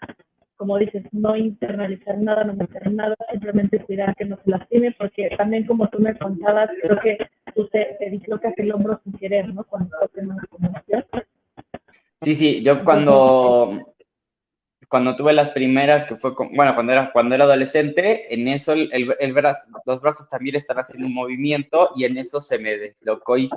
como 0.61 0.77
dices, 0.77 1.03
no 1.13 1.35
internalizar 1.35 2.19
nada, 2.19 2.45
no 2.45 2.53
meter 2.53 2.93
nada, 2.93 3.17
simplemente 3.31 3.83
cuidar 3.83 4.15
que 4.15 4.27
no 4.27 4.37
se 4.45 4.51
lastime, 4.51 4.95
porque 4.99 5.31
también 5.39 5.67
como 5.67 5.89
tú 5.89 6.01
me 6.01 6.15
contabas, 6.19 6.69
creo 6.83 7.01
que 7.01 7.17
usted 7.57 7.97
te 7.99 8.11
dislocas 8.11 8.53
el 8.59 8.71
hombro 8.71 9.01
sin 9.03 9.15
querer, 9.15 9.55
¿no? 9.55 9.65
Cuando 9.65 9.97
estás 10.03 10.23
una 10.23 10.37
conmoción. 10.51 11.07
Sí, 12.21 12.35
sí, 12.35 12.63
yo 12.63 12.85
cuando, 12.85 13.95
cuando 14.87 15.17
tuve 15.17 15.33
las 15.33 15.49
primeras, 15.49 16.05
que 16.05 16.17
fue, 16.17 16.33
bueno, 16.53 16.75
cuando 16.75 16.93
era, 16.93 17.11
cuando 17.11 17.35
era 17.37 17.45
adolescente, 17.45 18.35
en 18.35 18.47
eso 18.47 18.75
el, 18.75 18.91
el, 18.93 19.35
los 19.87 20.03
brazos 20.03 20.29
también 20.29 20.57
están 20.57 20.77
haciendo 20.77 21.07
un 21.07 21.15
movimiento 21.15 21.93
y 21.97 22.05
en 22.05 22.19
eso 22.19 22.39
se 22.43 22.59
me 22.59 22.77
deslocó 22.77 23.39
y 23.39 23.49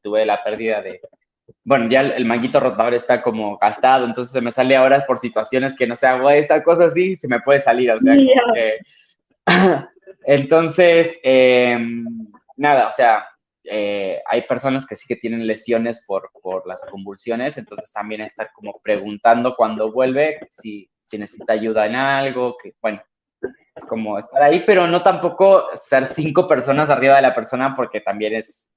tuve 0.00 0.24
la 0.24 0.44
pérdida 0.44 0.80
de, 0.80 1.00
bueno, 1.66 1.88
ya 1.88 2.02
el, 2.02 2.24
manguito 2.24 2.60
rotador 2.60 2.94
está 2.94 3.20
como 3.20 3.58
gastado, 3.58 4.06
entonces 4.06 4.32
se 4.32 4.40
me 4.40 4.52
sale 4.52 4.76
ahora 4.76 5.04
por 5.04 5.18
situaciones 5.18 5.76
que 5.76 5.88
no 5.88 5.96
sé, 5.96 6.06
hago 6.06 6.30
esta 6.30 6.62
cosa 6.62 6.84
así, 6.84 7.16
se 7.16 7.26
me 7.26 7.40
puede 7.40 7.60
salir, 7.60 7.90
o 7.90 7.98
sea, 7.98 8.14
entonces, 10.24 11.18
em, 11.24 12.06
nada, 12.56 12.86
o 12.86 12.92
sea, 12.92 13.26
eh, 13.64 14.22
hay 14.30 14.42
personas 14.42 14.86
que 14.86 14.94
sí 14.94 15.06
que 15.08 15.16
tienen 15.16 15.44
lesiones 15.44 16.04
por, 16.06 16.30
por 16.40 16.64
las 16.68 16.84
convulsiones, 16.84 17.58
entonces 17.58 17.92
también 17.92 18.20
estar 18.20 18.48
como 18.54 18.80
preguntando 18.80 19.56
cuando 19.56 19.90
vuelve 19.90 20.38
si, 20.50 20.88
si 21.02 21.18
necesita 21.18 21.54
ayuda 21.54 21.86
en 21.86 21.96
algo, 21.96 22.56
que 22.62 22.74
bueno, 22.80 23.02
es 23.74 23.84
como 23.86 24.20
estar 24.20 24.40
ahí, 24.40 24.62
pero 24.64 24.86
no 24.86 25.02
tampoco 25.02 25.64
ser 25.74 26.06
cinco 26.06 26.46
personas 26.46 26.90
arriba 26.90 27.16
de 27.16 27.22
la 27.22 27.34
persona 27.34 27.74
porque 27.74 28.00
también 28.00 28.36
es 28.36 28.72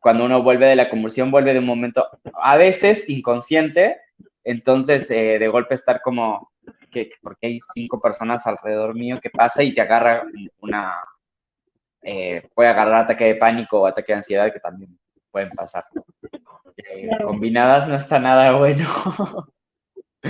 cuando 0.00 0.24
uno 0.24 0.42
vuelve 0.42 0.66
de 0.66 0.76
la 0.76 0.88
convulsión, 0.88 1.30
vuelve 1.30 1.52
de 1.52 1.58
un 1.58 1.66
momento 1.66 2.06
a 2.34 2.56
veces 2.56 3.08
inconsciente, 3.08 4.00
entonces 4.44 5.10
eh, 5.10 5.38
de 5.38 5.48
golpe 5.48 5.74
estar 5.74 6.00
como, 6.02 6.52
que, 6.90 7.10
porque 7.22 7.46
hay 7.48 7.58
cinco 7.74 8.00
personas 8.00 8.46
alrededor 8.46 8.94
mío 8.94 9.18
que 9.20 9.30
pasa 9.30 9.62
y 9.62 9.74
te 9.74 9.80
agarra 9.80 10.24
una, 10.60 10.96
eh, 12.02 12.48
puede 12.54 12.68
agarrar 12.68 13.02
ataque 13.02 13.24
de 13.24 13.34
pánico 13.36 13.80
o 13.80 13.86
ataque 13.86 14.12
de 14.12 14.18
ansiedad 14.18 14.52
que 14.52 14.60
también 14.60 14.98
pueden 15.30 15.50
pasar. 15.50 15.84
Eh, 16.76 17.08
combinadas 17.24 17.88
no 17.88 17.96
está 17.96 18.18
nada 18.18 18.52
bueno. 18.52 18.86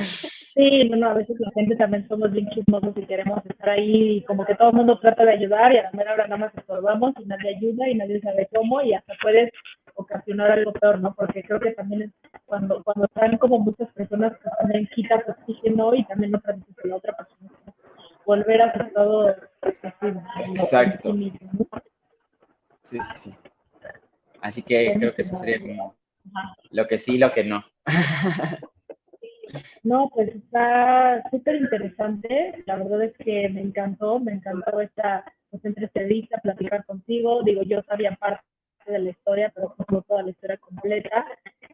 Sí, 0.02 0.88
no, 0.88 0.96
no, 0.96 1.10
a 1.10 1.14
veces 1.14 1.38
la 1.38 1.50
gente 1.52 1.76
también 1.76 2.08
somos 2.08 2.32
bien 2.32 2.48
chismosos 2.48 2.96
y 2.96 3.04
queremos 3.04 3.44
estar 3.44 3.68
ahí 3.68 4.18
y 4.18 4.24
como 4.24 4.44
que 4.46 4.54
todo 4.54 4.70
el 4.70 4.76
mundo 4.76 4.98
trata 4.98 5.24
de 5.24 5.32
ayudar 5.32 5.72
y 5.72 5.78
a 5.78 5.82
la 5.82 5.90
mera 5.92 6.14
hora 6.14 6.26
nada 6.26 6.46
más 6.46 6.54
estorbamos 6.56 7.12
y 7.18 7.26
nadie 7.26 7.56
ayuda 7.56 7.88
y 7.88 7.94
nadie 7.94 8.20
sabe 8.20 8.48
cómo 8.54 8.80
y 8.80 8.94
hasta 8.94 9.12
puedes 9.20 9.52
ocasionar 9.94 10.52
algo 10.52 10.72
peor, 10.72 11.00
¿no? 11.00 11.14
Porque 11.14 11.42
creo 11.42 11.60
que 11.60 11.72
también 11.72 12.02
es 12.02 12.10
cuando, 12.46 12.82
cuando 12.84 13.04
están 13.04 13.36
como 13.38 13.58
muchas 13.58 13.92
personas 13.92 14.32
que 14.38 14.48
también 14.58 14.88
quitas 14.94 15.22
oxígeno 15.28 15.94
y 15.94 16.04
también 16.04 16.32
no 16.32 16.40
permites 16.40 16.74
que 16.82 16.88
la 16.88 16.96
otra 16.96 17.16
persona 17.16 17.50
volver 18.24 18.62
a 18.62 18.66
hacer 18.66 18.92
todo 18.92 19.34
Exacto. 20.54 21.14
Sí, 22.82 22.98
sí. 23.14 23.34
Así 24.40 24.62
que 24.62 24.94
creo 24.98 25.14
que 25.14 25.22
eso 25.22 25.36
sería 25.36 25.60
como 25.60 25.96
lo 26.70 26.86
que 26.86 26.98
sí, 26.98 27.18
lo 27.18 27.32
que 27.32 27.44
no. 27.44 27.64
No, 29.82 30.10
pues 30.14 30.34
está 30.34 31.22
súper 31.30 31.56
interesante. 31.56 32.62
La 32.66 32.76
verdad 32.76 33.04
es 33.04 33.16
que 33.18 33.48
me 33.48 33.60
encantó, 33.60 34.18
me 34.18 34.32
encantó 34.32 34.80
esta 34.80 35.24
pues, 35.50 35.64
entrevista, 35.64 36.38
platicar 36.38 36.84
contigo. 36.84 37.42
Digo, 37.42 37.62
yo 37.62 37.82
sabía 37.82 38.16
parte 38.16 38.42
de 38.86 38.98
la 38.98 39.10
historia, 39.10 39.52
pero 39.54 39.74
no 39.88 40.02
toda 40.02 40.22
la 40.22 40.30
historia 40.30 40.56
completa. 40.58 41.24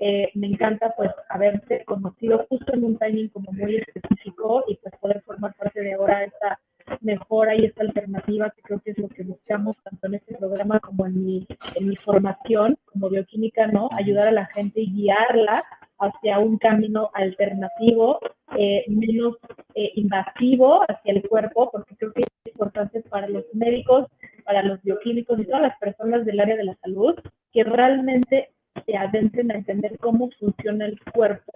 Eh, 0.01 0.31
me 0.35 0.49
encanta 0.49 0.93
pues 0.97 1.11
haberte 1.29 1.85
conocido 1.85 2.47
justo 2.49 2.73
en 2.75 2.85
un 2.85 2.99
timing 2.99 3.29
como 3.29 3.53
muy 3.53 3.77
específico 3.77 4.65
y 4.67 4.77
pues 4.77 4.95
poder 5.01 5.23
formar 5.23 5.55
parte 5.55 5.81
de 5.81 5.95
ahora 5.95 6.25
esta 6.25 6.59
mejora 7.01 7.55
y 7.55 7.67
esta 7.67 7.83
alternativa 7.83 8.51
que 8.51 8.63
creo 8.63 8.81
que 8.81 8.91
es 8.91 8.99
lo 8.99 9.09
que 9.09 9.23
buscamos 9.23 9.77
tanto 9.83 10.07
en 10.07 10.15
este 10.15 10.35
programa 10.37 10.81
como 10.81 11.07
en 11.07 11.25
mi, 11.25 11.47
en 11.75 11.89
mi 11.89 11.97
formación 11.97 12.77
como 12.87 13.09
bioquímica, 13.09 13.67
¿no? 13.69 13.89
Ayudar 13.93 14.29
a 14.29 14.33
la 14.33 14.47
gente 14.47 14.81
y 14.81 14.93
guiarla 14.93 15.65
hacia 16.03 16.39
un 16.39 16.59
camino 16.59 17.11
alternativo, 17.15 18.19
eh, 18.59 18.85
menos 18.89 19.37
eh, 19.75 19.93
invasivo 19.95 20.83
hacia 20.89 21.13
el 21.13 21.23
cuerpo, 21.29 21.71
porque 21.71 21.97
creo 21.97 22.13
que 22.13 22.23
es 22.23 22.53
importante 22.53 23.01
para 23.03 23.29
los 23.29 23.45
médicos, 23.55 24.09
para 24.45 24.63
los 24.63 24.83
bioquímicos 24.83 25.39
y 25.39 25.45
todas 25.45 25.63
las 25.63 25.79
personas 25.79 26.27
del 26.27 26.41
área 26.41 26.57
de 26.57 26.65
la 26.65 26.77
salud 26.83 27.15
que 27.53 27.65
realmente 27.65 28.51
se 28.87 28.97
adentren 28.97 29.51
a 29.53 29.55
entender 29.55 29.97
cómo 29.99 30.31
funciona 30.39 30.87
el 30.87 30.99
cuerpo. 31.13 31.53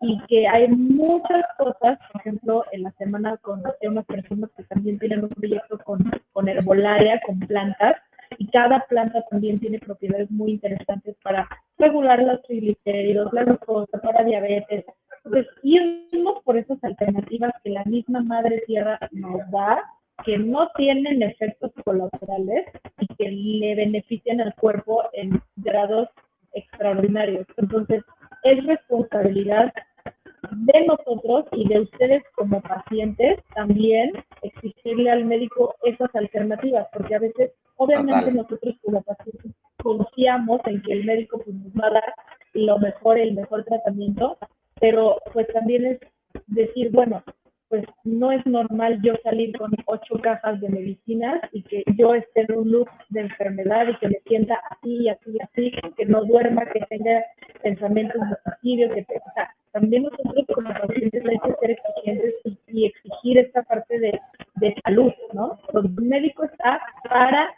Y 0.00 0.18
que 0.26 0.48
hay 0.48 0.66
muchas 0.68 1.44
cosas, 1.56 1.98
por 2.12 2.20
ejemplo, 2.20 2.64
en 2.72 2.82
la 2.82 2.90
semana 2.92 3.36
conocí 3.38 3.86
a 3.86 3.90
unas 3.90 4.06
personas 4.06 4.50
que 4.56 4.64
también 4.64 4.98
tienen 4.98 5.22
un 5.22 5.28
proyecto 5.28 5.78
con, 5.78 6.10
con 6.32 6.48
herbolaria, 6.48 7.20
con 7.24 7.38
plantas, 7.40 7.96
y 8.38 8.46
cada 8.48 8.86
planta 8.88 9.24
también 9.30 9.58
tiene 9.58 9.80
propiedades 9.80 10.30
muy 10.30 10.52
interesantes 10.52 11.16
para 11.22 11.48
regular 11.76 12.22
los 12.22 12.40
triglicéridos, 12.42 13.32
la 13.32 13.44
glucosa, 13.44 14.00
para 14.00 14.24
diabetes. 14.24 14.84
Entonces, 15.24 15.52
irnos 15.62 16.42
por 16.44 16.56
esas 16.56 16.82
alternativas 16.84 17.52
que 17.62 17.70
la 17.70 17.84
misma 17.84 18.22
madre 18.22 18.62
tierra 18.66 18.98
nos 19.10 19.50
da, 19.50 19.82
que 20.24 20.38
no 20.38 20.68
tienen 20.76 21.22
efectos 21.22 21.72
colaterales 21.84 22.66
y 23.00 23.06
que 23.16 23.30
le 23.30 23.74
benefician 23.74 24.40
al 24.40 24.54
cuerpo 24.54 25.04
en 25.12 25.42
grados 25.56 26.08
extraordinarios. 26.52 27.46
Entonces, 27.56 28.02
es 28.44 28.64
responsabilidad 28.64 29.72
de 30.50 30.86
nosotros 30.86 31.44
y 31.52 31.68
de 31.68 31.80
ustedes 31.80 32.22
como 32.34 32.60
pacientes 32.60 33.40
también 33.54 34.12
exigirle 34.42 35.10
al 35.10 35.24
médico 35.24 35.74
esas 35.84 36.14
alternativas, 36.14 36.86
porque 36.92 37.14
a 37.14 37.20
veces, 37.20 37.52
obviamente 37.76 38.32
nosotros 38.32 38.74
como 38.82 39.02
pacientes 39.02 39.52
confiamos 39.82 40.60
en 40.66 40.82
que 40.82 40.92
el 40.92 41.04
médico 41.04 41.40
pues, 41.44 41.54
nos 41.56 41.72
va 41.72 41.86
a 41.88 41.92
dar 41.92 42.14
lo 42.54 42.78
mejor, 42.78 43.18
el 43.18 43.34
mejor 43.34 43.64
tratamiento, 43.64 44.38
pero 44.80 45.16
pues 45.32 45.46
también 45.52 45.86
es 45.86 46.00
decir, 46.46 46.90
bueno, 46.92 47.22
pues 47.68 47.84
no 48.04 48.32
es 48.32 48.44
normal 48.46 49.00
yo 49.02 49.14
salir 49.22 49.56
con 49.58 49.70
ocho 49.86 50.18
cajas 50.22 50.60
de 50.60 50.68
medicinas 50.68 51.40
y 51.52 51.62
que 51.62 51.84
yo 51.96 52.14
esté 52.14 52.42
en 52.42 52.58
un 52.58 52.72
loop 52.72 52.88
de 53.10 53.20
enfermedad 53.20 53.88
y 53.88 53.96
que 53.96 54.08
me 54.08 54.20
sienta 54.26 54.58
así, 54.70 55.08
así, 55.08 55.36
así, 55.42 55.72
que 55.96 56.06
no 56.06 56.24
duerma, 56.24 56.64
que 56.66 56.80
tenga 56.88 57.24
pensamientos 57.62 58.20
de 58.20 58.36
suicidio, 58.44 58.94
que 58.94 59.00
o 59.00 59.32
sea, 59.34 59.54
también 59.72 60.04
nosotros 60.04 60.46
como 60.54 60.72
pacientes 60.72 61.22
hay 61.26 61.38
que 61.38 61.54
ser 61.60 61.70
exigentes 61.70 62.34
y, 62.68 62.86
exigir 62.86 63.38
esta 63.38 63.62
parte 63.62 63.98
de, 63.98 64.20
de 64.56 64.74
salud, 64.84 65.12
¿no? 65.32 65.58
Un 65.72 66.08
médico 66.08 66.44
está 66.44 66.80
para 67.08 67.54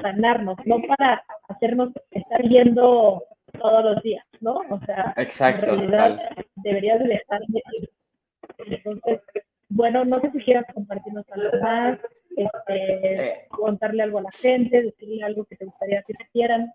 sanarnos, 0.00 0.56
no 0.66 0.80
para 0.82 1.22
hacernos 1.48 1.90
estar 2.10 2.42
yendo 2.42 3.24
todos 3.58 3.84
los 3.84 4.02
días, 4.02 4.24
¿no? 4.40 4.60
O 4.70 4.80
sea, 4.86 5.14
Exacto, 5.16 5.72
en 5.72 5.90
realidad 5.90 6.30
debería 6.56 6.98
de 6.98 7.08
dejar 7.08 7.40
de 7.48 7.62
ir. 7.78 7.90
Entonces, 8.58 9.20
bueno, 9.78 10.04
no 10.04 10.20
sé 10.20 10.32
si 10.32 10.38
quieras 10.40 10.64
compartirnos 10.74 11.24
algo 11.30 11.62
más, 11.62 12.00
este, 12.36 13.26
eh. 13.28 13.46
contarle 13.48 14.02
algo 14.02 14.18
a 14.18 14.22
la 14.22 14.32
gente, 14.32 14.82
decirle 14.82 15.22
algo 15.22 15.44
que 15.44 15.54
te 15.54 15.66
gustaría 15.66 16.02
que 16.02 16.14
hicieran. 16.20 16.74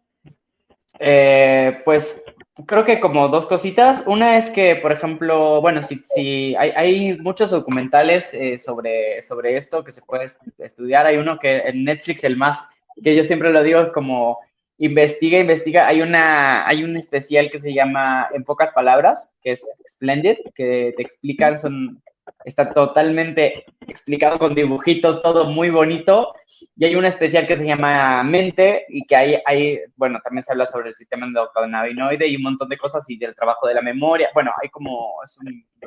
Eh, 0.99 1.81
pues 1.83 2.23
creo 2.65 2.85
que 2.85 3.01
como 3.01 3.27
dos 3.27 3.45
cositas. 3.45 4.05
Una 4.07 4.37
es 4.37 4.49
que, 4.49 4.77
por 4.77 4.93
ejemplo, 4.93 5.59
bueno, 5.59 5.81
si, 5.81 5.97
si 6.15 6.55
hay, 6.55 6.69
hay 6.77 7.17
muchos 7.17 7.51
documentales 7.51 8.33
eh, 8.33 8.57
sobre, 8.57 9.21
sobre 9.21 9.57
esto 9.57 9.83
que 9.83 9.91
se 9.91 10.01
puede 10.03 10.27
estudiar. 10.59 11.05
Hay 11.05 11.17
uno 11.17 11.37
que 11.39 11.57
en 11.57 11.83
Netflix, 11.83 12.23
el 12.23 12.37
más, 12.37 12.65
que 13.03 13.17
yo 13.17 13.25
siempre 13.25 13.51
lo 13.51 13.63
digo, 13.63 13.81
es 13.81 13.91
como 13.91 14.39
investiga, 14.77 15.39
investiga. 15.39 15.87
Hay, 15.87 16.01
una, 16.01 16.65
hay 16.65 16.85
un 16.85 16.95
especial 16.95 17.51
que 17.51 17.59
se 17.59 17.73
llama 17.73 18.29
En 18.33 18.45
pocas 18.45 18.71
palabras, 18.71 19.35
que 19.41 19.51
es 19.51 19.81
Splendid, 19.89 20.37
que 20.55 20.93
te 20.95 21.03
explican, 21.03 21.59
son 21.59 22.01
Está 22.45 22.73
totalmente 22.73 23.65
explicado 23.87 24.39
con 24.39 24.55
dibujitos, 24.55 25.21
todo 25.21 25.45
muy 25.45 25.69
bonito. 25.69 26.33
Y 26.75 26.85
hay 26.85 26.95
una 26.95 27.07
especial 27.07 27.47
que 27.47 27.57
se 27.57 27.65
llama 27.65 28.23
Mente 28.23 28.85
y 28.89 29.05
que 29.05 29.15
hay, 29.15 29.41
hay 29.45 29.79
bueno, 29.95 30.19
también 30.23 30.43
se 30.43 30.53
habla 30.53 30.65
sobre 30.65 30.89
el 30.89 30.95
sistema 30.95 31.25
endocannabinoide 31.25 32.27
y 32.27 32.35
un 32.35 32.43
montón 32.43 32.69
de 32.69 32.77
cosas 32.77 33.09
y 33.09 33.17
del 33.17 33.35
trabajo 33.35 33.67
de 33.67 33.75
la 33.75 33.81
memoria. 33.81 34.29
Bueno, 34.33 34.51
hay 34.61 34.69
como 34.69 35.15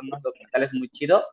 unos 0.03 0.23
documentales 0.23 0.73
muy 0.75 0.89
chidos. 0.89 1.29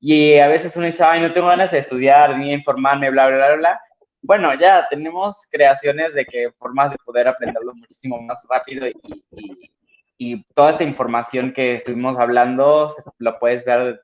Y 0.00 0.38
a 0.38 0.48
veces 0.48 0.76
uno 0.76 0.86
dice, 0.86 1.04
ay, 1.04 1.20
no 1.20 1.32
tengo 1.32 1.48
ganas 1.48 1.72
de 1.72 1.78
estudiar 1.78 2.38
ni 2.38 2.52
informarme, 2.52 3.10
bla, 3.10 3.28
bla, 3.28 3.36
bla, 3.36 3.56
bla. 3.56 3.80
Bueno, 4.22 4.54
ya 4.54 4.86
tenemos 4.88 5.46
creaciones 5.50 6.14
de 6.14 6.24
que 6.24 6.50
formas 6.58 6.90
de 6.90 6.96
poder 7.04 7.28
aprenderlo 7.28 7.74
muchísimo 7.74 8.20
más 8.22 8.44
rápido 8.48 8.86
y, 8.86 8.94
y, 9.32 9.70
y 10.18 10.42
toda 10.54 10.72
esta 10.72 10.84
información 10.84 11.52
que 11.52 11.74
estuvimos 11.74 12.18
hablando 12.18 12.88
lo 13.18 13.38
puedes 13.38 13.64
ver 13.64 14.02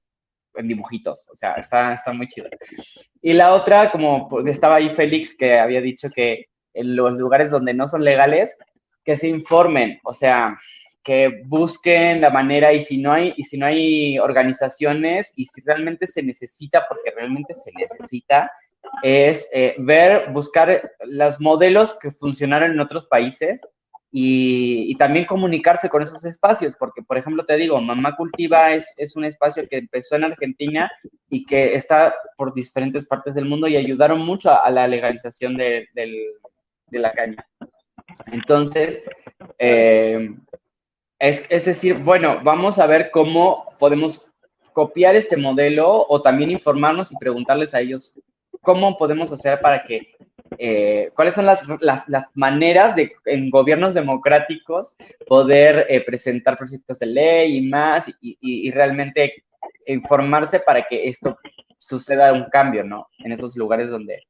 en 0.57 0.69
dibujitos, 0.69 1.29
o 1.33 1.37
sea, 1.37 1.55
está, 1.55 1.95
está 1.95 2.13
muy 2.13 2.29
chido. 2.29 2.49
Y 3.23 3.33
la 3.33 3.55
otra, 3.55 3.91
como 3.91 4.29
pues, 4.29 4.47
estaba 4.47 4.77
ahí 4.77 4.91
Félix, 4.91 5.37
que 5.37 5.59
había 5.59 5.81
dicho 5.81 6.09
que 6.11 6.47
en 6.73 6.97
los 6.97 7.15
lugares 7.15 7.51
donde 7.51 7.75
no 7.75 7.87
son 7.87 8.05
legales, 8.05 8.57
que 9.05 9.17
se 9.17 9.29
informen, 9.29 10.01
o 10.05 10.13
sea, 10.13 10.57
que 11.05 11.43
busquen 11.45 12.23
la 12.23 12.31
manera 12.31 12.73
y 12.73 12.81
si 12.81 12.99
no 12.99 13.13
hay 13.13 13.35
y 13.37 13.45
si 13.45 13.59
no 13.59 13.67
hay 13.67 14.19
organizaciones 14.19 15.35
y 15.37 15.45
si 15.45 15.61
realmente 15.61 16.07
se 16.07 16.23
necesita 16.23 16.87
porque 16.89 17.11
realmente 17.15 17.53
se 17.53 17.71
necesita 17.73 18.51
es 19.03 19.49
eh, 19.53 19.75
ver 19.79 20.31
buscar 20.33 20.93
los 21.01 21.41
modelos 21.41 21.99
que 22.01 22.11
funcionaron 22.11 22.73
en 22.73 22.81
otros 22.81 23.07
países 23.07 23.69
y, 24.17 24.95
también 24.95 25.25
comunicarse 25.25 25.89
con 25.89 26.01
esos 26.01 26.25
espacios, 26.25 26.77
porque 26.79 27.03
por 27.03 27.19
ejemplo 27.19 27.45
te 27.45 27.57
digo, 27.57 27.81
Mamá 27.81 28.15
Cultiva 28.15 28.73
es, 28.73 28.95
es, 28.97 29.17
un 29.17 29.25
espacio 29.25 29.67
que 29.69 29.79
empezó 29.79 30.15
en 30.15 30.23
Argentina 30.23 30.89
y 31.29 31.45
que 31.45 31.75
está 31.75 32.15
por 32.37 32.55
diferentes 32.55 33.07
partes 33.07 33.35
del 33.35 33.47
mundo 33.47 33.67
y 33.67 33.77
ayudaron 33.77 34.25
mucho 34.25 34.53
a, 34.53 34.71
la 34.71 34.87
legalización 34.87 35.57
de, 35.57 35.89
de, 35.95 36.31
la 36.93 37.13
caña. 37.13 37.45
Entonces, 38.31 39.03
eh, 39.59 40.33
es, 41.19 41.45
es 41.49 41.65
decir, 41.65 41.95
bueno, 41.95 42.39
vamos 42.45 42.79
a 42.79 42.87
ver 42.87 43.11
cómo 43.11 43.65
podemos 43.81 44.29
copiar 44.73 45.17
este 45.17 45.37
modelo 45.37 46.07
o 46.09 46.23
también 46.23 46.53
informarnos 46.53 47.11
y 47.11 47.19
preguntarles 47.19 47.75
a 47.75 47.81
ellos 47.81 48.21
cómo 48.63 48.97
podemos 48.97 49.33
hacer 49.33 49.61
para 49.61 49.83
que 49.83 50.15
eh, 50.59 51.11
cuáles 51.15 51.35
son 51.35 51.47
las, 51.47 51.65
las, 51.81 52.09
maneras 52.35 52.97
de 52.97 53.13
en 53.25 53.51
gobiernos 53.51 53.95
democráticos 53.95 54.97
poder 55.27 55.87
eh, 55.89 56.03
presentar 56.05 56.57
proyectos 56.57 56.99
de 56.99 57.07
ley 57.07 57.59
y 57.59 57.69
más 57.69 58.09
y, 58.21 58.39
y, 58.41 58.71
realmente 58.71 59.45
informarse 59.87 60.61
para 60.61 60.87
que 60.87 61.09
esto 61.09 61.39
suceda 61.79 62.33
un 62.33 62.45
cambio, 62.45 62.85
¿no? 62.85 63.09
En 63.19 63.33
esos 63.33 63.57
lugares 63.57 63.91
donde, 63.91 64.23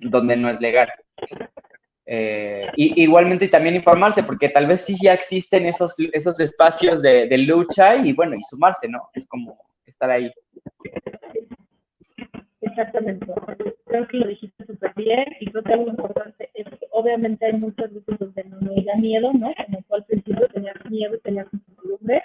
donde 0.00 0.36
no 0.36 0.48
es 0.48 0.60
legal. 0.60 0.88
Eh, 2.06 2.66
y, 2.76 3.02
igualmente 3.02 3.48
también 3.48 3.76
informarse, 3.76 4.22
porque 4.22 4.48
tal 4.48 4.66
vez 4.66 4.80
sí 4.82 4.96
ya 5.00 5.12
existen 5.12 5.66
esos, 5.66 5.94
esos 6.12 6.40
espacios 6.40 7.02
de, 7.02 7.26
de 7.26 7.38
lucha 7.38 7.96
y 7.96 8.12
bueno, 8.12 8.34
y 8.34 8.42
sumarse, 8.42 8.88
¿no? 8.88 9.08
Es 9.14 9.26
como 9.26 9.58
estar 9.86 10.10
ahí. 10.10 10.32
Exactamente. 12.60 13.26
Creo 13.90 14.06
que 14.06 14.18
lo 14.18 14.28
dijiste 14.28 14.64
súper 14.66 14.92
bien 14.94 15.24
y 15.40 15.50
creo 15.50 15.64
que 15.64 15.72
algo 15.72 15.88
importante 15.88 16.48
es 16.54 16.64
que 16.64 16.86
obviamente 16.92 17.44
hay 17.44 17.54
muchos 17.54 17.92
veces 17.92 18.18
donde 18.20 18.44
no 18.44 18.60
nos 18.60 18.84
da 18.84 18.94
miedo, 18.94 19.32
¿no? 19.32 19.52
Como 19.66 19.82
tú 19.82 19.94
al 19.96 20.04
principio 20.04 20.46
tenías 20.46 20.76
miedo 20.88 21.16
y 21.16 21.20
tenías 21.20 21.48
incertidumbre, 21.52 22.22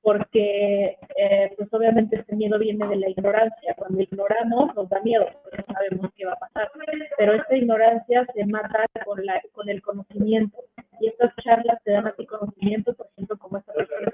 porque 0.00 0.96
eh, 1.16 1.52
pues 1.56 1.74
obviamente 1.74 2.14
este 2.16 2.36
miedo 2.36 2.56
viene 2.56 2.86
de 2.86 2.96
la 2.96 3.08
ignorancia. 3.08 3.74
Cuando 3.76 4.00
ignoramos 4.00 4.72
nos 4.76 4.88
da 4.88 5.00
miedo, 5.02 5.26
porque 5.42 5.58
no 5.58 5.74
sabemos 5.74 6.12
qué 6.16 6.24
va 6.24 6.34
a 6.34 6.38
pasar. 6.38 6.70
Pero 7.18 7.34
esta 7.34 7.56
ignorancia 7.56 8.24
se 8.32 8.46
mata 8.46 8.86
con, 9.04 9.26
la, 9.26 9.42
con 9.50 9.68
el 9.68 9.82
conocimiento. 9.82 10.58
Y 11.00 11.08
estas 11.08 11.34
charlas 11.42 11.82
te 11.82 11.90
dan 11.90 12.06
a 12.06 12.12
conocimiento, 12.12 12.94
por 12.94 13.08
ejemplo, 13.08 13.36
como 13.38 13.58
esta 13.58 13.72
persona 13.72 14.08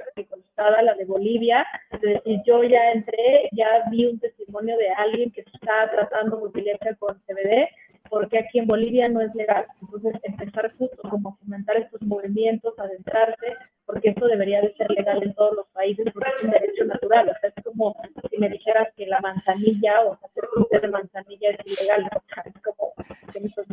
la 0.82 0.94
de 0.94 1.04
Bolivia, 1.04 1.66
de 2.00 2.14
decir, 2.14 2.40
yo 2.44 2.62
ya 2.64 2.92
entré, 2.92 3.48
ya 3.52 3.84
vi 3.90 4.06
un 4.06 4.18
testimonio 4.18 4.76
de 4.76 4.88
alguien 4.90 5.30
que 5.30 5.42
está 5.42 5.90
tratando 5.90 6.38
multiletra 6.38 6.94
con 6.96 7.14
CBD, 7.26 7.68
porque 8.11 8.38
aquí 8.38 8.59
en 8.59 8.66
Bolivia 8.66 9.09
no 9.09 9.20
es 9.20 9.34
legal. 9.34 9.66
Entonces, 9.82 10.14
empezar 10.22 10.72
justo 10.78 11.09
como 11.09 11.36
fomentar 11.36 11.76
estos 11.76 12.02
movimientos, 12.02 12.78
adentrarse, 12.78 13.54
porque 13.86 14.11
esto 14.11 14.26
debería 14.26 14.61
de 14.61 14.74
ser 14.74 14.90
legal 14.90 15.22
en 15.22 15.34
todos 15.34 15.56
los 15.56 15.66
países, 15.68 16.06
porque 16.12 16.30
es 16.36 16.44
un 16.44 16.50
derecho 16.50 16.84
natural. 16.84 17.28
O 17.28 17.40
sea, 17.40 17.52
es 17.54 17.64
como 17.64 17.96
si 18.30 18.38
me 18.38 18.48
dijeras 18.48 18.88
que 18.96 19.06
la 19.06 19.20
manzanilla 19.20 20.02
o 20.02 20.14
hacer 20.14 20.44
fruta 20.52 20.78
de 20.78 20.88
manzanilla 20.88 21.50
es 21.50 21.80
ilegal. 21.80 22.09
O 22.14 22.22
sea, 22.34 22.42
es 22.46 22.62
como... 22.62 22.94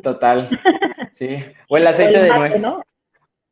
Total, 0.03 0.47
sí. 1.11 1.43
O 1.69 1.77
el 1.77 1.87
aceite 1.87 2.21
de 2.21 2.29
nuez. 2.29 2.61
¿no? 2.61 2.83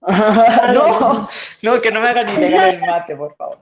no, 0.74 1.30
no, 1.64 1.82
que 1.82 1.92
no 1.92 2.02
me 2.02 2.08
hagan 2.08 2.30
ilegal 2.36 2.76
el 2.76 2.82
mate, 2.82 3.16
por 3.16 3.36
favor. 3.36 3.60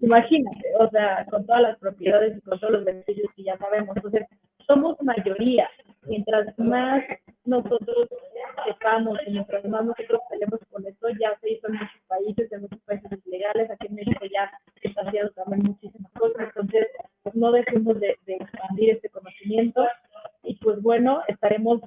Imagínate, 0.00 0.60
o 0.78 0.88
sea, 0.90 1.26
con 1.30 1.46
todas 1.46 1.62
las 1.62 1.78
propiedades 1.78 2.36
y 2.36 2.40
con 2.42 2.58
todos 2.60 2.72
los 2.74 2.84
beneficios 2.84 3.30
que 3.34 3.44
ya 3.44 3.56
sabemos. 3.58 3.96
Entonces, 3.96 4.26
somos 4.66 4.96
mayoría. 5.02 5.68
Mientras 6.02 6.46
más 6.58 7.04
nosotros 7.44 8.08
sepamos 8.66 9.18
y 9.26 9.32
mientras 9.32 9.64
más 9.64 9.84
nosotros 9.84 10.20
tenemos 10.30 10.60
con 10.70 10.84
esto, 10.86 11.08
ya 11.20 11.38
se 11.40 11.52
hizo 11.52 11.68
en 11.68 11.74
muchos 11.74 12.02
países, 12.08 12.52
en 12.52 12.62
muchos 12.62 12.80
países 12.80 13.26
legales, 13.26 13.70
aquí 13.70 13.86
en 13.86 13.94
México 13.94 14.24
ya 14.32 14.50
está 14.82 15.02
haciendo 15.02 15.30
también 15.32 15.62
muchísimas 15.62 16.12
cosas. 16.12 16.48
Entonces, 16.48 16.86
pues 17.22 17.34
no 17.36 17.52
dejemos 17.52 18.00
de, 18.00 18.16
de 18.26 18.34
expandir 18.34 18.90
este 18.90 19.08
conocimiento 19.10 19.86
y 20.42 20.56
pues 20.56 20.82
bueno, 20.82 21.22
estaremos 21.28 21.80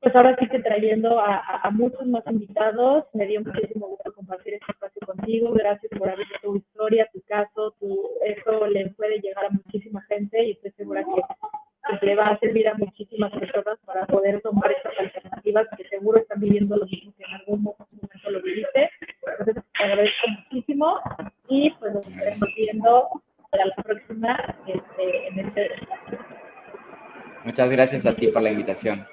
pues 0.00 0.14
ahora 0.14 0.36
sí 0.38 0.48
que 0.48 0.60
trayendo 0.60 1.20
a, 1.20 1.68
muchos 1.72 2.06
más 2.06 2.24
invitados. 2.26 3.04
Me 3.14 3.26
dio 3.26 3.42
muchísimo 3.42 3.88
gusto 3.88 4.12
compartir 4.12 4.54
este 4.54 4.72
espacio 4.72 5.00
contigo. 5.06 5.52
Gracias 5.52 5.90
por 5.98 6.08
abrir 6.08 6.26
tu 6.42 6.56
historia, 6.56 7.08
tu 7.12 7.20
caso. 7.22 7.72
Tu, 7.80 8.08
eso 8.24 8.66
le 8.68 8.90
puede 8.90 9.20
llegar 9.20 9.46
a 9.46 9.50
muchísima 9.50 10.00
gente 10.02 10.42
y 10.44 10.52
estoy 10.52 10.70
segura 10.72 11.04
que, 11.04 12.06
le 12.06 12.14
va 12.14 12.26
a 12.26 12.38
servir 12.38 12.68
a 12.68 12.74
muchísimas 12.74 13.32
personas 13.32 13.78
para 13.86 14.06
poder 14.06 14.42
tomar 14.42 14.70
estas 14.70 14.92
alternativas 14.98 15.66
que 15.74 15.88
seguro 15.88 16.18
están 16.18 16.38
viviendo 16.38 16.76
lo 16.76 16.84
mismo 16.84 17.14
que 17.16 17.24
en 17.24 17.34
algún 17.34 17.62
momento 17.62 18.30
lo 18.30 18.42
viviste. 18.42 18.90
Entonces, 19.26 19.64
te 19.72 19.84
agradezco 19.84 20.28
muchísimo 20.28 21.00
y 21.48 21.70
pues 21.80 21.94
nos 21.94 22.06
estaremos 22.06 22.54
viendo 22.54 23.08
para 23.50 23.64
la 23.64 23.74
próxima 23.76 24.54
este, 24.66 25.28
en 25.28 25.38
este 25.38 25.74
espacio. 25.74 26.18
Muchas 27.44 27.70
gracias 27.70 28.04
a 28.04 28.14
ti 28.14 28.28
por 28.28 28.42
la 28.42 28.50
invitación. 28.50 29.06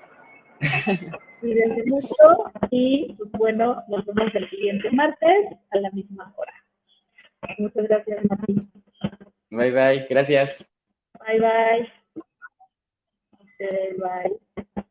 Cuídense 1.40 1.84
mucho 1.86 2.52
y 2.72 3.14
pues 3.18 3.32
bueno, 3.34 3.84
nos 3.88 4.06
vemos 4.06 4.34
el 4.34 4.50
siguiente 4.50 4.90
martes 4.92 5.48
a 5.72 5.78
la 5.78 5.92
misma 5.92 6.34
hora. 6.36 6.54
Muchas 7.58 7.88
gracias, 7.88 8.26
Martín. 8.30 8.72
Bye 9.52 9.72
bye, 9.72 10.08
gracias. 10.10 10.70
Bye 11.20 11.40
bye. 11.40 11.92
Bye. 13.98 14.82